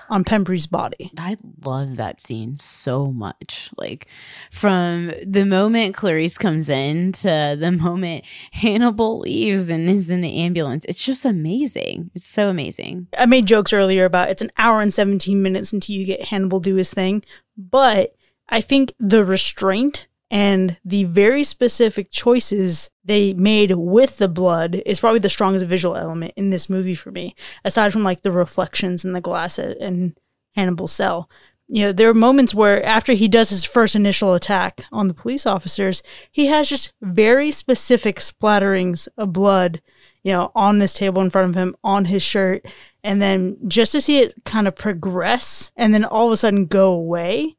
[0.09, 1.11] on Pembry's body.
[1.17, 3.69] I love that scene so much.
[3.77, 4.07] Like
[4.49, 8.23] from the moment Clarice comes in to the moment
[8.53, 12.11] Hannibal leaves and is in the ambulance, it's just amazing.
[12.15, 13.07] It's so amazing.
[13.17, 16.61] I made jokes earlier about it's an hour and 17 minutes until you get Hannibal
[16.61, 17.25] do his thing,
[17.57, 18.11] but
[18.47, 24.99] I think the restraint and the very specific choices they made with the blood is
[24.99, 29.03] probably the strongest visual element in this movie for me, aside from like the reflections
[29.03, 30.17] in the glass and
[30.55, 31.29] Hannibal's cell.
[31.67, 35.13] you know, there are moments where after he does his first initial attack on the
[35.13, 36.01] police officers,
[36.31, 39.81] he has just very specific splatterings of blood,
[40.23, 42.65] you know, on this table in front of him, on his shirt.
[43.03, 46.65] And then just to see it kind of progress and then all of a sudden
[46.65, 47.55] go away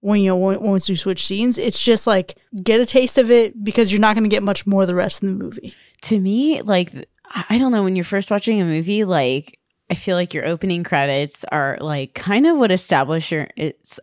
[0.00, 3.62] when, you know, once we switch scenes, it's just like get a taste of it
[3.62, 5.74] because you're not going to get much more the rest of the movie.
[6.02, 6.94] to me, like
[7.26, 9.59] I I don't know, when you're first watching a movie, like
[9.90, 13.48] I feel like your opening credits are like kind of what establish your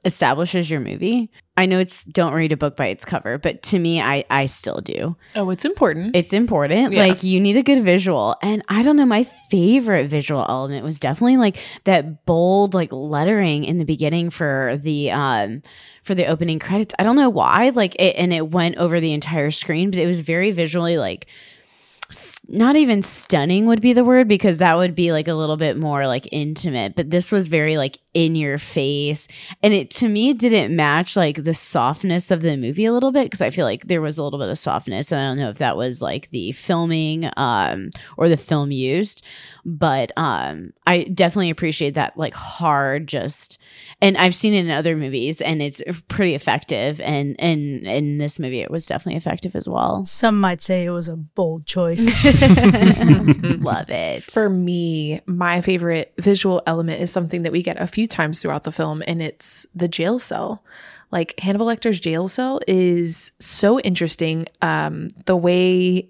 [0.03, 1.31] establishes your movie.
[1.55, 4.47] I know it's don't read a book by its cover, but to me, I I
[4.47, 5.15] still do.
[5.33, 6.15] Oh, it's important.
[6.15, 6.91] It's important.
[6.91, 7.05] Yeah.
[7.05, 8.35] Like you need a good visual.
[8.43, 13.63] And I don't know, my favorite visual element was definitely like that bold like lettering
[13.63, 15.63] in the beginning for the um
[16.03, 16.93] for the opening credits.
[16.99, 17.69] I don't know why.
[17.69, 21.27] Like it and it went over the entire screen, but it was very visually like
[22.47, 25.77] not even stunning would be the word because that would be like a little bit
[25.77, 29.27] more like intimate but this was very like in your face.
[29.61, 33.25] And it to me didn't match like the softness of the movie a little bit
[33.25, 35.49] because i feel like there was a little bit of softness and i don't know
[35.49, 39.23] if that was like the filming um or the film used
[39.65, 43.59] but um i definitely appreciate that like hard just
[44.01, 48.39] and i've seen it in other movies and it's pretty effective and and in this
[48.39, 50.03] movie it was definitely effective as well.
[50.05, 52.05] Some might say it was a bold choice.
[53.59, 54.23] love it.
[54.23, 58.63] For me, my favorite visual element is something that we get a few times throughout
[58.63, 60.63] the film, and it's the jail cell.
[61.11, 64.47] Like Hannibal Lecter's jail cell is so interesting.
[64.61, 66.09] Um, the way,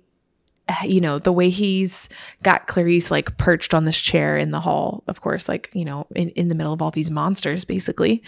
[0.84, 2.10] you know, the way he's
[2.42, 6.08] got Clarice like perched on this chair in the hall, of course, like, you know,
[6.16, 8.24] in, in the middle of all these monsters, basically.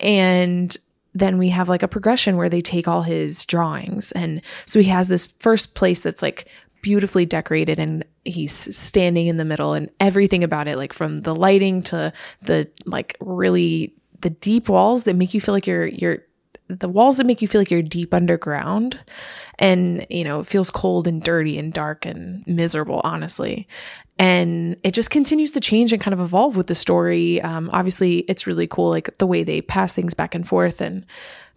[0.00, 0.76] And
[1.14, 4.12] then we have like a progression where they take all his drawings.
[4.12, 6.48] And so he has this first place that's like
[6.82, 11.34] beautifully decorated and he's standing in the middle and everything about it, like from the
[11.34, 12.12] lighting to
[12.42, 16.18] the like really the deep walls that make you feel like you're you're
[16.68, 18.98] the walls that make you feel like you're deep underground.
[19.58, 23.66] And you know it feels cold and dirty and dark and miserable honestly.
[24.20, 27.40] And it just continues to change and kind of evolve with the story.
[27.42, 31.06] Um, obviously it's really cool like the way they pass things back and forth and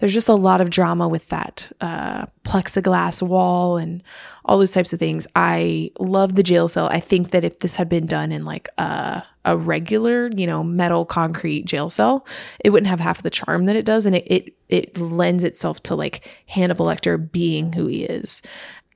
[0.02, 4.02] there's just a lot of drama with that uh, plexiglass wall and
[4.46, 5.28] all those types of things.
[5.36, 6.88] I love the jail cell.
[6.92, 10.64] I think that if this had been done in like a, a regular you know
[10.64, 12.26] metal concrete jail cell
[12.66, 14.08] it wouldn't have half the charm that it does.
[14.08, 18.42] And it, it it lends itself to like hannibal lecter being who he is.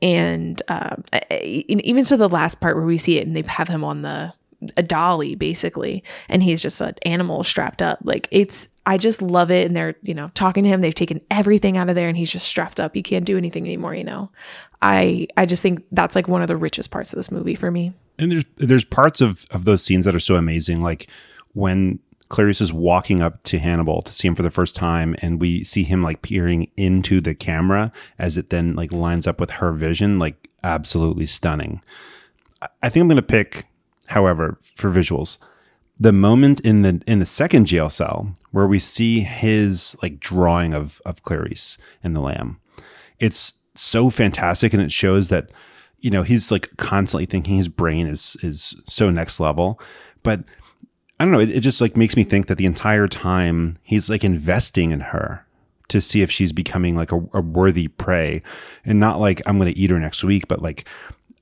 [0.02, 3.84] And and even so the last part where we see it and they have him
[3.84, 4.34] on the
[4.78, 6.04] a dolly basically.
[6.30, 8.00] And he's just an animal strapped up.
[8.04, 9.66] Like it's i just love it.
[9.66, 10.82] And they're you know talking to him.
[10.82, 12.94] They've taken everything out of there and he's just strapped up.
[12.94, 14.30] He can't do anything anymore you know?
[14.82, 17.72] I i just think that's like one of the richest parts of this movie for
[17.72, 17.94] me.
[18.20, 21.08] And there's there's parts of of those scenes that are so amazing, like
[21.54, 22.00] when
[22.30, 25.64] Clarice is walking up to Hannibal to see him for the first time, and we
[25.64, 29.72] see him like peering into the camera as it then like lines up with her
[29.72, 31.82] vision, like absolutely stunning.
[32.82, 33.66] I- think I'm gonna pick,
[34.08, 35.38] however, for visuals,
[36.00, 40.74] the moment in the in the second jail cell where we see his like drawing
[40.74, 42.60] of of Clarice and the lamb.
[43.20, 45.52] It's so fantastic, and it shows that
[46.06, 49.80] you know he's like constantly thinking his brain is is so next level
[50.22, 50.44] but
[51.20, 54.08] i don't know it, it just like makes me think that the entire time he's
[54.08, 55.46] like investing in her
[55.88, 58.44] to see if she's becoming like a, a worthy prey
[58.86, 60.88] and not like i'm going to eat her next week but like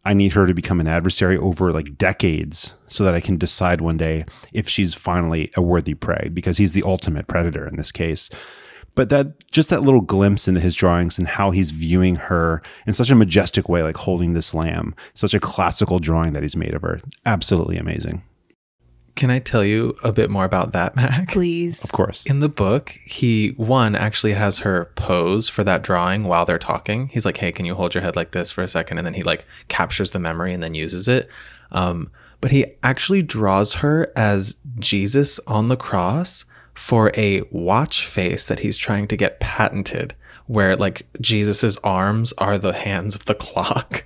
[0.05, 3.81] i need her to become an adversary over like decades so that i can decide
[3.81, 7.91] one day if she's finally a worthy prey because he's the ultimate predator in this
[7.91, 8.29] case.
[8.95, 12.93] But that just that little glimpse into his drawings and how he's viewing her in
[12.93, 16.75] such a majestic way like holding this lamb such a classical drawing that he's made
[16.75, 18.21] of her absolutely amazing
[19.15, 21.29] Can I tell you a bit more about that, Mac?
[21.29, 26.23] please of course In the book, he one actually has her pose for that drawing
[26.23, 27.07] while they're talking.
[27.09, 28.97] He's like, "Hey, can you hold your head like this for a second?
[28.97, 31.29] And then he like captures the memory and then uses it.
[31.71, 32.09] Um,
[32.41, 38.61] but he actually draws her as Jesus on the cross for a watch face that
[38.61, 40.15] he's trying to get patented,
[40.47, 44.03] where like Jesus's arms are the hands of the clock,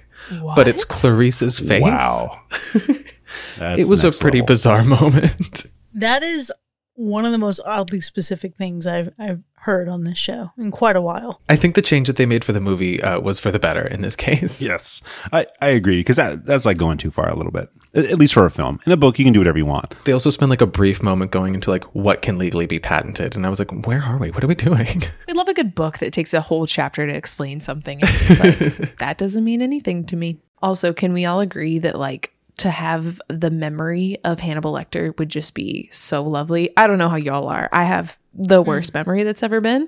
[0.55, 1.81] but it's Clarice's face.
[1.81, 2.41] wow
[3.57, 4.47] That's it was a pretty level.
[4.53, 5.65] bizarre moment.
[5.93, 6.51] That is
[6.99, 10.95] one of the most oddly specific things I've I've heard on this show in quite
[10.95, 11.41] a while.
[11.47, 13.85] I think the change that they made for the movie uh, was for the better
[13.85, 14.61] in this case.
[14.61, 15.01] yes
[15.31, 18.17] i, I agree because that, that's like going too far a little bit at at
[18.17, 20.29] least for a film in a book you can do whatever you want They also
[20.29, 23.49] spend like a brief moment going into like what can legally be patented, and I
[23.49, 24.31] was like, where are we?
[24.31, 25.03] What are we doing?
[25.27, 28.39] we love a good book that takes a whole chapter to explain something and it's
[28.39, 32.71] like that doesn't mean anything to me also can we all agree that like to
[32.71, 36.75] have the memory of Hannibal Lecter would just be so lovely.
[36.75, 37.69] I don't know how y'all are.
[37.71, 38.65] I have the mm.
[38.65, 39.87] worst memory that's ever been.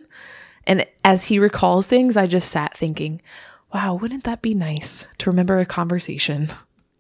[0.68, 3.22] And as he recalls things, I just sat thinking,
[3.74, 6.50] wow, wouldn't that be nice to remember a conversation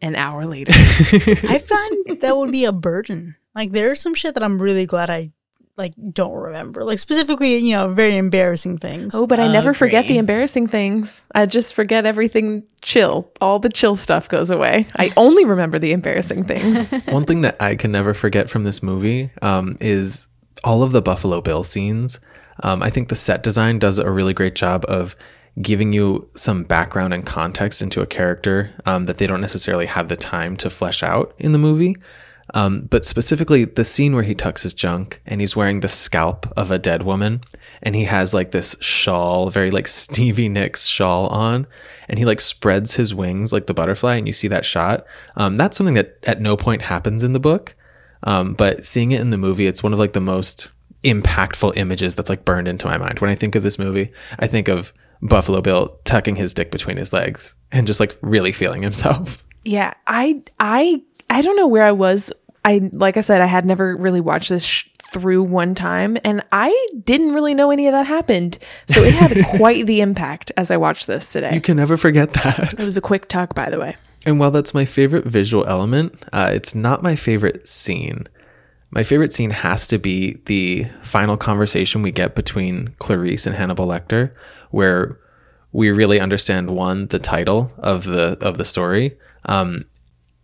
[0.01, 0.74] an hour later?
[0.76, 3.36] I find that would be a burden.
[3.53, 5.32] Like there's some shit that I'm really glad I
[5.80, 6.84] like don't remember.
[6.84, 9.15] Like specifically, you know, very embarrassing things.
[9.15, 11.23] oh, but I never forget the embarrassing things.
[11.34, 13.32] I just forget everything chill.
[13.41, 14.86] All the chill stuff goes away.
[14.97, 16.91] I only remember the embarrassing things.
[17.07, 20.27] One thing that I can never forget from this movie um, is
[20.65, 22.19] all of the Buffalo Bill scenes.
[22.61, 25.15] Um, I think the set design does a really great job of
[25.61, 30.09] giving you some background and context into a character um, that they don't necessarily have
[30.09, 31.95] the time to flesh out in the movie.
[32.54, 36.45] Um, but specifically, the scene where he tucks his junk and he's wearing the scalp
[36.58, 37.41] of a dead woman,
[37.82, 41.68] and he has like this shawl, very like Stevie Nicks shawl on,
[42.08, 45.06] and he like spreads his wings like the butterfly, and you see that shot.
[45.36, 47.76] Um, that's something that at no point happens in the book,
[48.24, 50.72] um, but seeing it in the movie, it's one of like the most
[51.04, 53.20] impactful images that's like burned into my mind.
[53.20, 56.97] When I think of this movie, I think of Buffalo Bill tucking his dick between
[56.97, 59.43] his legs and just like really feeling himself.
[59.66, 62.32] Yeah, I I I don't know where I was.
[62.65, 66.43] I like I said I had never really watched this sh- through one time and
[66.51, 68.59] I didn't really know any of that happened.
[68.88, 71.53] So it had quite the impact as I watched this today.
[71.53, 72.73] You can never forget that.
[72.73, 73.95] it was a quick talk by the way.
[74.25, 78.27] And while that's my favorite visual element, uh, it's not my favorite scene.
[78.91, 83.88] My favorite scene has to be the final conversation we get between Clarice and Hannibal
[83.88, 84.32] Lecter,
[84.71, 85.17] where
[85.71, 89.86] we really understand one the title of the of the story, um,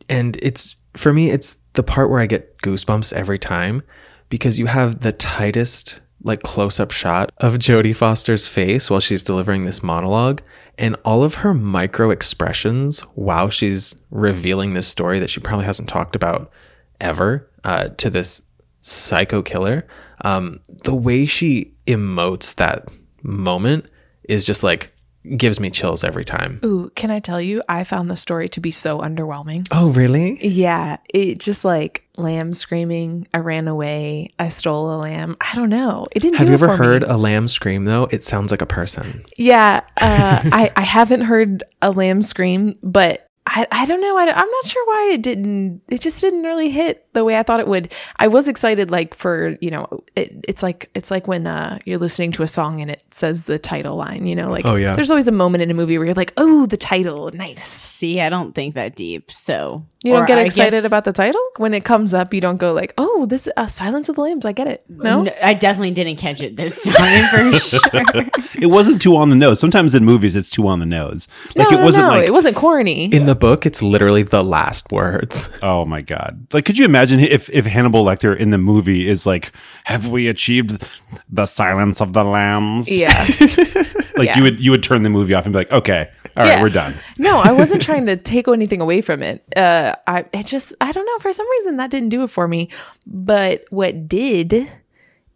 [0.10, 3.84] and it's for me it's the part where I get goosebumps every time
[4.30, 9.22] because you have the tightest like close up shot of Jodie Foster's face while she's
[9.22, 10.42] delivering this monologue
[10.78, 15.88] and all of her micro expressions while she's revealing this story that she probably hasn't
[15.88, 16.52] talked about
[17.00, 18.42] ever uh, to this
[18.82, 19.86] psycho killer.
[20.22, 22.88] Um, the way she emotes that
[23.22, 23.90] moment
[24.24, 24.92] is just like
[25.38, 26.60] gives me chills every time.
[26.64, 29.68] Ooh, can I tell you I found the story to be so underwhelming.
[29.72, 30.46] Oh, really?
[30.46, 35.36] Yeah, it just like lamb screaming, I ran away, I stole a lamb.
[35.42, 36.08] I don't know.
[36.14, 37.08] It didn't Have do you ever heard me.
[37.10, 38.08] a lamb scream though?
[38.12, 39.26] It sounds like a person.
[39.38, 44.18] Yeah, uh, I I haven't heard a lamb scream, but I I don't know.
[44.18, 45.82] I, I'm not sure why it didn't.
[45.88, 47.94] It just didn't really hit the way I thought it would.
[48.18, 52.00] I was excited, like for you know, it, it's like it's like when uh, you're
[52.00, 54.26] listening to a song and it says the title line.
[54.26, 54.96] You know, like Oh, yeah.
[54.96, 57.64] there's always a moment in a movie where you're like, oh, the title, nice.
[57.64, 59.32] See, I don't think that deep.
[59.32, 62.34] So You don't or get I excited guess- about the title when it comes up.
[62.34, 64.46] You don't go like, oh, this uh, Silence of the Lambs.
[64.46, 64.84] I get it.
[64.88, 68.26] No, No, I definitely didn't catch it this time for sure.
[68.62, 69.60] It wasn't too on the nose.
[69.60, 71.28] Sometimes in movies, it's too on the nose.
[71.56, 72.16] Like no, it wasn't no, no.
[72.20, 73.06] like it wasn't corny.
[73.06, 75.50] In the book, it's literally the last words.
[75.64, 76.46] Oh my god!
[76.54, 79.52] Like, could you imagine if if Hannibal Lecter in the movie is like,
[79.86, 80.88] "Have we achieved
[81.30, 83.26] the silence of the lambs?" yeah.
[84.18, 84.38] like yeah.
[84.38, 86.62] you would you would turn the movie off and be like, "Okay, all right, Yeah.
[86.62, 89.44] we're done." No, I wasn't trying to take anything away from it.
[89.56, 92.48] Uh, I it just I don't know for some reason that didn't do it for
[92.48, 92.70] me.
[93.06, 94.70] But what did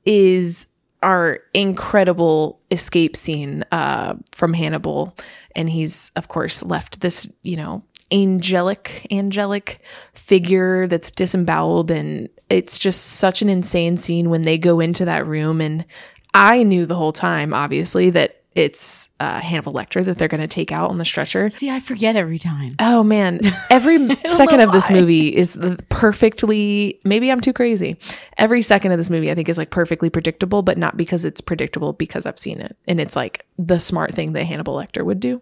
[0.05, 0.67] is
[1.01, 5.15] our incredible escape scene uh, from Hannibal,
[5.55, 9.81] and he's of course left this you know angelic angelic
[10.13, 15.25] figure that's disemboweled, and it's just such an insane scene when they go into that
[15.25, 15.85] room and.
[16.31, 20.47] I knew the whole time, obviously, that it's uh, Hannibal Lecter that they're going to
[20.47, 21.49] take out on the stretcher.
[21.49, 22.75] See, I forget every time.
[22.79, 23.39] Oh man,
[23.69, 25.57] every second of this movie is
[25.89, 26.99] perfectly.
[27.03, 27.97] Maybe I'm too crazy.
[28.37, 31.41] Every second of this movie, I think, is like perfectly predictable, but not because it's
[31.41, 35.19] predictable, because I've seen it, and it's like the smart thing that Hannibal Lecter would
[35.19, 35.41] do.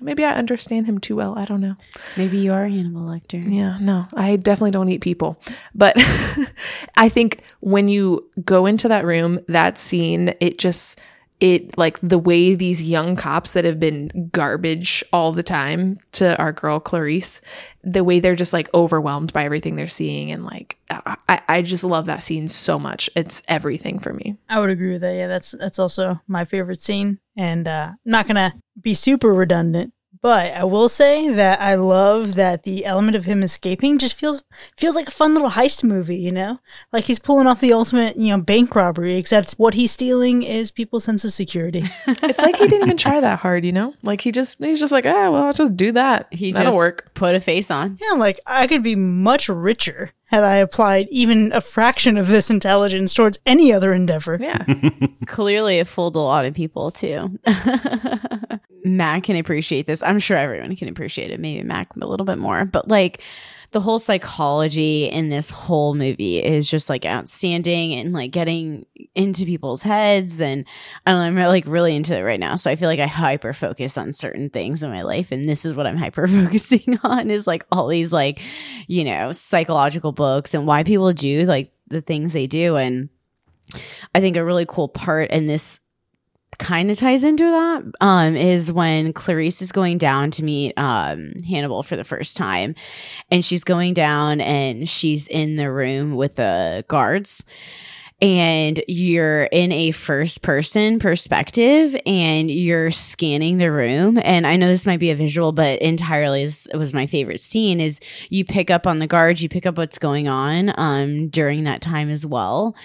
[0.00, 1.38] Maybe I understand him too well.
[1.38, 1.76] I don't know.
[2.16, 3.42] Maybe you are Hannibal Lecter.
[3.48, 5.40] Yeah, no, I definitely don't eat people.
[5.74, 5.94] But
[6.96, 11.00] I think when you go into that room, that scene, it just,
[11.44, 16.34] it like the way these young cops that have been garbage all the time to
[16.38, 17.42] our girl Clarice,
[17.82, 20.30] the way they're just like overwhelmed by everything they're seeing.
[20.30, 23.10] And like, I, I just love that scene so much.
[23.14, 24.38] It's everything for me.
[24.48, 25.14] I would agree with that.
[25.14, 27.18] Yeah, that's that's also my favorite scene.
[27.36, 29.92] And uh, I'm not gonna be super redundant,
[30.24, 34.42] but I will say that I love that the element of him escaping just feels
[34.74, 36.16] feels like a fun little heist movie.
[36.16, 36.60] You know,
[36.94, 40.70] like he's pulling off the ultimate you know bank robbery, except what he's stealing is
[40.70, 41.84] people's sense of security.
[42.06, 43.92] It's like he didn't even try that hard, you know?
[44.02, 46.28] Like he just, he's just like, ah, well, I'll just do that.
[46.32, 47.10] He That'll just work.
[47.12, 47.98] put a face on.
[48.00, 52.50] yeah, like I could be much richer had I applied even a fraction of this
[52.50, 54.38] intelligence towards any other endeavor.
[54.40, 54.64] Yeah.
[55.26, 57.38] Clearly, it fooled a lot of people too.
[58.84, 60.02] Mac can appreciate this.
[60.02, 61.40] I'm sure everyone can appreciate it.
[61.40, 63.22] Maybe Mac a little bit more, but like
[63.74, 68.86] the whole psychology in this whole movie is just like outstanding and like getting
[69.16, 70.64] into people's heads and
[71.06, 72.54] I'm like really into it right now.
[72.54, 75.64] So I feel like I hyper focus on certain things in my life and this
[75.64, 78.40] is what I'm hyper focusing on is like all these like,
[78.86, 83.08] you know, psychological books and why people do like the things they do and
[84.14, 85.80] I think a really cool part in this
[86.58, 91.32] kind of ties into that um, is when Clarice is going down to meet um,
[91.48, 92.74] Hannibal for the first time.
[93.30, 97.44] And she's going down and she's in the room with the guards.
[98.22, 104.18] And you're in a first person perspective and you're scanning the room.
[104.22, 107.80] And I know this might be a visual, but entirely this was my favorite scene
[107.80, 108.00] is
[108.30, 111.82] you pick up on the guards, you pick up what's going on um, during that
[111.82, 112.76] time as well.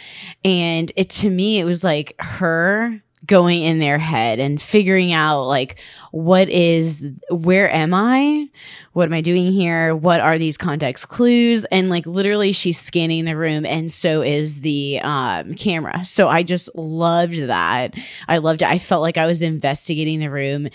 [0.44, 5.44] And it to me, it was like her going in their head and figuring out
[5.44, 5.80] like
[6.12, 8.48] what is where am i?
[8.94, 9.96] What am i doing here?
[9.96, 11.66] What are these context clues?
[11.66, 16.06] And like literally she's scanning the room and so is the um, camera.
[16.06, 17.96] So i just loved that.
[18.28, 18.70] I loved it.
[18.70, 20.70] I felt like i was investigating the room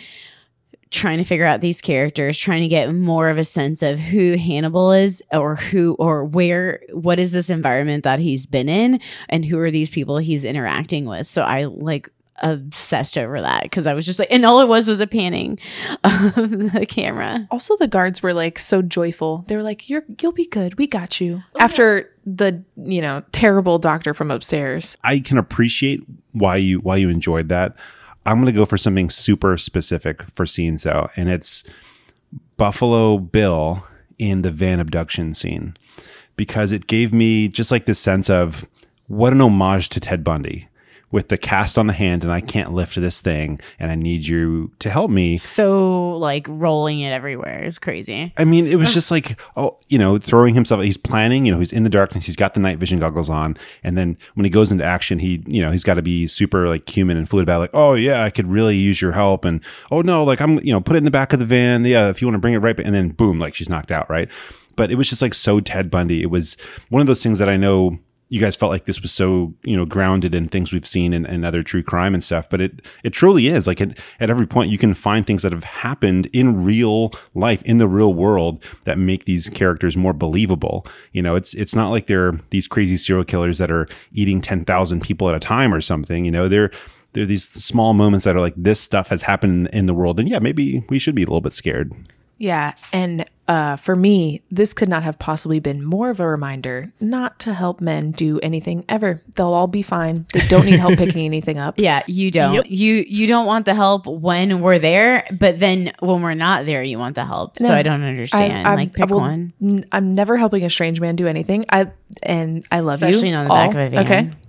[0.94, 4.36] trying to figure out these characters trying to get more of a sense of who
[4.36, 9.44] hannibal is or who or where what is this environment that he's been in and
[9.44, 11.26] who are these people he's interacting with.
[11.26, 12.08] So i like
[12.38, 15.58] obsessed over that because I was just like, and all it was was a panning
[16.04, 17.46] of the camera.
[17.50, 19.44] Also, the guards were like so joyful.
[19.48, 20.78] They were like, "You're, you'll be good.
[20.78, 24.96] We got you." Oh, After the, you know, terrible doctor from upstairs.
[25.04, 26.02] I can appreciate
[26.32, 27.76] why you why you enjoyed that.
[28.26, 31.64] I'm going to go for something super specific for scenes though, and it's
[32.56, 33.84] Buffalo Bill
[34.18, 35.74] in the van abduction scene
[36.36, 38.66] because it gave me just like this sense of
[39.08, 40.68] what an homage to Ted Bundy
[41.14, 44.26] with the cast on the hand and I can't lift this thing and I need
[44.26, 45.38] you to help me.
[45.38, 48.32] So like rolling it everywhere is crazy.
[48.36, 51.60] I mean, it was just like, oh, you know, throwing himself, he's planning, you know,
[51.60, 53.56] he's in the darkness, he's got the night vision goggles on.
[53.84, 56.66] And then when he goes into action, he, you know, he's got to be super
[56.66, 59.44] like human and fluid about like, oh yeah, I could really use your help.
[59.44, 59.60] And
[59.92, 61.84] oh no, like I'm, you know, put it in the back of the van.
[61.84, 62.08] Yeah.
[62.08, 62.76] If you want to bring it right.
[62.80, 64.10] And then boom, like she's knocked out.
[64.10, 64.28] Right.
[64.74, 66.22] But it was just like so Ted Bundy.
[66.22, 66.56] It was
[66.88, 69.76] one of those things that I know you guys felt like this was so you
[69.76, 72.82] know grounded in things we've seen in, in other true crime and stuff but it
[73.02, 73.66] it truly is.
[73.66, 77.62] Like at, at every point you can find things that have happened in real life
[77.62, 80.86] in the real world that make these characters more believable.
[81.12, 85.00] You know it's it's not like they're these crazy serial killers that are eating 10,000
[85.00, 86.24] people at a time or something.
[86.24, 86.70] You know they're
[87.12, 90.28] they're these small moments that are like this stuff has happened in the world and
[90.28, 91.92] yeah maybe we should be a little bit scared.
[92.38, 96.92] Yeah, and uh, for me, this could not have possibly been more of a reminder
[96.98, 99.20] not to help men do anything ever.
[99.36, 100.26] They'll all be fine.
[100.32, 101.74] They don't need help picking anything up.
[101.78, 102.54] Yeah, you don't.
[102.54, 102.64] Yep.
[102.68, 106.82] You you don't want the help when we're there, but then when we're not there,
[106.82, 107.58] you want the help.
[107.58, 108.66] So I don't understand.
[108.66, 109.52] I'm- like I pick will- one.
[109.60, 111.66] n- I'm never helping a strange man do anything.
[111.68, 111.88] I
[112.22, 113.34] and I love Especially you.
[113.34, 114.04] not on the back of a van.
[114.06, 114.30] Okay,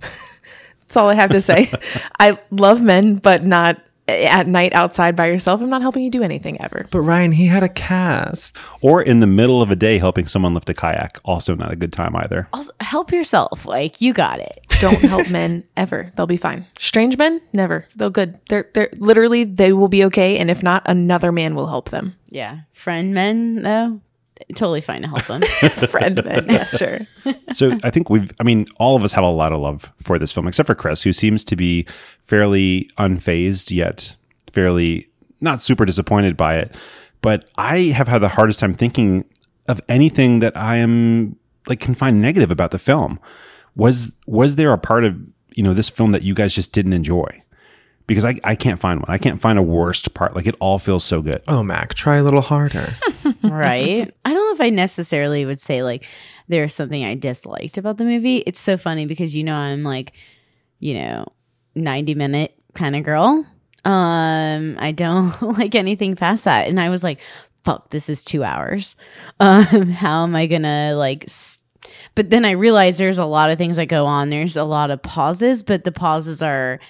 [0.80, 1.70] that's all I have to say.
[2.18, 3.78] I love men, but not
[4.08, 5.60] at night outside by yourself.
[5.60, 6.86] I'm not helping you do anything ever.
[6.90, 8.64] But Ryan, he had a cast.
[8.80, 11.76] or in the middle of a day helping someone lift a kayak also not a
[11.76, 13.66] good time either Also, help yourself.
[13.66, 14.60] Like you got it.
[14.80, 16.10] Don't help men ever.
[16.16, 16.66] They'll be fine.
[16.78, 17.86] Strange men, never.
[17.96, 18.38] They'll good.
[18.48, 20.38] They're they're literally they will be okay.
[20.38, 22.16] And if not, another man will help them.
[22.28, 24.00] Yeah, friend men though,
[24.54, 25.42] totally fine to help them.
[25.88, 27.00] Friend men, yes, sure.
[27.52, 30.18] so I think we've, I mean, all of us have a lot of love for
[30.18, 31.86] this film, except for Chris, who seems to be
[32.20, 34.16] fairly unfazed yet
[34.56, 35.06] fairly
[35.42, 36.74] not super disappointed by it.
[37.20, 39.26] But I have had the hardest time thinking
[39.68, 41.36] of anything that I am
[41.68, 43.20] like can find negative about the film.
[43.76, 45.14] Was was there a part of
[45.54, 47.42] you know this film that you guys just didn't enjoy?
[48.06, 49.10] Because I, I can't find one.
[49.10, 50.34] I can't find a worst part.
[50.36, 51.42] Like it all feels so good.
[51.48, 52.88] Oh, Mac, try a little harder.
[53.42, 54.14] right?
[54.24, 56.06] I don't know if I necessarily would say like
[56.48, 58.38] there's something I disliked about the movie.
[58.38, 60.12] It's so funny because you know I'm like,
[60.78, 61.26] you know,
[61.74, 63.44] 90 minute kind of girl.
[63.84, 66.68] Um, I don't like anything past that.
[66.68, 67.18] And I was like,
[67.64, 68.96] fuck, this is two hours.
[69.40, 71.62] Um, how am I gonna like s-
[72.14, 74.30] but then I realized there's a lot of things that go on.
[74.30, 76.80] There's a lot of pauses, but the pauses are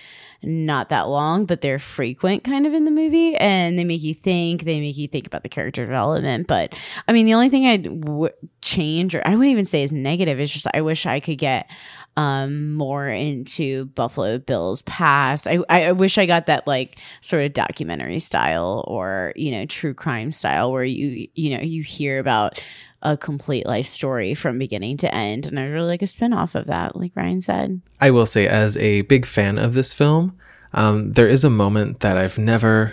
[0.43, 4.15] not that long, but they're frequent kind of in the movie and they make you
[4.15, 6.47] think, they make you think about the character development.
[6.47, 6.75] But
[7.09, 8.33] I mean, the only thing I'd w-
[8.63, 11.69] change, or I wouldn't even say is negative, is just I wish I could get
[12.17, 15.47] um more into Buffalo Bill's past.
[15.47, 19.67] I, I I wish I got that like sort of documentary style or you know
[19.67, 22.59] true crime style where you you know you hear about
[23.07, 26.67] a complete life story from beginning to end and I really like a spin-off of
[26.67, 27.81] that like Ryan said.
[28.01, 30.37] I will say, as a big fan of this film,
[30.73, 32.93] um, there is a moment that I've never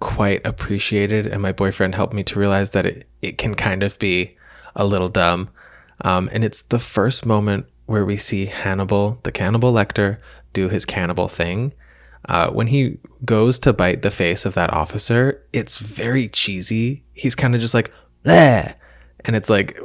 [0.00, 3.98] quite appreciated, and my boyfriend helped me to realize that it, it can kind of
[3.98, 4.36] be
[4.76, 5.50] a little dumb.
[6.02, 10.18] Um, and it's the first moment where we see Hannibal, the cannibal Lecter,
[10.52, 11.74] do his cannibal thing.
[12.28, 17.04] Uh, when he goes to bite the face of that officer, it's very cheesy.
[17.12, 17.92] He's kind of just like,
[18.24, 18.74] Bleh!
[19.24, 19.78] And it's like,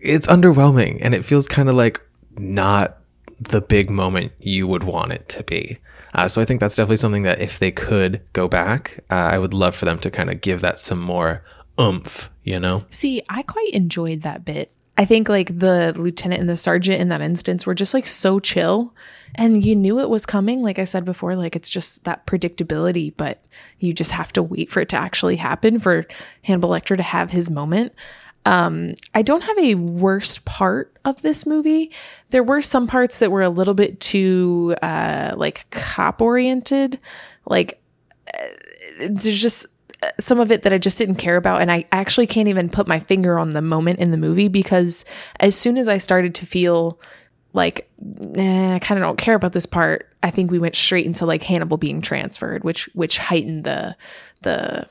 [0.00, 2.00] it's underwhelming, and it feels kind of like
[2.36, 2.98] not
[3.40, 5.78] the big moment you would want it to be.
[6.14, 9.38] Uh, so I think that's definitely something that if they could go back, uh, I
[9.38, 11.42] would love for them to kind of give that some more
[11.80, 12.82] oomph, you know?
[12.90, 14.70] See, I quite enjoyed that bit.
[14.96, 18.38] I think like the lieutenant and the sergeant in that instance were just like so
[18.38, 18.94] chill
[19.34, 20.62] and you knew it was coming.
[20.62, 23.44] Like I said before, like it's just that predictability, but
[23.80, 26.06] you just have to wait for it to actually happen for
[26.42, 27.92] Hannibal Lecter to have his moment.
[28.46, 31.90] Um, I don't have a worst part of this movie.
[32.30, 37.00] There were some parts that were a little bit too uh, like cop oriented.
[37.46, 37.80] Like
[38.32, 38.46] uh,
[38.98, 39.66] there's just
[40.02, 42.68] uh, some of it that I just didn't care about, and I actually can't even
[42.68, 45.04] put my finger on the moment in the movie because
[45.40, 47.00] as soon as I started to feel
[47.54, 47.88] like
[48.36, 51.24] eh, I kind of don't care about this part, I think we went straight into
[51.24, 53.96] like Hannibal being transferred, which which heightened the
[54.42, 54.86] the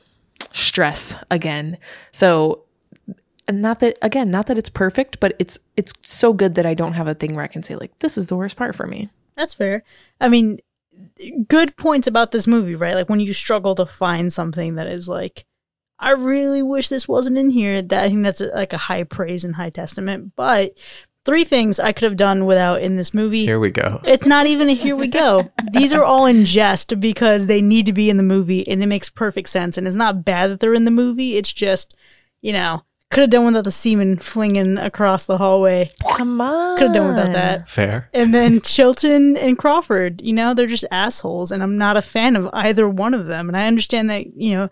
[0.52, 1.78] stress again.
[2.10, 2.63] So
[3.46, 6.74] and not that again, not that it's perfect, but it's it's so good that I
[6.74, 8.86] don't have a thing where I can say like this is the worst part for
[8.86, 9.10] me.
[9.34, 9.82] That's fair.
[10.20, 10.58] I mean,
[11.48, 12.94] good points about this movie, right?
[12.94, 15.44] Like when you struggle to find something that is like,
[15.98, 17.82] I really wish this wasn't in here.
[17.82, 20.32] That I think that's like a high praise and high testament.
[20.36, 20.78] But
[21.24, 23.44] three things I could have done without in this movie.
[23.44, 24.00] Here we go.
[24.04, 25.50] It's not even a here we go.
[25.72, 28.86] These are all in jest because they need to be in the movie and it
[28.86, 29.78] makes perfect sense.
[29.78, 31.36] And it's not bad that they're in the movie.
[31.36, 31.96] It's just,
[32.42, 35.90] you know, could have done without the semen flinging across the hallway.
[36.16, 36.76] Come on.
[36.78, 37.70] Could have done without that.
[37.70, 38.08] Fair.
[38.12, 42.34] And then Chilton and Crawford, you know, they're just assholes, and I'm not a fan
[42.34, 43.48] of either one of them.
[43.48, 44.68] And I understand that, you know,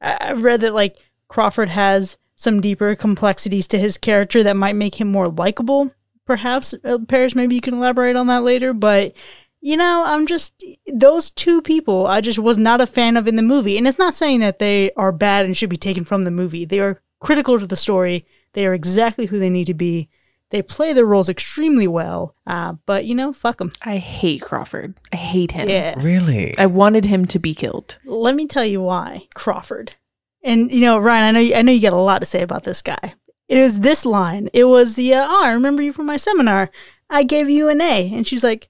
[0.00, 0.96] I- I've read that like
[1.28, 5.92] Crawford has some deeper complexities to his character that might make him more likable.
[6.26, 8.72] Perhaps, uh, Paris, maybe you can elaborate on that later.
[8.72, 9.12] But
[9.60, 10.62] you know, I'm just
[10.92, 12.06] those two people.
[12.06, 14.58] I just was not a fan of in the movie, and it's not saying that
[14.58, 16.66] they are bad and should be taken from the movie.
[16.66, 18.26] They are critical to the story.
[18.52, 20.08] They are exactly who they need to be.
[20.50, 22.36] They play their roles extremely well.
[22.46, 23.72] Uh, but you know, fuck them.
[23.82, 24.94] I hate Crawford.
[25.12, 25.68] I hate him.
[25.68, 26.00] Yeah.
[26.00, 26.56] Really?
[26.58, 27.98] I wanted him to be killed.
[28.04, 29.96] Let me tell you why Crawford.
[30.44, 32.42] And you know, Ryan, I know you, I know you got a lot to say
[32.42, 33.14] about this guy.
[33.48, 34.48] It was this line.
[34.52, 36.70] It was the uh, oh, I remember you from my seminar.
[37.10, 38.68] I gave you an A, and she's like,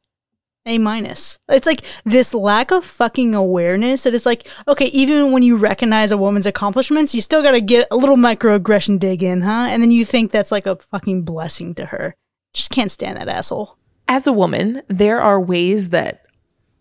[0.67, 1.39] A minus.
[1.49, 6.11] It's like this lack of fucking awareness that it's like, okay, even when you recognize
[6.11, 9.67] a woman's accomplishments, you still gotta get a little microaggression dig in, huh?
[9.69, 12.15] And then you think that's like a fucking blessing to her.
[12.55, 13.77] Just can't stand that asshole.
[14.09, 16.25] As a woman, there are ways that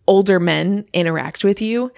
[0.06, 1.92] older men interact with you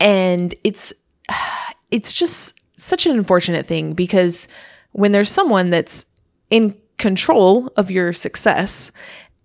[0.00, 0.92] and it's
[1.90, 4.48] it's just such an unfortunate thing because
[4.92, 6.04] when there's someone that's
[6.50, 8.90] in control of your success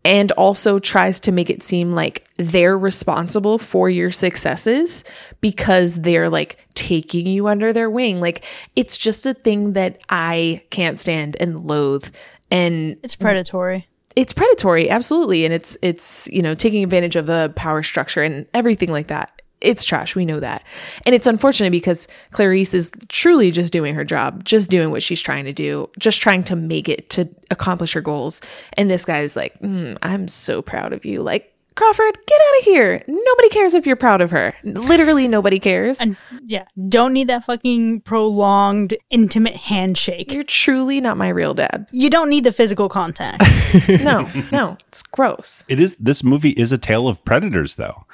[0.03, 5.03] and also tries to make it seem like they're responsible for your successes
[5.41, 8.19] because they're like taking you under their wing.
[8.19, 8.43] Like
[8.75, 12.09] it's just a thing that I can't stand and loathe.
[12.49, 13.87] And It's predatory.
[14.15, 18.45] it's predatory absolutely and it's it's you know taking advantage of the power structure and
[18.53, 20.15] everything like that it's trash.
[20.15, 20.63] We know that.
[21.05, 25.21] And it's unfortunate because clarice is truly just doing her job just doing what she's
[25.21, 28.41] trying to do just trying to make it to accomplish her goals.
[28.73, 31.21] And this guy's like mm, i'm so proud of you.
[31.21, 33.03] Like crawford get out of here.
[33.07, 34.53] Nobody cares if you're proud of her.
[34.63, 35.99] Literally nobody cares.
[35.99, 40.33] And yeah, don't need that fucking prolonged, intimate handshake.
[40.33, 41.87] you're truly not my real dad.
[41.91, 43.43] You don't need the physical contact.
[44.01, 45.63] no no it's gross.
[45.67, 48.05] It is this movie is a tale of predators though.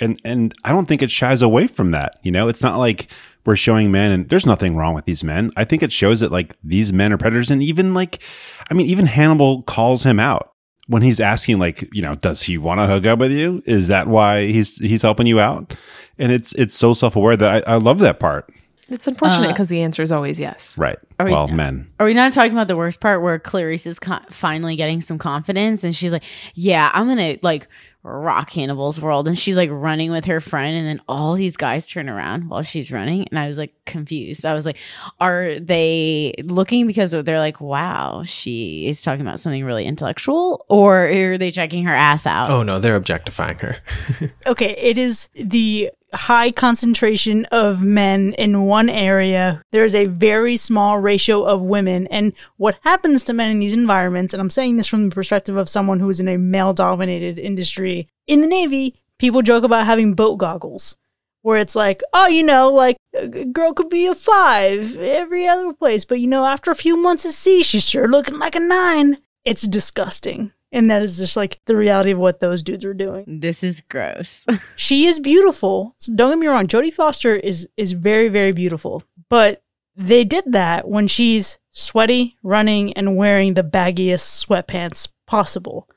[0.00, 2.18] And and I don't think it shies away from that.
[2.22, 3.10] You know, it's not like
[3.44, 5.50] we're showing men and there's nothing wrong with these men.
[5.56, 8.22] I think it shows that like these men are predators and even like
[8.70, 10.52] I mean even Hannibal calls him out
[10.86, 13.62] when he's asking like, you know, does he want to hook up with you?
[13.66, 15.74] Is that why he's he's helping you out?
[16.18, 18.52] And it's it's so self-aware that I, I love that part.
[18.88, 20.98] It's unfortunate Uh, because the answer is always yes Right.
[21.18, 21.88] Are we- well, men.
[22.00, 25.18] Are we not talking about the worst part where Clarice is co- finally getting some
[25.18, 26.22] confidence and she's like,
[26.54, 27.66] "Yeah, I'm gonna like
[28.04, 31.90] rock Hannibal's world," and she's like running with her friend, and then all these guys
[31.90, 34.46] turn around while she's running, and I was like confused.
[34.46, 34.76] I was like,
[35.20, 41.08] "Are they looking because they're like, wow, she is talking about something really intellectual, or
[41.08, 43.78] are they checking her ass out?" Oh no, they're objectifying her.
[44.46, 49.62] okay, it is the high concentration of men in one area.
[49.72, 52.06] There's a very small ratio of women.
[52.06, 55.56] And what happens to men in these environments, and I'm saying this from the perspective
[55.56, 59.86] of someone who is in a male dominated industry, in the Navy, people joke about
[59.86, 60.96] having boat goggles.
[61.42, 65.72] where it's like, oh, you know, like a girl could be a five every other
[65.72, 68.60] place, but you know, after a few months at sea, she's sure looking like a
[68.60, 69.18] nine.
[69.44, 70.52] It's disgusting.
[70.70, 73.40] And that is just like the reality of what those dudes were doing.
[73.40, 74.46] This is gross.
[74.76, 75.96] She is beautiful.
[75.98, 79.02] So don't get me wrong, Jodie Foster is is very, very beautiful.
[79.28, 79.62] But
[79.96, 85.88] they did that when she's sweaty, running, and wearing the baggiest sweatpants possible.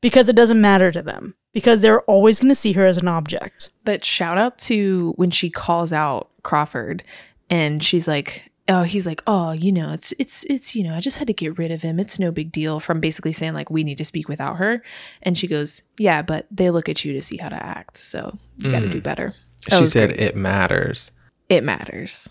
[0.00, 1.34] Because it doesn't matter to them.
[1.52, 3.72] Because they're always gonna see her as an object.
[3.84, 7.04] But shout out to when she calls out Crawford
[7.50, 11.00] and she's like, oh, he's like, oh, you know, it's, it's, it's, you know, I
[11.00, 12.00] just had to get rid of him.
[12.00, 14.82] It's no big deal from basically saying like, we need to speak without her.
[15.22, 17.98] And she goes, yeah, but they look at you to see how to act.
[17.98, 19.34] So you got to do better.
[19.68, 20.20] That she said great.
[20.20, 21.10] it matters.
[21.48, 22.28] it matters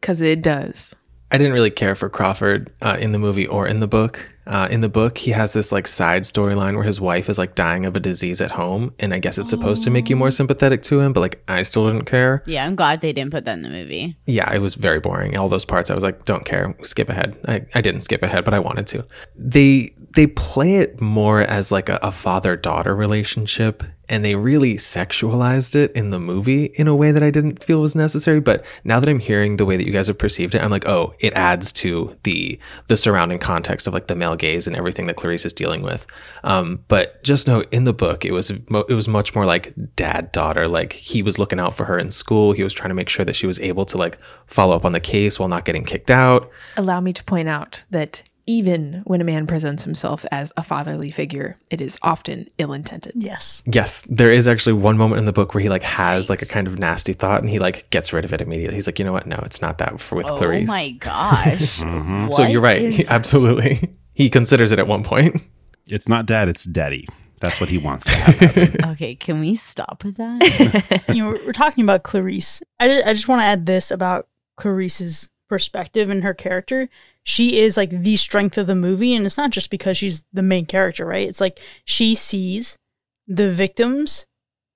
[0.00, 0.94] because it does.
[1.30, 4.30] I didn't really care for Crawford uh, in the movie or in the book.
[4.46, 7.54] Uh, in the book, he has this like side storyline where his wife is like
[7.54, 10.30] dying of a disease at home, and I guess it's supposed to make you more
[10.30, 12.42] sympathetic to him, but like I still didn't care.
[12.46, 14.16] yeah, I'm glad they didn't put that in the movie.
[14.26, 15.36] Yeah, it was very boring.
[15.36, 17.36] All those parts, I was like, don't care, skip ahead.
[17.48, 19.04] I, I didn't skip ahead, but I wanted to.
[19.36, 24.74] They they play it more as like a, a father daughter relationship, and they really
[24.74, 28.40] sexualized it in the movie in a way that I didn't feel was necessary.
[28.40, 30.88] But now that I'm hearing the way that you guys have perceived it, I'm like,
[30.88, 35.06] oh, it adds to the the surrounding context of like the male gaze and everything
[35.08, 36.06] that Clarice is dealing with.
[36.44, 40.32] Um, but just know in the book, it was it was much more like dad
[40.32, 40.66] daughter.
[40.66, 42.52] Like he was looking out for her in school.
[42.52, 44.16] He was trying to make sure that she was able to like
[44.46, 46.50] follow up on the case while not getting kicked out.
[46.78, 51.10] Allow me to point out that even when a man presents himself as a fatherly
[51.10, 53.12] figure, it is often ill intended.
[53.16, 53.62] Yes.
[53.66, 56.46] Yes, there is actually one moment in the book where he like has like a
[56.46, 58.76] kind of nasty thought and he like gets rid of it immediately.
[58.76, 59.26] He's like, you know what?
[59.26, 60.68] No, it's not that for with Oh Clarice.
[60.68, 61.80] Oh my gosh.
[61.86, 62.30] Mm-hmm.
[62.32, 62.80] so you're right.
[62.82, 63.94] is- Absolutely.
[64.12, 65.42] He considers it at one point.
[65.88, 67.06] It's not dad, it's daddy.
[67.40, 68.34] That's what he wants to have.
[68.36, 68.84] happen.
[68.92, 71.04] okay, can we stop with that?
[71.14, 72.62] you know, we're, we're talking about Clarice.
[72.80, 76.88] I just, I just want to add this about Clarice's perspective and her character.
[77.28, 80.42] She is like the strength of the movie, and it's not just because she's the
[80.42, 81.28] main character, right?
[81.28, 82.78] It's like she sees
[83.26, 84.26] the victims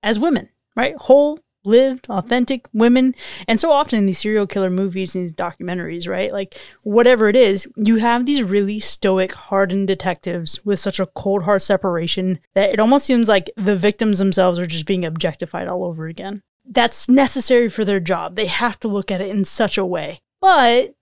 [0.03, 0.93] as women, right?
[0.97, 3.15] Whole, lived, authentic women.
[3.47, 6.33] And so often in these serial killer movies and these documentaries, right?
[6.33, 11.43] Like whatever it is, you have these really stoic, hardened detectives with such a cold
[11.43, 15.85] hard separation that it almost seems like the victims themselves are just being objectified all
[15.85, 16.41] over again.
[16.65, 18.35] That's necessary for their job.
[18.35, 20.19] They have to look at it in such a way.
[20.41, 20.95] But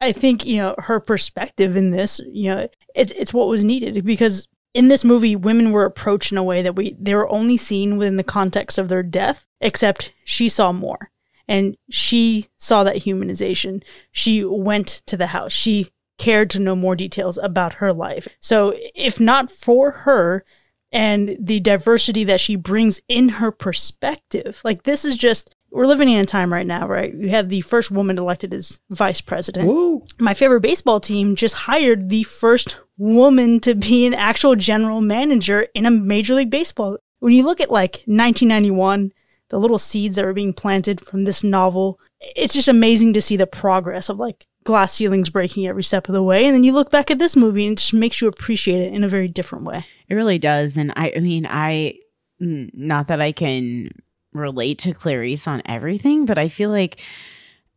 [0.00, 4.04] I think, you know, her perspective in this, you know, it's it's what was needed
[4.04, 7.56] because in this movie, women were approached in a way that we they were only
[7.56, 11.10] seen within the context of their death, except she saw more.
[11.48, 13.82] And she saw that humanization.
[14.12, 15.52] She went to the house.
[15.52, 15.88] She
[16.18, 18.28] cared to know more details about her life.
[18.40, 20.44] So if not for her
[20.92, 26.08] and the diversity that she brings in her perspective, like this is just we're living
[26.08, 27.14] in a time right now, right?
[27.14, 30.04] You have the first woman elected as vice president Woo.
[30.18, 35.68] my favorite baseball team just hired the first woman to be an actual general manager
[35.74, 36.98] in a major league baseball.
[37.20, 39.12] When you look at like 1991,
[39.50, 41.98] the little seeds that were being planted from this novel,
[42.36, 46.12] it's just amazing to see the progress of like glass ceilings breaking every step of
[46.12, 46.44] the way.
[46.44, 48.92] And then you look back at this movie and it just makes you appreciate it
[48.92, 49.86] in a very different way.
[50.08, 50.76] It really does.
[50.76, 51.94] And I, I mean, I,
[52.40, 53.90] not that I can
[54.38, 57.02] relate to Clarice on everything, but I feel like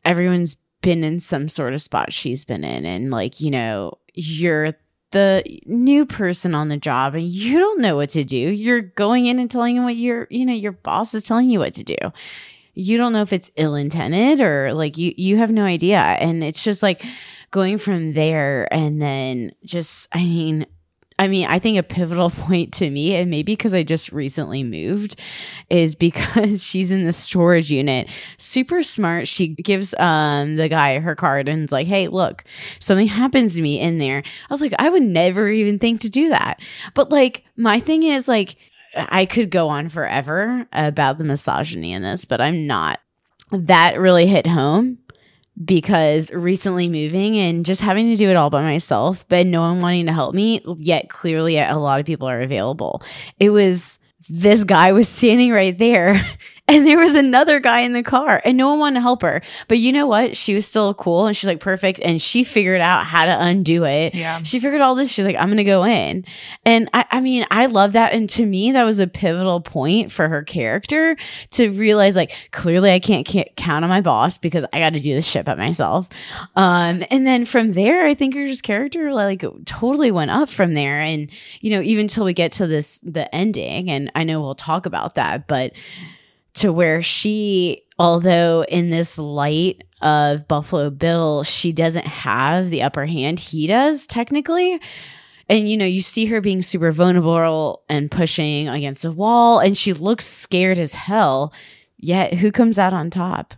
[0.05, 2.85] everyone's been in some sort of spot she's been in.
[2.85, 4.73] And like, you know, you're
[5.11, 8.37] the new person on the job and you don't know what to do.
[8.37, 11.73] You're going in and telling what your, you know, your boss is telling you what
[11.75, 11.97] to do.
[12.73, 15.99] You don't know if it's ill intended or like you, you have no idea.
[15.99, 17.03] And it's just like
[17.51, 20.65] going from there and then just, I mean,
[21.21, 24.63] I mean, I think a pivotal point to me, and maybe because I just recently
[24.63, 25.19] moved,
[25.69, 28.09] is because she's in the storage unit.
[28.39, 29.27] Super smart.
[29.27, 32.43] She gives um the guy her card and is like, "Hey, look,
[32.79, 36.09] something happens to me in there." I was like, I would never even think to
[36.09, 36.59] do that.
[36.95, 38.55] But like, my thing is like,
[38.95, 42.99] I could go on forever about the misogyny in this, but I'm not.
[43.51, 44.97] That really hit home
[45.63, 49.81] because recently moving and just having to do it all by myself, but no one
[49.81, 53.01] wanting to help me, yet clearly a lot of people are available.
[53.39, 53.99] It was
[54.29, 56.21] this guy was standing right there
[56.71, 59.41] and there was another guy in the car and no one wanted to help her.
[59.67, 60.37] But you know what?
[60.37, 63.83] She was still cool and she's like perfect and she figured out how to undo
[63.83, 64.15] it.
[64.15, 64.41] Yeah.
[64.43, 65.11] She figured all this.
[65.11, 66.25] She's like, I'm going to go in.
[66.65, 68.13] And I, I mean, I love that.
[68.13, 71.17] And to me, that was a pivotal point for her character
[71.51, 74.99] to realize like, clearly I can't, can't count on my boss because I got to
[74.99, 76.07] do this shit by myself.
[76.55, 80.73] Um, and then from there, I think her just character like totally went up from
[80.73, 81.01] there.
[81.01, 81.29] And,
[81.59, 84.85] you know, even till we get to this, the ending, and I know we'll talk
[84.85, 85.73] about that, but
[86.55, 93.05] to where she although in this light of Buffalo Bill, she doesn't have the upper
[93.05, 93.39] hand.
[93.39, 94.81] He does technically.
[95.47, 99.77] And you know, you see her being super vulnerable and pushing against the wall, and
[99.77, 101.53] she looks scared as hell.
[101.97, 103.53] Yet, who comes out on top?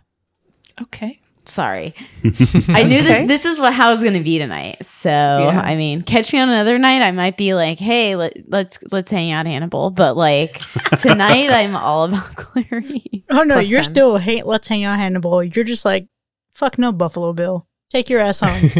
[0.82, 1.20] Okay.
[1.46, 1.94] Sorry,
[2.68, 3.26] I knew Okay.
[3.26, 3.42] this.
[3.42, 4.84] This is what how it's going to be tonight.
[4.84, 7.02] So, I mean, catch me on another night.
[7.02, 10.58] I might be like, "Hey, let, let's let's hang out, Hannibal." But like
[11.00, 13.24] tonight, I'm all about Clarice.
[13.30, 13.92] Oh no, you're Listen.
[13.92, 15.44] still hey, let's hang out, Hannibal.
[15.44, 16.06] You're just like,
[16.54, 17.66] fuck no, Buffalo Bill.
[17.94, 18.70] Take your ass home.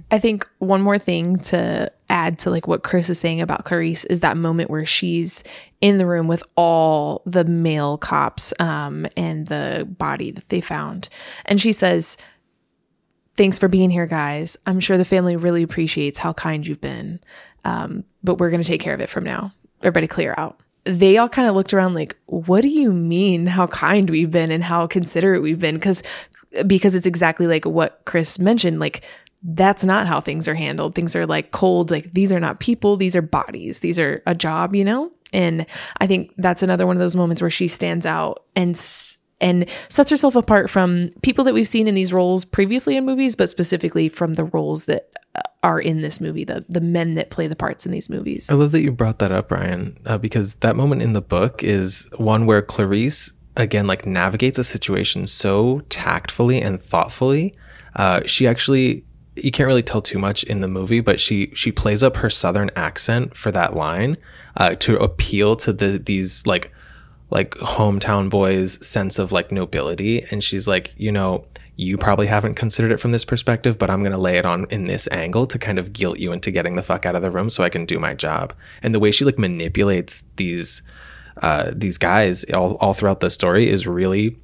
[0.10, 4.06] I think one more thing to add to like what Chris is saying about Clarice
[4.06, 5.44] is that moment where she's
[5.82, 11.10] in the room with all the male cops um, and the body that they found.
[11.44, 12.16] And she says,
[13.36, 14.56] Thanks for being here, guys.
[14.64, 17.20] I'm sure the family really appreciates how kind you've been.
[17.66, 19.52] Um, but we're going to take care of it from now.
[19.82, 20.58] Everybody clear out.
[20.84, 24.50] They all kind of looked around like, what do you mean how kind we've been
[24.50, 25.76] and how considerate we've been?
[25.76, 26.02] Because
[26.66, 28.80] because it's exactly like what Chris mentioned.
[28.80, 29.02] Like
[29.42, 30.94] that's not how things are handled.
[30.94, 31.90] Things are like cold.
[31.90, 32.96] Like these are not people.
[32.96, 33.80] These are bodies.
[33.80, 34.74] These are a job.
[34.74, 35.10] You know.
[35.32, 35.66] And
[36.00, 39.68] I think that's another one of those moments where she stands out and s- and
[39.90, 43.48] sets herself apart from people that we've seen in these roles previously in movies, but
[43.50, 47.46] specifically from the roles that uh, are in this movie, the the men that play
[47.46, 48.50] the parts in these movies.
[48.50, 51.62] I love that you brought that up, Ryan, uh, because that moment in the book
[51.62, 57.54] is one where Clarice again like navigates a situation so tactfully and thoughtfully.
[57.96, 59.04] Uh, she actually
[59.36, 62.30] you can't really tell too much in the movie, but she she plays up her
[62.30, 64.16] southern accent for that line
[64.56, 66.72] uh, to appeal to the these like
[67.34, 70.22] like hometown boys sense of like nobility.
[70.30, 71.44] And she's like you know
[71.76, 74.64] you probably haven't considered it from this perspective but i'm going to lay it on
[74.70, 77.30] in this angle to kind of guilt you into getting the fuck out of the
[77.30, 78.54] room so i can do my job.
[78.82, 80.82] And the way she like manipulates these
[81.42, 84.36] uh these guys all, all throughout the story is really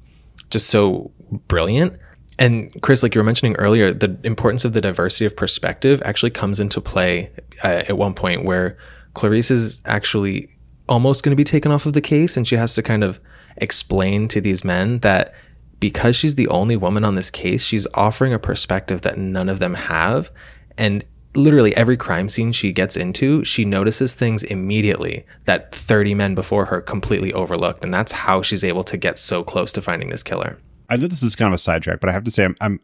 [0.49, 1.11] just so
[1.47, 1.97] brilliant.
[2.37, 6.31] And chris like you were mentioning earlier the importance of the diversity of perspective actually
[6.31, 7.31] comes into play
[7.63, 8.77] uh, at one point where
[9.13, 10.49] clarice is actually
[10.91, 13.21] almost going to be taken off of the case and she has to kind of
[13.55, 15.33] explain to these men that
[15.79, 19.59] because she's the only woman on this case she's offering a perspective that none of
[19.59, 20.29] them have.
[20.77, 26.35] And literally every crime scene she gets into she notices things immediately that 30 men
[26.35, 27.85] before her completely overlooked.
[27.85, 30.59] And that's how she's able to get so close to finding this killer.
[30.89, 32.81] I know this is kind of a sidetrack, but I have to say I'm, I'm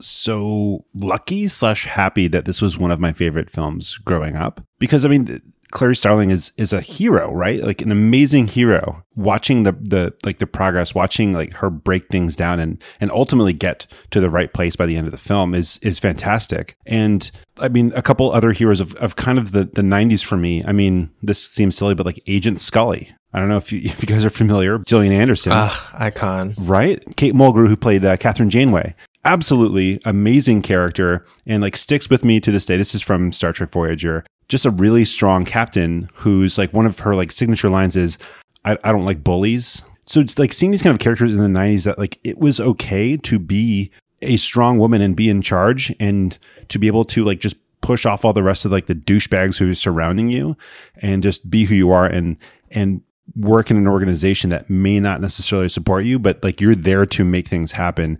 [0.00, 4.62] so lucky slash happy that this was one of my favorite films growing up.
[4.78, 7.62] Because I mean Clarice Starling is is a hero, right?
[7.62, 9.04] Like an amazing hero.
[9.16, 13.52] Watching the the like the progress, watching like her break things down and and ultimately
[13.52, 16.76] get to the right place by the end of the film is is fantastic.
[16.86, 20.36] And I mean, a couple other heroes of, of kind of the the '90s for
[20.36, 20.62] me.
[20.64, 23.14] I mean, this seems silly, but like Agent Scully.
[23.32, 24.78] I don't know if you, if you guys are familiar.
[24.86, 27.02] Gillian Anderson ah icon right?
[27.16, 28.94] Kate Mulgrew, who played uh, Kathryn Janeway,
[29.24, 32.76] absolutely amazing character, and like sticks with me to this day.
[32.76, 34.24] This is from Star Trek Voyager.
[34.50, 38.18] Just a really strong captain who's like one of her like signature lines is,
[38.64, 41.60] "I, I don't like bullies." So it's like seeing these kind of characters in the
[41.60, 43.90] '90s that like it was okay to be
[44.22, 46.36] a strong woman and be in charge and
[46.68, 49.58] to be able to like just push off all the rest of like the douchebags
[49.58, 50.56] who are surrounding you
[50.96, 52.36] and just be who you are and
[52.70, 53.02] and
[53.36, 57.24] work in an organization that may not necessarily support you, but like you're there to
[57.24, 58.18] make things happen.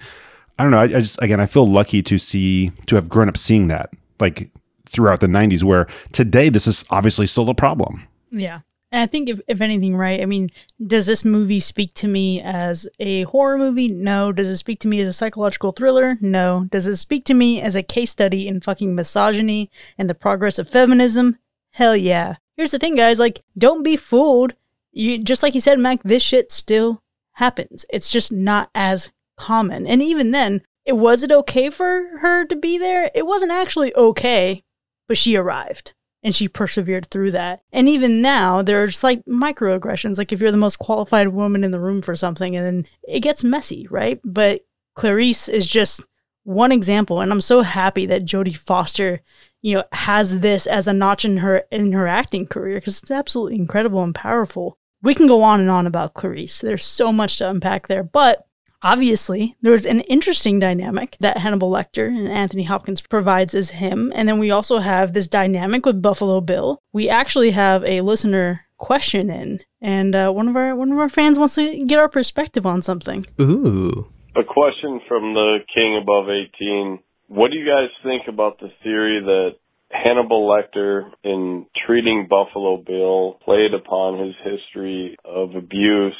[0.59, 0.78] I don't know.
[0.78, 3.90] I, I just again, I feel lucky to see to have grown up seeing that
[4.20, 4.51] like
[4.91, 5.62] throughout the '90s.
[5.62, 8.07] Where today this is obviously still a problem.
[8.31, 8.61] Yeah.
[8.93, 10.51] And I think if, if anything, right, I mean,
[10.85, 13.87] does this movie speak to me as a horror movie?
[13.87, 14.33] No.
[14.33, 16.19] Does it speak to me as a psychological thriller?
[16.21, 16.67] No.
[16.71, 20.59] Does it speak to me as a case study in fucking misogyny and the progress
[20.59, 21.39] of feminism?
[21.73, 22.37] Hell yeah.
[22.57, 24.55] Here's the thing, guys, like, don't be fooled.
[24.93, 27.01] You just like you said, Mac, this shit still
[27.35, 27.87] happens.
[27.91, 29.87] It's just not as common.
[29.87, 33.11] And even then, it was it okay for her to be there?
[33.15, 34.65] It wasn't actually okay,
[35.11, 35.93] but she arrived
[36.23, 37.62] and she persevered through that.
[37.73, 40.19] And even now, there's like microaggressions.
[40.19, 43.19] Like if you're the most qualified woman in the room for something, and then it
[43.19, 44.20] gets messy, right?
[44.23, 44.61] But
[44.95, 46.01] Clarice is just
[46.45, 49.20] one example, and I'm so happy that Jodie Foster,
[49.62, 53.11] you know, has this as a notch in her in her acting career because it's
[53.11, 54.78] absolutely incredible and powerful.
[55.03, 56.61] We can go on and on about Clarice.
[56.61, 58.47] There's so much to unpack there, but
[58.82, 64.11] Obviously, there's an interesting dynamic that Hannibal Lecter and Anthony Hopkins provides as him.
[64.15, 66.81] And then we also have this dynamic with Buffalo Bill.
[66.93, 71.11] We actually have a listener question in, and uh, one of our one of our
[71.11, 73.27] fans wants to get our perspective on something.
[73.39, 76.98] ooh A question from the King Above 18.
[77.28, 79.57] What do you guys think about the theory that
[79.90, 86.16] Hannibal Lecter, in treating Buffalo Bill, played upon his history of abuse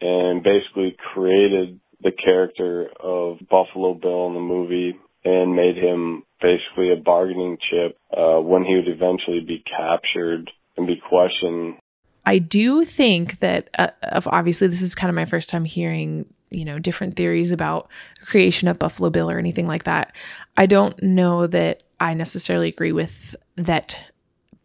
[0.00, 6.92] and basically created the character of Buffalo Bill in the movie and made him basically
[6.92, 11.76] a bargaining chip uh, when he would eventually be captured and be questioned.
[12.24, 13.88] I do think that uh,
[14.26, 17.90] obviously this is kind of my first time hearing you know different theories about
[18.24, 20.14] creation of Buffalo Bill or anything like that.
[20.56, 23.98] I don't know that I necessarily agree with that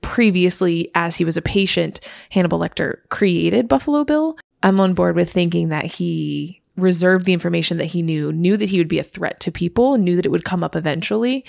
[0.02, 2.00] previously as he was a patient
[2.30, 4.38] Hannibal Lecter created Buffalo Bill.
[4.64, 8.70] I'm on board with thinking that he reserved the information that he knew, knew that
[8.70, 11.46] he would be a threat to people, knew that it would come up eventually,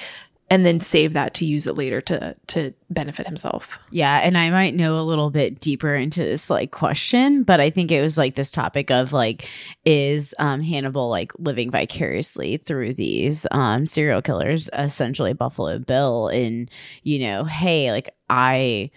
[0.52, 3.78] and then save that to use it later to to benefit himself.
[3.90, 7.70] Yeah, and I might know a little bit deeper into this like question, but I
[7.70, 9.48] think it was like this topic of like
[9.86, 16.70] is um Hannibal like living vicariously through these um serial killers, essentially Buffalo Bill and
[17.02, 18.90] you know, hey, like I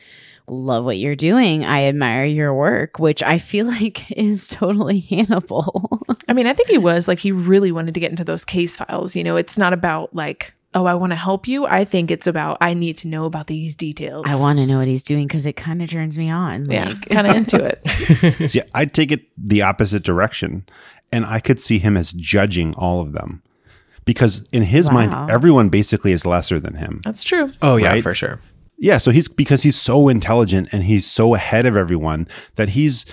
[0.47, 1.63] love what you're doing.
[1.63, 6.01] I admire your work, which I feel like is totally Hannibal.
[6.27, 8.77] I mean, I think he was like he really wanted to get into those case
[8.77, 11.65] files, you know, it's not about like oh, I want to help you.
[11.65, 14.25] I think it's about I need to know about these details.
[14.27, 16.69] I want to know what he's doing because it kind of turns me on.
[16.69, 18.49] yeah, Like, kind of into it.
[18.49, 20.65] See, I'd take it the opposite direction,
[21.13, 23.41] and I could see him as judging all of them.
[24.03, 24.93] Because in his Wow.
[25.07, 26.99] mind, everyone basically is lesser than him.
[27.05, 27.51] That's true.
[27.61, 28.03] Oh yeah, Right?
[28.03, 28.41] for sure.
[28.77, 33.05] Yeah, so he's because he's so intelligent and he's so ahead of everyone that he's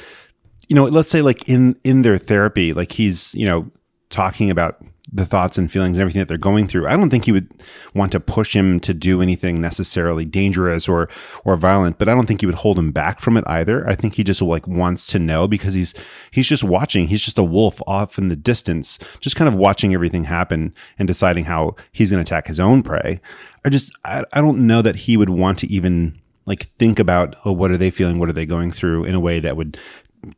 [0.68, 3.70] you know, let's say like in in their therapy, like he's, you know,
[4.08, 4.82] talking about
[5.12, 6.86] the thoughts and feelings and everything that they're going through.
[6.86, 7.50] I don't think he would
[7.94, 11.08] want to push him to do anything necessarily dangerous or
[11.44, 13.86] or violent, but I don't think he would hold him back from it either.
[13.86, 15.92] I think he just like wants to know because he's
[16.30, 17.08] he's just watching.
[17.08, 21.06] He's just a wolf off in the distance, just kind of watching everything happen and
[21.06, 23.20] deciding how he's going to attack his own prey.
[23.64, 27.36] I just I, I don't know that he would want to even like think about
[27.44, 28.18] oh what are they feeling?
[28.18, 29.78] What are they going through in a way that would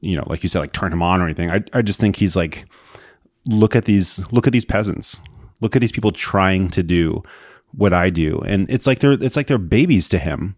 [0.01, 1.51] you know like you said like turn him on or anything.
[1.51, 2.67] I, I just think he's like
[3.47, 5.19] look at these look at these peasants.
[5.61, 7.23] Look at these people trying to do
[7.73, 8.41] what i do.
[8.47, 10.57] And it's like they're it's like they're babies to him.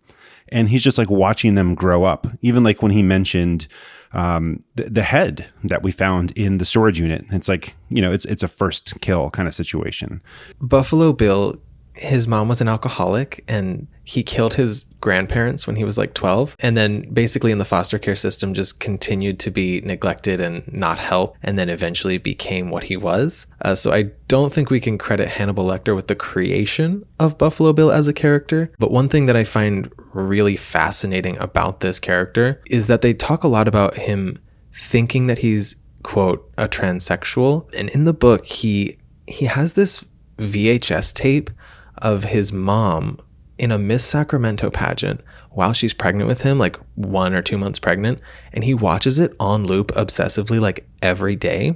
[0.51, 2.27] And he's just like watching them grow up.
[2.41, 3.67] Even like when he mentioned
[4.13, 7.25] um, the, the head that we found in the storage unit.
[7.31, 10.23] It's like you know it's it's a first kill kind of situation.
[10.61, 11.61] Buffalo Bill,
[11.97, 16.55] his mom was an alcoholic and he killed his grandparents when he was like 12.
[16.61, 20.99] And then basically in the foster care system just continued to be neglected and not
[20.99, 23.47] help and then eventually became what he was.
[23.63, 27.73] Uh, so I don't think we can credit Hannibal Lecter with the creation of Buffalo
[27.73, 28.71] Bill as a character.
[28.79, 33.43] But one thing that I find really fascinating about this character is that they talk
[33.43, 34.39] a lot about him
[34.73, 38.97] thinking that he's quote a transsexual and in the book he
[39.27, 40.05] he has this
[40.39, 41.51] VHS tape
[41.99, 43.19] of his mom
[43.59, 45.21] in a Miss Sacramento pageant
[45.51, 48.21] while she's pregnant with him, like one or two months pregnant,
[48.53, 51.75] and he watches it on loop obsessively, like every day.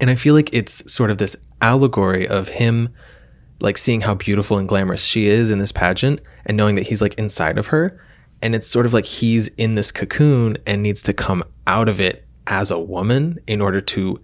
[0.00, 2.90] And I feel like it's sort of this allegory of him
[3.60, 7.00] like seeing how beautiful and glamorous she is in this pageant and knowing that he's
[7.00, 8.00] like inside of her.
[8.42, 12.00] And it's sort of like he's in this cocoon and needs to come out of
[12.00, 14.20] it as a woman in order to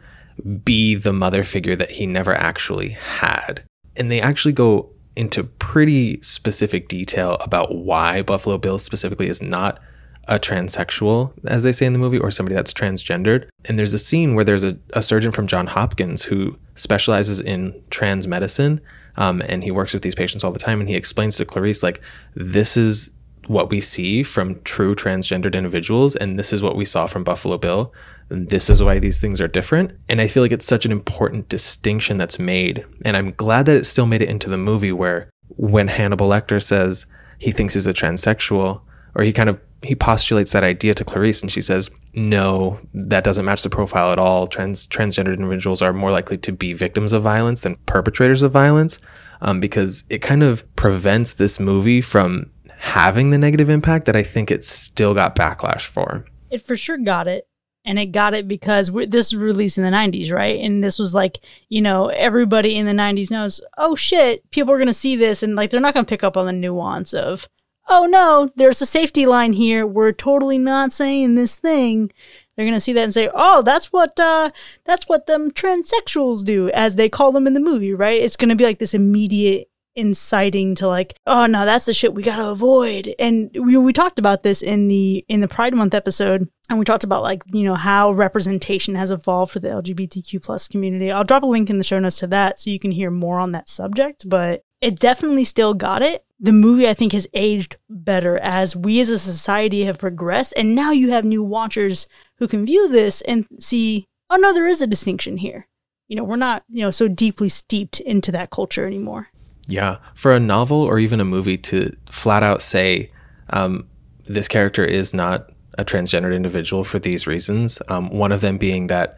[0.65, 3.62] be the mother figure that he never actually had.
[3.97, 9.81] And they actually go into pretty specific detail about why Buffalo Bill specifically is not
[10.28, 13.49] a transsexual, as they say in the movie, or somebody that's transgendered.
[13.65, 17.82] And there's a scene where there's a, a surgeon from John Hopkins who specializes in
[17.91, 18.81] trans medicine.
[19.16, 20.78] Um, and he works with these patients all the time.
[20.81, 22.01] And he explains to Clarice, like,
[22.35, 23.11] this is
[23.49, 26.15] what we see from true transgendered individuals.
[26.15, 27.93] And this is what we saw from Buffalo Bill.
[28.31, 29.93] This is why these things are different.
[30.09, 32.86] And I feel like it's such an important distinction that's made.
[33.05, 36.62] And I'm glad that it still made it into the movie where when Hannibal Lecter
[36.62, 37.07] says
[37.39, 38.82] he thinks he's a transsexual,
[39.15, 43.24] or he kind of he postulates that idea to Clarice and she says, No, that
[43.24, 44.47] doesn't match the profile at all.
[44.47, 48.98] Trans transgendered individuals are more likely to be victims of violence than perpetrators of violence.
[49.43, 54.23] Um, because it kind of prevents this movie from having the negative impact that I
[54.23, 56.27] think it still got backlash for.
[56.51, 57.47] It for sure got it.
[57.85, 60.61] And it got it because this was released in the 90s, right?
[60.61, 61.39] And this was like,
[61.70, 65.43] you know, everybody in the 90s knows, oh shit, people are going to see this.
[65.43, 67.48] And like, they're not going to pick up on the nuance of,
[67.89, 69.86] oh no, there's a safety line here.
[69.86, 72.12] We're totally not saying this thing.
[72.55, 74.51] They're going to see that and say, oh, that's what, uh,
[74.85, 78.20] that's what them transsexuals do, as they call them in the movie, right?
[78.20, 82.14] It's going to be like this immediate inciting to like oh no that's the shit
[82.14, 83.12] we gotta avoid.
[83.18, 86.84] And we, we talked about this in the in the pride month episode and we
[86.84, 91.10] talked about like you know how representation has evolved for the lgbtq plus community.
[91.10, 93.38] I'll drop a link in the show notes to that so you can hear more
[93.38, 96.24] on that subject but it definitely still got it.
[96.38, 100.74] The movie i think has aged better as we as a society have progressed and
[100.74, 102.06] now you have new watchers
[102.38, 105.66] who can view this and see oh no there is a distinction here.
[106.10, 109.28] You know, we're not, you know, so deeply steeped into that culture anymore.
[109.66, 109.99] Yeah.
[110.15, 113.11] For a novel or even a movie to flat out say,
[113.51, 113.87] um,
[114.27, 118.89] this character is not a transgendered individual for these reasons, um, one of them being
[118.89, 119.16] that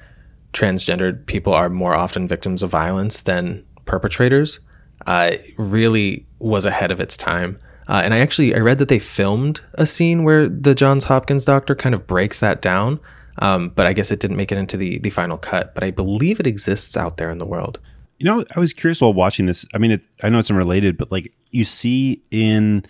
[0.53, 4.61] transgendered people are more often victims of violence than perpetrators,
[5.07, 7.59] uh, really was ahead of its time.
[7.89, 11.45] Uh, and I actually I read that they filmed a scene where the Johns Hopkins
[11.45, 13.01] doctor kind of breaks that down,
[13.39, 15.75] um, but I guess it didn't make it into the the final cut.
[15.75, 17.81] But I believe it exists out there in the world.
[18.23, 19.67] You know, I was curious while watching this.
[19.75, 22.85] I mean, it, I know it's unrelated, but like you see in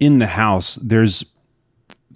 [0.00, 1.22] in the house, there's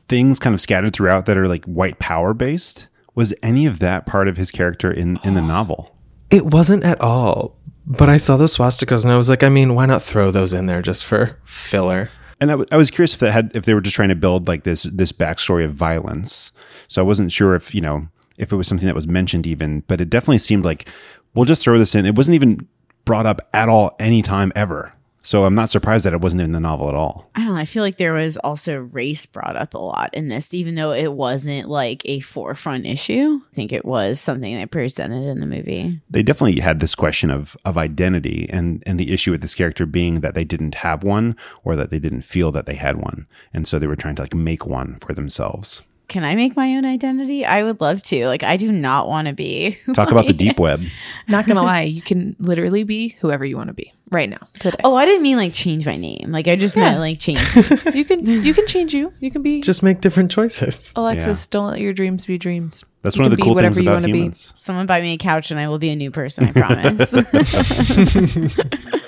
[0.08, 2.88] things kind of scattered throughout that are like white power based.
[3.14, 5.94] Was any of that part of his character in in the novel?
[6.30, 7.58] It wasn't at all.
[7.84, 10.54] But I saw the swastikas and I was like, I mean, why not throw those
[10.54, 12.08] in there just for filler?
[12.40, 14.16] And I, w- I was curious if that had if they were just trying to
[14.16, 16.50] build like this this backstory of violence.
[16.88, 19.80] So I wasn't sure if you know if it was something that was mentioned even,
[19.86, 20.88] but it definitely seemed like
[21.36, 22.06] we'll just throw this in.
[22.06, 22.66] It wasn't even
[23.04, 24.92] brought up at all any time ever.
[25.22, 27.28] So I'm not surprised that it wasn't in the novel at all.
[27.34, 27.60] I don't know.
[27.60, 30.92] I feel like there was also race brought up a lot in this, even though
[30.92, 33.40] it wasn't like a forefront issue.
[33.50, 36.00] I think it was something they presented in the movie.
[36.08, 39.84] They definitely had this question of of identity and and the issue with this character
[39.84, 41.34] being that they didn't have one
[41.64, 43.26] or that they didn't feel that they had one.
[43.52, 45.82] And so they were trying to like make one for themselves.
[46.08, 47.44] Can I make my own identity?
[47.44, 48.26] I would love to.
[48.26, 49.76] Like, I do not want to be.
[49.94, 50.80] Talk about the deep web.
[51.28, 54.78] Not gonna lie, you can literally be whoever you want to be right now today.
[54.84, 56.30] Oh, I didn't mean like change my name.
[56.30, 56.84] Like, I just Yeah.
[56.84, 57.40] meant like change.
[57.94, 59.12] You can you can change you.
[59.20, 60.92] You can be Just make different choices.
[60.94, 61.46] Alexis.
[61.48, 62.84] Don't let your dreams be dreams.
[63.06, 64.30] That's You one of the cool whatever things about wanna be.
[64.32, 66.44] Someone buy me a couch and I will be a new person.
[66.44, 67.12] I promise.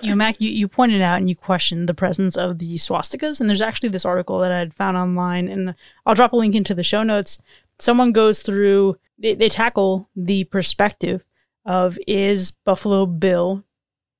[0.00, 3.40] You know, Mac, you, you pointed out and you questioned the presence of the swastikas.
[3.40, 5.74] And there's actually this article that I had found online, and
[6.06, 7.40] I'll drop a link into the show notes.
[7.80, 11.24] Someone goes through, they, they tackle the perspective
[11.66, 13.64] of is Buffalo Bill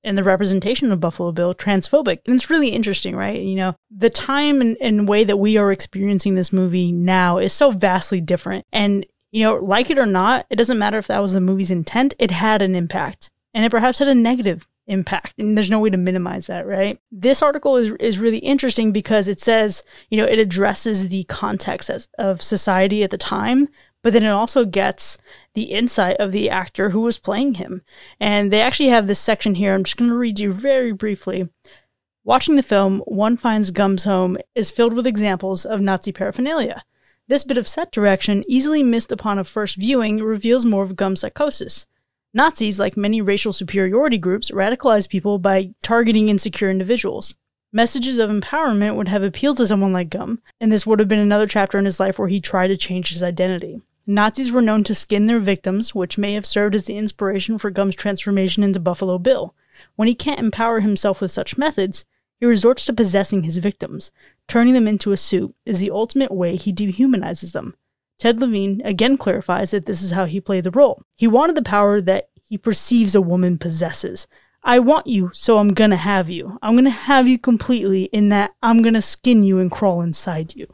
[0.03, 2.19] and the representation of Buffalo Bill transphobic.
[2.25, 3.41] And it's really interesting, right?
[3.41, 7.53] You know, the time and, and way that we are experiencing this movie now is
[7.53, 8.65] so vastly different.
[8.73, 11.71] And, you know, like it or not, it doesn't matter if that was the movie's
[11.71, 13.29] intent, it had an impact.
[13.53, 15.35] And it perhaps had a negative impact.
[15.37, 16.99] And there's no way to minimize that, right?
[17.11, 21.89] This article is, is really interesting because it says, you know, it addresses the context
[21.89, 23.69] as, of society at the time,
[24.03, 25.17] but then it also gets
[25.53, 27.81] the insight of the actor who was playing him.
[28.19, 29.73] And they actually have this section here.
[29.73, 31.49] I'm just going to read you very briefly.
[32.23, 36.83] Watching the film, one finds Gumb's home is filled with examples of Nazi paraphernalia.
[37.29, 41.19] This bit of set direction, easily missed upon a first viewing, reveals more of Gumb's
[41.21, 41.85] psychosis.
[42.33, 47.35] Nazis, like many racial superiority groups, radicalize people by targeting insecure individuals.
[47.71, 51.19] Messages of empowerment would have appealed to someone like Gumb, and this would have been
[51.19, 53.79] another chapter in his life where he tried to change his identity.
[54.07, 57.69] Nazis were known to skin their victims, which may have served as the inspiration for
[57.69, 59.53] Gumb's transformation into Buffalo Bill.
[59.97, 62.05] When he can't empower himself with such methods,
[62.39, 64.11] he resorts to possessing his victims.
[64.49, 67.75] Turning them into a soup is the ultimate way he dehumanizes them.
[68.17, 71.03] Ted Levine again clarifies that this is how he played the role.
[71.15, 74.27] He wanted the power that he perceives a woman possesses.
[74.61, 76.57] I want you, so I'm gonna have you.
[76.61, 80.67] I'm gonna have you completely in that I'm gonna skin you and crawl inside you.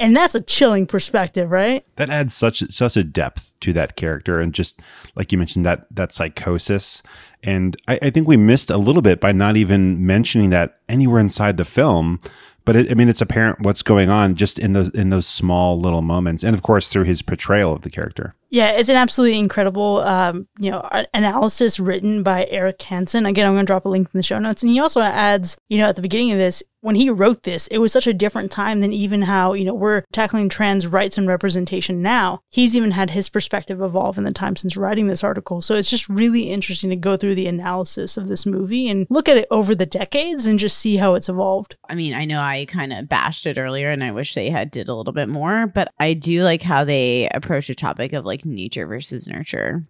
[0.00, 1.86] And that's a chilling perspective, right?
[1.94, 4.82] that adds such such a depth to that character and just
[5.14, 7.02] like you mentioned that that psychosis
[7.44, 11.20] and I, I think we missed a little bit by not even mentioning that anywhere
[11.20, 12.18] inside the film
[12.64, 15.78] but it, i mean it's apparent what's going on just in those in those small
[15.78, 16.42] little moments.
[16.44, 20.46] And of course through his portrayal of the character Yeah, it's an absolutely incredible, um,
[20.60, 23.26] you know, analysis written by Eric Hansen.
[23.26, 24.62] Again, I'm going to drop a link in the show notes.
[24.62, 27.66] And he also adds, you know, at the beginning of this, when he wrote this,
[27.68, 31.16] it was such a different time than even how, you know, we're tackling trans rights
[31.16, 32.40] and representation now.
[32.50, 35.62] He's even had his perspective evolve in the time since writing this article.
[35.62, 39.30] So it's just really interesting to go through the analysis of this movie and look
[39.30, 41.74] at it over the decades and just see how it's evolved.
[41.88, 44.70] I mean, I know I kind of bashed it earlier and I wish they had
[44.70, 48.26] did a little bit more, but I do like how they approach a topic of
[48.26, 49.84] like nature versus nurture.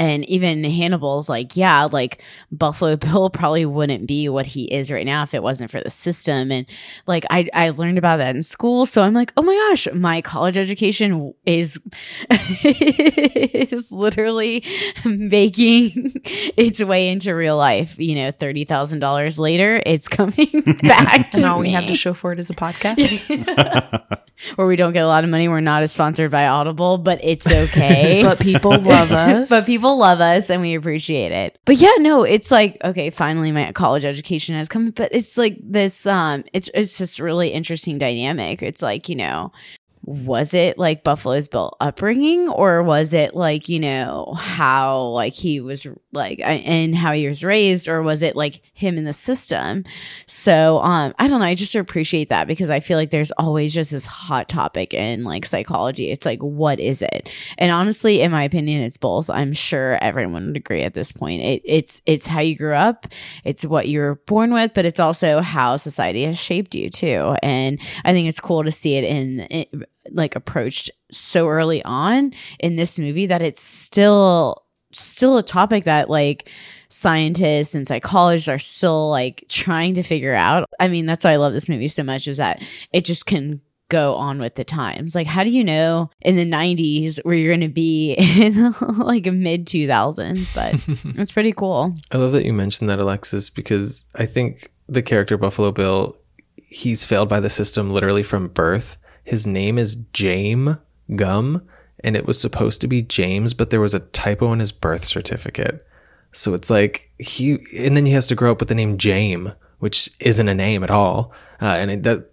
[0.00, 5.04] And even Hannibal's like, yeah, like Buffalo Bill probably wouldn't be what he is right
[5.04, 6.50] now if it wasn't for the system.
[6.50, 6.64] And
[7.06, 8.86] like I, I learned about that in school.
[8.86, 11.78] So I'm like, oh my gosh, my college education is
[12.64, 14.64] is literally
[15.04, 16.22] making
[16.56, 17.98] its way into real life.
[17.98, 20.34] You know, thirty thousand dollars later, it's coming
[20.82, 24.18] back to And all we have to show for it is a podcast.
[24.56, 25.48] Where we don't get a lot of money.
[25.48, 28.22] We're not as sponsored by Audible, but it's okay.
[28.22, 29.48] but people love us.
[29.48, 31.58] but people love us and we appreciate it.
[31.64, 35.58] But yeah, no, it's like okay, finally my college education has come, but it's like
[35.62, 38.62] this um it's it's this really interesting dynamic.
[38.62, 39.52] It's like, you know,
[40.10, 45.60] was it like Buffalo's Bill upbringing or was it like, you know, how like he
[45.60, 49.84] was like and how he was raised or was it like him in the system?
[50.26, 53.72] So, um I don't know, I just appreciate that because I feel like there's always
[53.72, 56.10] just this hot topic in like psychology.
[56.10, 57.30] It's like what is it?
[57.56, 59.30] And honestly, in my opinion, it's both.
[59.30, 61.40] I'm sure everyone would agree at this point.
[61.40, 63.06] It, it's it's how you grew up,
[63.44, 67.36] it's what you're born with, but it's also how society has shaped you too.
[67.44, 69.46] And I think it's cool to see it in
[70.10, 76.10] like approached so early on in this movie that it's still still a topic that
[76.10, 76.50] like
[76.88, 80.68] scientists and psychologists are still like trying to figure out.
[80.78, 82.62] I mean, that's why I love this movie so much is that
[82.92, 85.14] it just can go on with the times.
[85.14, 89.26] Like, how do you know in the 90s where you're going to be in like
[89.26, 90.54] mid 2000s?
[90.54, 90.74] But
[91.20, 91.94] it's pretty cool.
[92.10, 96.16] I love that you mentioned that, Alexis, because I think the character Buffalo Bill,
[96.56, 98.96] he's failed by the system literally from birth.
[99.30, 100.78] His name is James
[101.14, 101.62] Gumb,
[102.02, 105.04] and it was supposed to be James, but there was a typo in his birth
[105.04, 105.86] certificate.
[106.32, 109.54] So it's like he, and then he has to grow up with the name Jame,
[109.78, 111.32] which isn't a name at all.
[111.62, 112.29] Uh, and it, that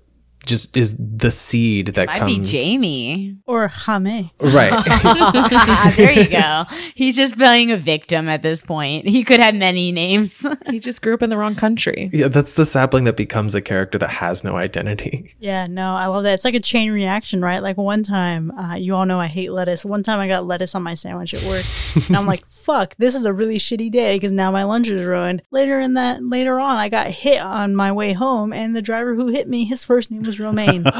[0.47, 2.37] just is the seed that Might comes.
[2.37, 3.37] be Jamie.
[3.45, 4.29] Or Hame.
[4.39, 5.93] Right.
[5.95, 6.65] there you go.
[6.95, 9.07] He's just playing a victim at this point.
[9.07, 10.45] He could have many names.
[10.69, 12.09] He just grew up in the wrong country.
[12.11, 15.33] yeah, that's the sapling that becomes a character that has no identity.
[15.39, 16.33] Yeah, no, I love that.
[16.33, 17.61] It's like a chain reaction, right?
[17.63, 19.85] Like one time, uh, you all know I hate lettuce.
[19.85, 21.63] One time I got lettuce on my sandwich at work,
[22.07, 25.05] and I'm like, "Fuck, this is a really shitty day because now my lunch is
[25.05, 28.81] ruined." Later in that, later on, I got hit on my way home, and the
[28.81, 30.83] driver who hit me, his first name was Romaine.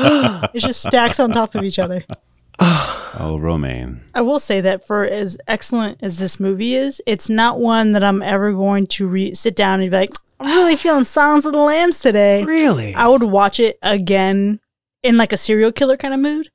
[0.54, 2.04] it just stacks on top of each other.
[3.20, 4.02] Oh, Romaine.
[4.14, 8.04] I will say that for as excellent as this movie is, it's not one that
[8.04, 11.54] I'm ever going to re- sit down and be like, I'm really feeling Silence of
[11.54, 12.44] the Lambs today.
[12.44, 12.94] Really?
[12.94, 14.60] I would watch it again
[15.02, 16.50] in like a serial killer kind of mood.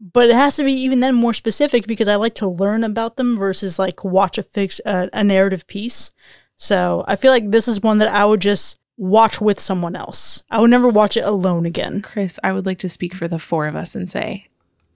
[0.00, 3.16] But it has to be even then more specific because I like to learn about
[3.16, 6.10] them versus like watch a fix uh, a narrative piece.
[6.56, 10.42] So I feel like this is one that I would just watch with someone else.
[10.50, 12.02] I would never watch it alone again.
[12.02, 14.46] Chris, I would like to speak for the four of us and say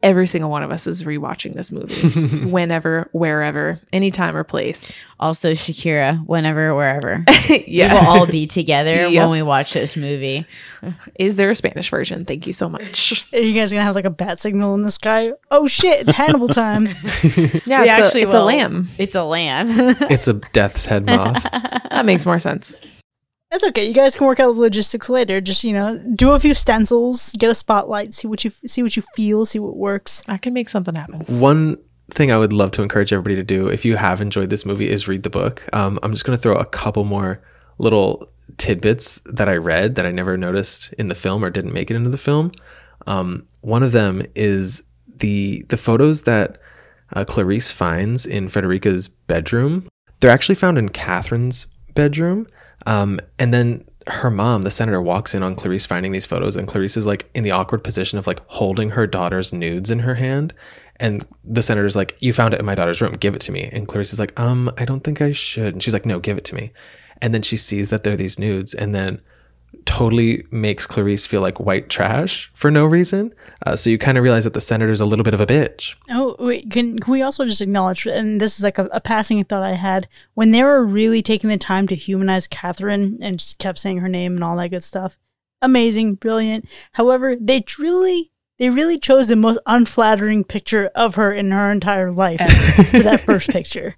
[0.02, 4.92] every single one of us is rewatching this movie whenever, wherever, anytime or place.
[5.18, 7.24] Also, Shakira, whenever, wherever.
[7.48, 7.94] yeah.
[7.94, 9.22] We will all be together Yep.
[9.22, 10.46] when we watch this movie.
[11.18, 12.26] Is there a Spanish version?
[12.26, 13.26] Thank you so much.
[13.32, 15.32] Are you guys gonna have like a bat signal in the sky?
[15.50, 16.88] Oh shit, it's Hannibal time.
[17.64, 18.88] Yeah, We it's, actually a, it's a lamb.
[18.98, 19.96] It's a lamb.
[20.10, 21.42] it's a death's head moth.
[21.44, 22.76] That makes more sense.
[23.54, 23.86] That's okay.
[23.86, 25.40] You guys can work out the logistics later.
[25.40, 28.96] Just you know, do a few stencils, get a spotlight, see what you see what
[28.96, 30.24] you feel, see what works.
[30.26, 31.20] I can make something happen.
[31.28, 31.78] One
[32.10, 34.90] thing I would love to encourage everybody to do, if you have enjoyed this movie,
[34.90, 35.68] is read the book.
[35.72, 37.44] Um, I'm just going to throw a couple more
[37.78, 38.28] little
[38.58, 41.94] tidbits that I read that I never noticed in the film or didn't make it
[41.94, 42.50] into the film.
[43.06, 46.58] Um, one of them is the the photos that
[47.12, 49.86] uh, Clarice finds in Fredrica's bedroom.
[50.18, 52.48] They're actually found in Catherine's bedroom,
[52.86, 56.68] um, and then her mom, the senator, walks in on Clarice finding these photos, and
[56.68, 60.16] Clarice is like in the awkward position of like holding her daughter's nudes in her
[60.16, 60.52] hand.
[60.96, 63.68] And the senator's like, You found it in my daughter's room, give it to me.
[63.72, 65.72] And Clarice is like, Um, I don't think I should.
[65.72, 66.72] And she's like, No, give it to me.
[67.20, 69.20] And then she sees that they're these nudes and then
[69.86, 73.34] totally makes Clarice feel like white trash for no reason.
[73.66, 75.94] Uh, so you kind of realize that the senator's a little bit of a bitch.
[76.10, 79.42] Oh, wait, can, can we also just acknowledge, and this is like a, a passing
[79.44, 83.58] thought I had, when they were really taking the time to humanize Catherine and just
[83.58, 85.18] kept saying her name and all that good stuff,
[85.62, 86.68] amazing, brilliant.
[86.92, 92.12] However, they truly, they really chose the most unflattering picture of her in her entire
[92.12, 92.40] life
[92.90, 93.94] for that first picture.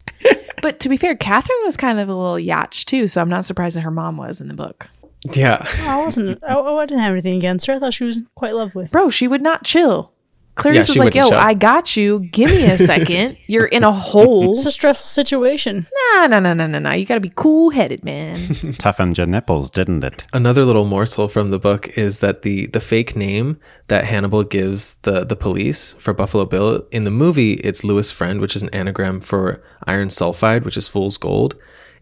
[0.63, 3.45] But to be fair, Catherine was kind of a little yatch too, so I'm not
[3.45, 4.89] surprised that her mom was in the book.
[5.35, 5.59] Yeah.
[5.81, 7.75] Oh, I wasn't, I, I didn't have anything against her.
[7.75, 8.89] I thought she was quite lovely.
[8.91, 10.13] Bro, she would not chill.
[10.57, 11.49] Clarice Yeah, was she like, "Yo, wouldn't chill.
[11.49, 12.21] I got you.
[12.21, 13.37] Give me a second.
[13.47, 14.53] You're in a hole.
[14.53, 15.87] It's a stressful situation.
[16.15, 16.93] Nah, nah, nah, nah, nah, nah.
[16.93, 18.55] You got to be cool headed, man.
[18.79, 20.27] Toughened your nipples, didn't it?
[20.33, 24.95] Another little morsel from the book is that the the fake name that Hannibal gives
[25.03, 28.71] the the police for Buffalo Bill in the movie it's Louis Friend, which is an
[28.71, 31.55] anagram for iron sulfide, which is fool's gold.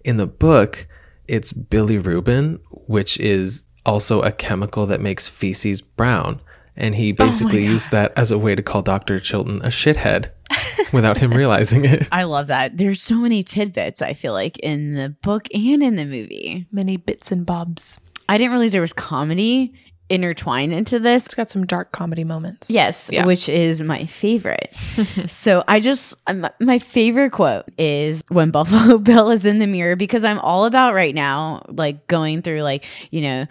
[0.05, 0.87] In the book,
[1.29, 6.41] it's Billy Rubin, which is also a chemical that makes feces brown.
[6.77, 9.21] And he oh basically used that as a way to call Dr.
[9.21, 10.31] Chilton a shithead
[10.93, 12.09] without him realizing it.
[12.13, 12.77] I love that.
[12.77, 16.67] There's so many tidbits, I feel like, in the book and in the movie.
[16.73, 18.01] Many bits and bobs.
[18.29, 19.75] I didn't realize there was comedy
[20.11, 21.27] intertwined into this.
[21.27, 22.69] It's got some dark comedy moments.
[22.71, 23.25] Yes, Yeah.
[23.27, 24.75] which is my favorite.
[25.27, 26.15] so I just,
[26.61, 30.95] my favorite quote is when Buffalo Bill is in the mirror because I'm all about
[30.95, 33.47] right now, like going through, like, you know,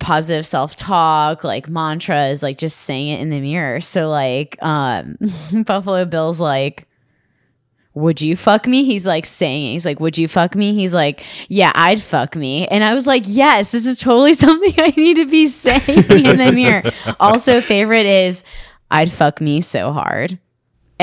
[0.00, 3.80] positive self-talk, like mantras, like just saying it in the mirror.
[3.80, 5.16] So like um
[5.64, 6.88] Buffalo Bill's like
[7.94, 8.84] would you fuck me?
[8.84, 9.72] He's like saying, it.
[9.72, 10.74] he's like, would you fuck me?
[10.74, 12.66] He's like, yeah, I'd fuck me.
[12.66, 16.38] And I was like, yes, this is totally something I need to be saying in
[16.38, 16.82] the mirror.
[17.20, 18.42] Also, favorite is,
[18.90, 20.38] I'd fuck me so hard.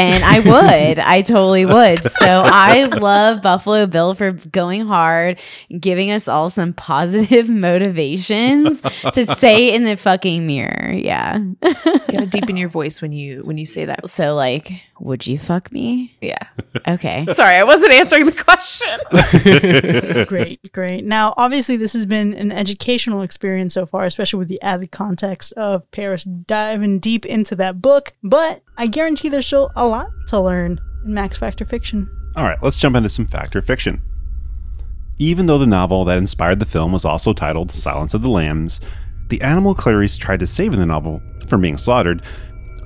[0.02, 1.00] And I would.
[1.00, 2.04] I totally would.
[2.04, 5.40] So I love Buffalo Bill for going hard,
[5.80, 7.50] giving us all some positive
[8.02, 8.82] motivations
[9.14, 10.92] to say in the fucking mirror.
[10.92, 11.38] Yeah.
[11.38, 11.76] You
[12.10, 14.10] gotta deepen your voice when you when you say that.
[14.10, 16.16] So like, would you fuck me?
[16.22, 16.48] Yeah.
[16.88, 17.26] Okay.
[17.34, 20.26] Sorry, I wasn't answering the question.
[20.28, 21.06] great, great.
[21.06, 25.54] Now, obviously, this has been an educational experience so far, especially with the added context
[25.54, 28.14] of Paris diving deep into that book.
[28.22, 32.10] But I guarantee there's still a lot to learn in Max Factor Fiction.
[32.36, 34.02] All right, let's jump into some factor fiction.
[35.20, 38.82] Even though the novel that inspired the film was also titled Silence of the Lambs,
[39.30, 42.24] the animal Clarice tried to save in the novel from being slaughtered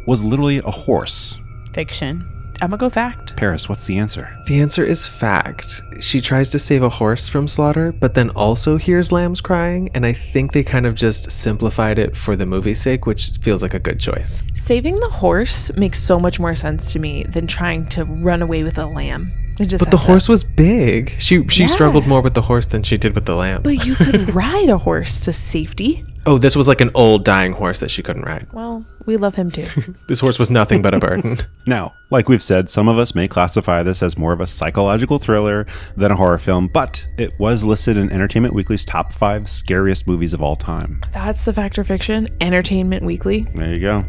[0.06, 1.40] was literally a horse.
[1.74, 2.35] Fiction.
[2.62, 3.36] I'm gonna go fact.
[3.36, 4.36] Paris, what's the answer?
[4.48, 5.82] The answer is fact.
[6.00, 10.06] She tries to save a horse from slaughter, but then also hears lambs crying, and
[10.06, 13.74] I think they kind of just simplified it for the movie's sake, which feels like
[13.74, 14.44] a good choice.
[14.54, 18.64] Saving the horse makes so much more sense to me than trying to run away
[18.64, 19.32] with a lamb.
[19.60, 21.14] It just But the has a- horse was big.
[21.18, 21.68] She she Yeah.
[21.68, 23.62] struggled more with the horse than she did with the lamb.
[23.64, 26.04] But you could ride a horse to safety.
[26.28, 28.48] Oh, this was like an old dying horse that she couldn't ride.
[28.52, 29.68] Well, we love him too.
[30.08, 31.38] This horse was nothing but a burden.
[31.68, 35.20] Now, like we've said, some of us may classify this as more of a psychological
[35.20, 35.66] thriller
[35.98, 40.34] than a horror film, but it was listed in Entertainment Weekly's top five scariest movies
[40.34, 41.04] of all time.
[41.12, 43.48] That's the Factor Fiction Entertainment Weekly.
[43.56, 44.06] There you go.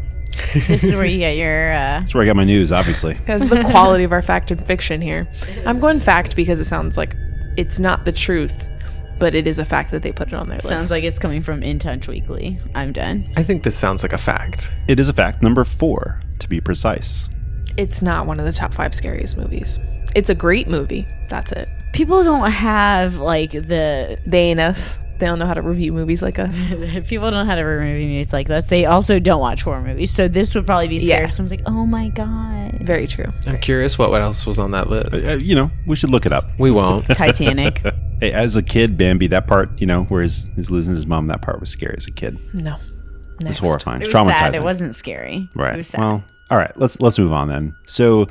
[0.67, 3.19] This is where you get your uh That's where I got my news, obviously.
[3.25, 5.27] That's the quality of our fact and fiction here.
[5.65, 7.15] I'm going fact because it sounds like
[7.57, 8.67] it's not the truth,
[9.19, 10.79] but it is a fact that they put it on their sounds list.
[10.81, 12.59] Sounds like it's coming from In Touch Weekly.
[12.75, 13.29] I'm done.
[13.37, 14.73] I think this sounds like a fact.
[14.87, 17.29] It is a fact number four, to be precise.
[17.77, 19.77] it's not one of the top five scariest movies.
[20.15, 21.07] It's a great movie.
[21.29, 21.67] That's it.
[21.93, 24.97] People don't have like the They ain't us.
[25.19, 26.69] They don't know how to review movies like us.
[27.07, 28.65] people don't know how to remove movies like this.
[28.65, 30.11] They also don't watch horror movies.
[30.11, 31.23] So this would probably be scary.
[31.23, 31.27] Yeah.
[31.29, 32.79] Someone's like, oh my god.
[32.81, 33.25] Very true.
[33.45, 35.25] I'm curious what, what else was on that list.
[35.25, 36.45] Uh, you know, we should look it up.
[36.59, 37.05] We won't.
[37.07, 37.81] Titanic.
[38.19, 41.27] Hey, as a kid, Bambi, that part, you know, where he's, he's losing his mom,
[41.27, 42.35] that part was scary as a kid.
[42.51, 42.75] No,
[43.41, 44.01] It was horrifying.
[44.01, 44.37] It was traumatizing.
[44.39, 44.55] sad.
[44.55, 45.47] It wasn't scary.
[45.53, 45.75] Right.
[45.75, 46.01] It was sad.
[46.01, 46.75] Well, all right.
[46.75, 47.75] Let's let's move on then.
[47.85, 48.27] So,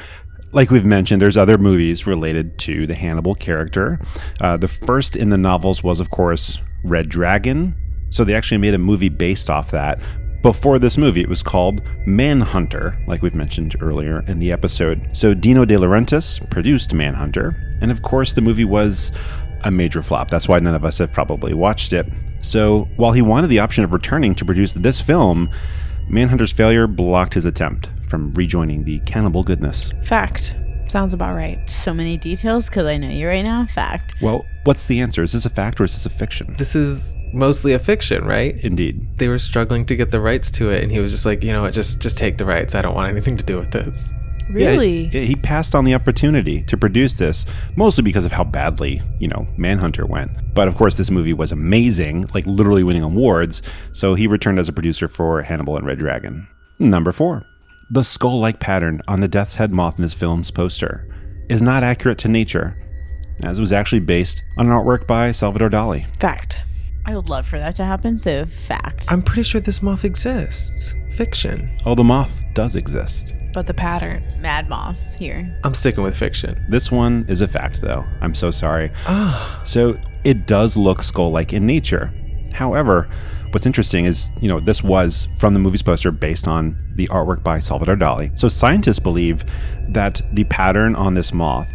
[0.50, 4.00] like we've mentioned, there's other movies related to the Hannibal character.
[4.40, 7.74] Uh, the first in the novels was, of course, Red Dragon.
[8.10, 10.00] So they actually made a movie based off that.
[10.42, 15.08] Before this movie, it was called Manhunter, like we've mentioned earlier in the episode.
[15.12, 19.10] So Dino De Laurentiis produced Manhunter, and of course, the movie was
[19.64, 20.30] a major flop.
[20.30, 22.06] That's why none of us have probably watched it.
[22.42, 25.50] So while he wanted the option of returning to produce this film,
[26.08, 29.92] Manhunter's failure blocked his attempt from rejoining the cannibal goodness.
[30.04, 30.54] Fact.
[30.88, 31.58] Sounds about right.
[31.68, 33.66] So many details because I know you right now.
[33.66, 34.14] Fact.
[34.22, 35.22] Well, what's the answer?
[35.22, 36.54] Is this a fact or is this a fiction?
[36.58, 38.56] this is mostly a fiction, right?
[38.64, 39.18] Indeed.
[39.18, 41.52] They were struggling to get the rights to it, and he was just like, you
[41.52, 42.74] know what, just just take the rights.
[42.74, 44.12] I don't want anything to do with this.
[44.48, 45.00] Really?
[45.00, 45.26] Yeah, Really?
[45.26, 49.44] he passed on the opportunity to produce this, mostly because of how badly, you know,
[49.56, 50.30] Manhunter went.
[50.54, 53.60] But of course, this movie was amazing, like literally winning awards,
[53.90, 56.46] so he returned as a producer for Hannibal and Red Dragon.
[56.78, 57.44] Number four.
[57.90, 61.06] The skull like pattern on the death's head moth in this film's poster
[61.48, 62.76] is not accurate to nature,
[63.44, 66.04] as it was actually based on an artwork by Salvador Dali.
[66.18, 66.62] Fact.
[67.04, 68.18] I would love for that to happen.
[68.18, 69.06] So fact.
[69.10, 70.94] I'm pretty sure this moth exists.
[71.14, 71.78] Fiction.
[71.86, 73.32] Oh, the moth does exist.
[73.54, 74.24] But the pattern.
[74.40, 75.56] Mad Moss here.
[75.64, 76.66] I'm sticking with fiction.
[76.68, 78.04] This one is a fact, though.
[78.20, 78.90] I'm so sorry.
[79.06, 82.12] Ah, So it does look skull like in nature.
[82.52, 83.08] However,
[83.56, 87.42] what's interesting is, you know, this was from the movie's poster based on the artwork
[87.42, 88.38] by Salvador Dali.
[88.38, 89.46] So scientists believe
[89.88, 91.72] that the pattern on this moth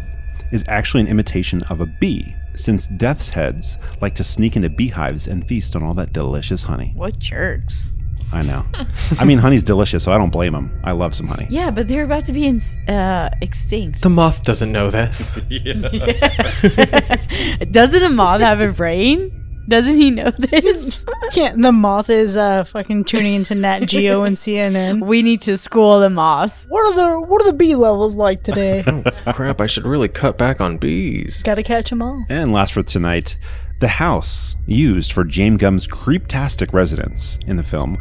[0.52, 5.26] is actually an imitation of a bee, since death's heads like to sneak into beehives
[5.26, 6.92] and feast on all that delicious honey.
[6.94, 7.94] What jerks?
[8.30, 8.64] I know.
[9.18, 10.80] I mean, honey's delicious, so I don't blame them.
[10.84, 11.48] I love some honey.
[11.50, 14.02] Yeah, but they're about to be in, uh, extinct.
[14.02, 15.34] the moth doesn't know this.
[17.72, 19.41] Doesn't a moth have a brain?
[19.68, 21.04] Doesn't he know this?
[21.34, 25.06] Yeah, the moth is uh fucking tuning into Nat Geo and CNN.
[25.06, 26.66] we need to school the moss.
[26.66, 28.82] What are the what are the bee levels like today?
[29.32, 31.42] Crap, I should really cut back on bees.
[31.42, 32.24] Gotta catch them all.
[32.28, 33.38] And last for tonight,
[33.80, 37.98] the house used for James Gumb's creeptastic residence in the film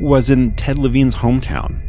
[0.00, 1.80] was in Ted Levine's hometown.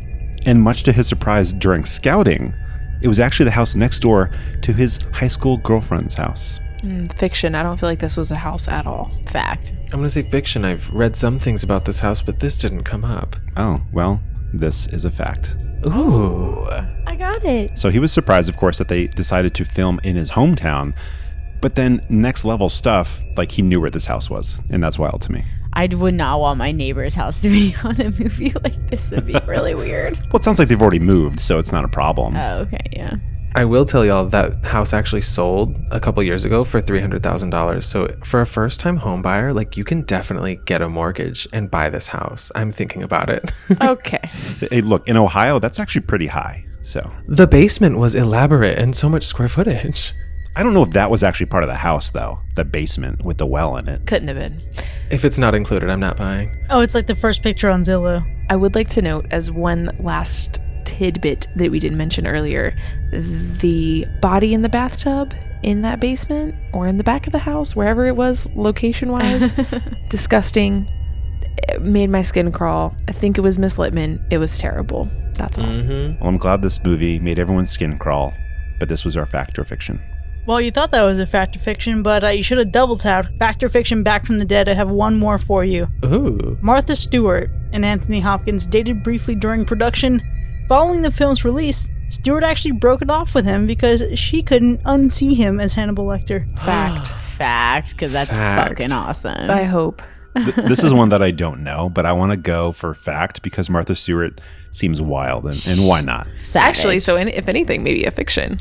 [0.45, 2.53] And much to his surprise during scouting,
[3.01, 4.29] it was actually the house next door
[4.61, 6.59] to his high school girlfriend's house.
[6.83, 7.55] Mm, fiction.
[7.55, 9.11] I don't feel like this was a house at all.
[9.27, 9.71] Fact.
[9.85, 10.65] I'm going to say fiction.
[10.65, 13.35] I've read some things about this house, but this didn't come up.
[13.55, 14.19] Oh, well,
[14.53, 15.55] this is a fact.
[15.85, 16.65] Ooh.
[17.07, 17.77] I got it.
[17.77, 20.93] So he was surprised, of course, that they decided to film in his hometown.
[21.61, 24.61] But then next level stuff, like he knew where this house was.
[24.69, 25.45] And that's wild to me.
[25.75, 29.09] I would not want my neighbor's house to be on a movie like this.
[29.11, 30.17] Would be really weird.
[30.25, 32.35] Well, it sounds like they've already moved, so it's not a problem.
[32.35, 33.15] Oh, okay, yeah.
[33.55, 37.83] I will tell y'all that house actually sold a couple years ago for $300,000.
[37.83, 41.69] So for a first time home buyer, like you can definitely get a mortgage and
[41.69, 42.51] buy this house.
[42.55, 43.51] I'm thinking about it.
[43.81, 44.19] Okay.
[44.71, 46.65] Hey, look, in Ohio, that's actually pretty high.
[46.81, 50.13] So the basement was elaborate and so much square footage.
[50.55, 52.39] I don't know if that was actually part of the house, though.
[52.55, 54.05] The basement with the well in it.
[54.05, 54.61] Couldn't have been.
[55.09, 56.55] If it's not included, I'm not buying.
[56.69, 58.23] Oh, it's like the first picture on Zillow.
[58.49, 62.75] I would like to note as one last tidbit that we didn't mention earlier
[63.11, 65.33] the body in the bathtub
[65.63, 69.53] in that basement or in the back of the house, wherever it was location wise,
[70.09, 70.89] disgusting.
[71.69, 72.95] It made my skin crawl.
[73.07, 74.21] I think it was Miss Littman.
[74.31, 75.09] It was terrible.
[75.35, 75.65] That's all.
[75.65, 76.19] Mm-hmm.
[76.19, 78.33] Well, I'm glad this movie made everyone's skin crawl,
[78.79, 80.01] but this was our fact or fiction.
[80.45, 82.97] Well, you thought that was a fact or fiction, but uh, you should have double
[82.97, 83.29] tapped.
[83.39, 84.67] Fact or fiction back from the dead.
[84.67, 85.87] I have one more for you.
[86.03, 86.57] Ooh.
[86.61, 90.21] Martha Stewart and Anthony Hopkins dated briefly during production.
[90.67, 95.35] Following the film's release, Stewart actually broke it off with him because she couldn't unsee
[95.35, 96.47] him as Hannibal Lecter.
[96.65, 97.07] Fact.
[97.37, 98.69] Fact, because that's Fact.
[98.69, 99.49] fucking awesome.
[99.49, 100.01] I hope.
[100.35, 103.43] Th- this is one that I don't know, but I want to go for fact
[103.43, 104.41] because Martha Stewart
[104.71, 106.25] seems wild, and, and why not?
[106.37, 106.69] Savage.
[106.77, 108.59] Actually, so in, if anything, maybe a fiction.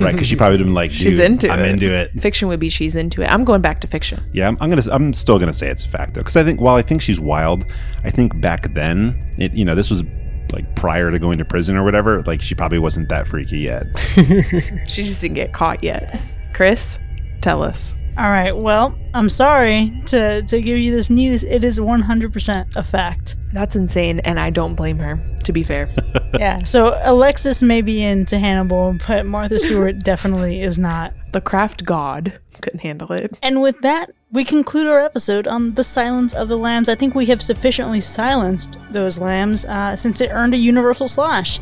[0.00, 0.12] Right?
[0.12, 1.50] Because she probably would have been like, Dude, She's into it.
[1.50, 1.68] I'm it.
[1.68, 2.10] into it.
[2.20, 3.26] Fiction would be she's into it.
[3.28, 4.22] I'm going back to fiction.
[4.34, 4.82] Yeah, I'm, I'm gonna.
[4.90, 7.20] I'm still gonna say it's a fact though, because I think while I think she's
[7.20, 7.64] wild,
[8.02, 10.02] I think back then, it you know this was
[10.52, 12.22] like prior to going to prison or whatever.
[12.22, 13.86] Like she probably wasn't that freaky yet.
[14.86, 16.20] She just didn't get caught yet.
[16.52, 16.98] Chris,
[17.40, 17.94] tell us.
[18.16, 21.42] All right, well, I'm sorry to, to give you this news.
[21.42, 23.34] It is 100% a fact.
[23.52, 25.88] That's insane, and I don't blame her, to be fair.
[26.34, 31.14] Yeah, so Alexis may be into Hannibal, but Martha Stewart definitely is not.
[31.34, 33.36] The craft god couldn't handle it.
[33.42, 36.88] And with that, we conclude our episode on the silence of the lambs.
[36.88, 41.58] I think we have sufficiently silenced those lambs uh, since it earned a universal slash.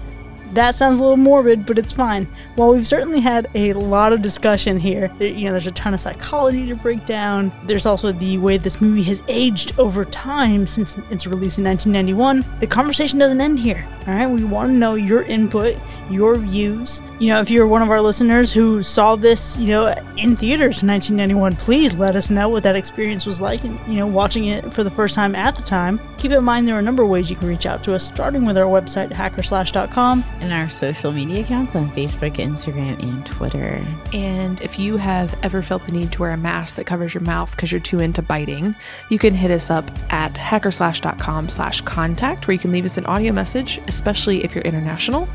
[0.53, 2.28] That sounds a little morbid, but it's fine.
[2.55, 6.01] While we've certainly had a lot of discussion here, you know, there's a ton of
[6.01, 7.51] psychology to break down.
[7.65, 12.45] There's also the way this movie has aged over time since its release in 1991.
[12.61, 13.87] The conversation doesn't end here.
[14.07, 15.77] All right, we want to know your input,
[16.11, 17.01] your views.
[17.20, 19.87] You know, if you're one of our listeners who saw this, you know,
[20.19, 23.62] in theaters in 1991, please let us know what that experience was like.
[23.65, 26.01] And you know, watching it for the first time at the time.
[26.19, 28.07] Keep in mind there are a number of ways you can reach out to us,
[28.07, 30.24] starting with our website hackerslash.com.
[30.41, 33.85] and our social media accounts on Facebook, Instagram, and Twitter.
[34.12, 37.23] And if you have ever felt the need to wear a mask that covers your
[37.23, 38.74] mouth because you're too into biting,
[39.10, 43.06] you can hit us up at hackerslash.com slash contact where you can leave us an
[43.06, 45.28] audio message, especially if you're international.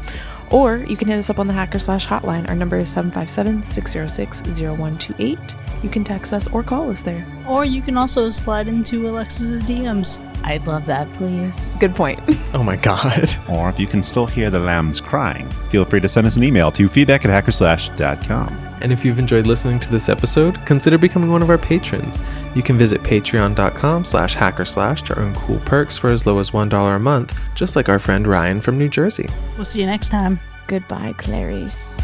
[0.49, 2.47] Or you can hit us up on the Hacker Slash hotline.
[2.47, 5.38] Our number is 757 606 0128.
[5.84, 7.26] You can text us or call us there.
[7.48, 10.20] Or you can also slide into Alexis's DMs.
[10.44, 11.76] I'd love that, please.
[11.80, 12.20] Good point.
[12.54, 13.30] Oh my god.
[13.49, 16.44] or if you can still hear the lambs crying, feel free to send us an
[16.44, 18.48] email to feedback at hackerslash.com.
[18.82, 22.20] And if you've enjoyed listening to this episode, consider becoming one of our patrons.
[22.56, 26.95] You can visit patreon.com slash hackerslash to earn cool perks for as low as $1
[26.95, 29.30] a month, just like our friend Ryan from New Jersey.
[29.56, 30.40] We'll see you next time.
[30.68, 31.99] Goodbye, Clarice.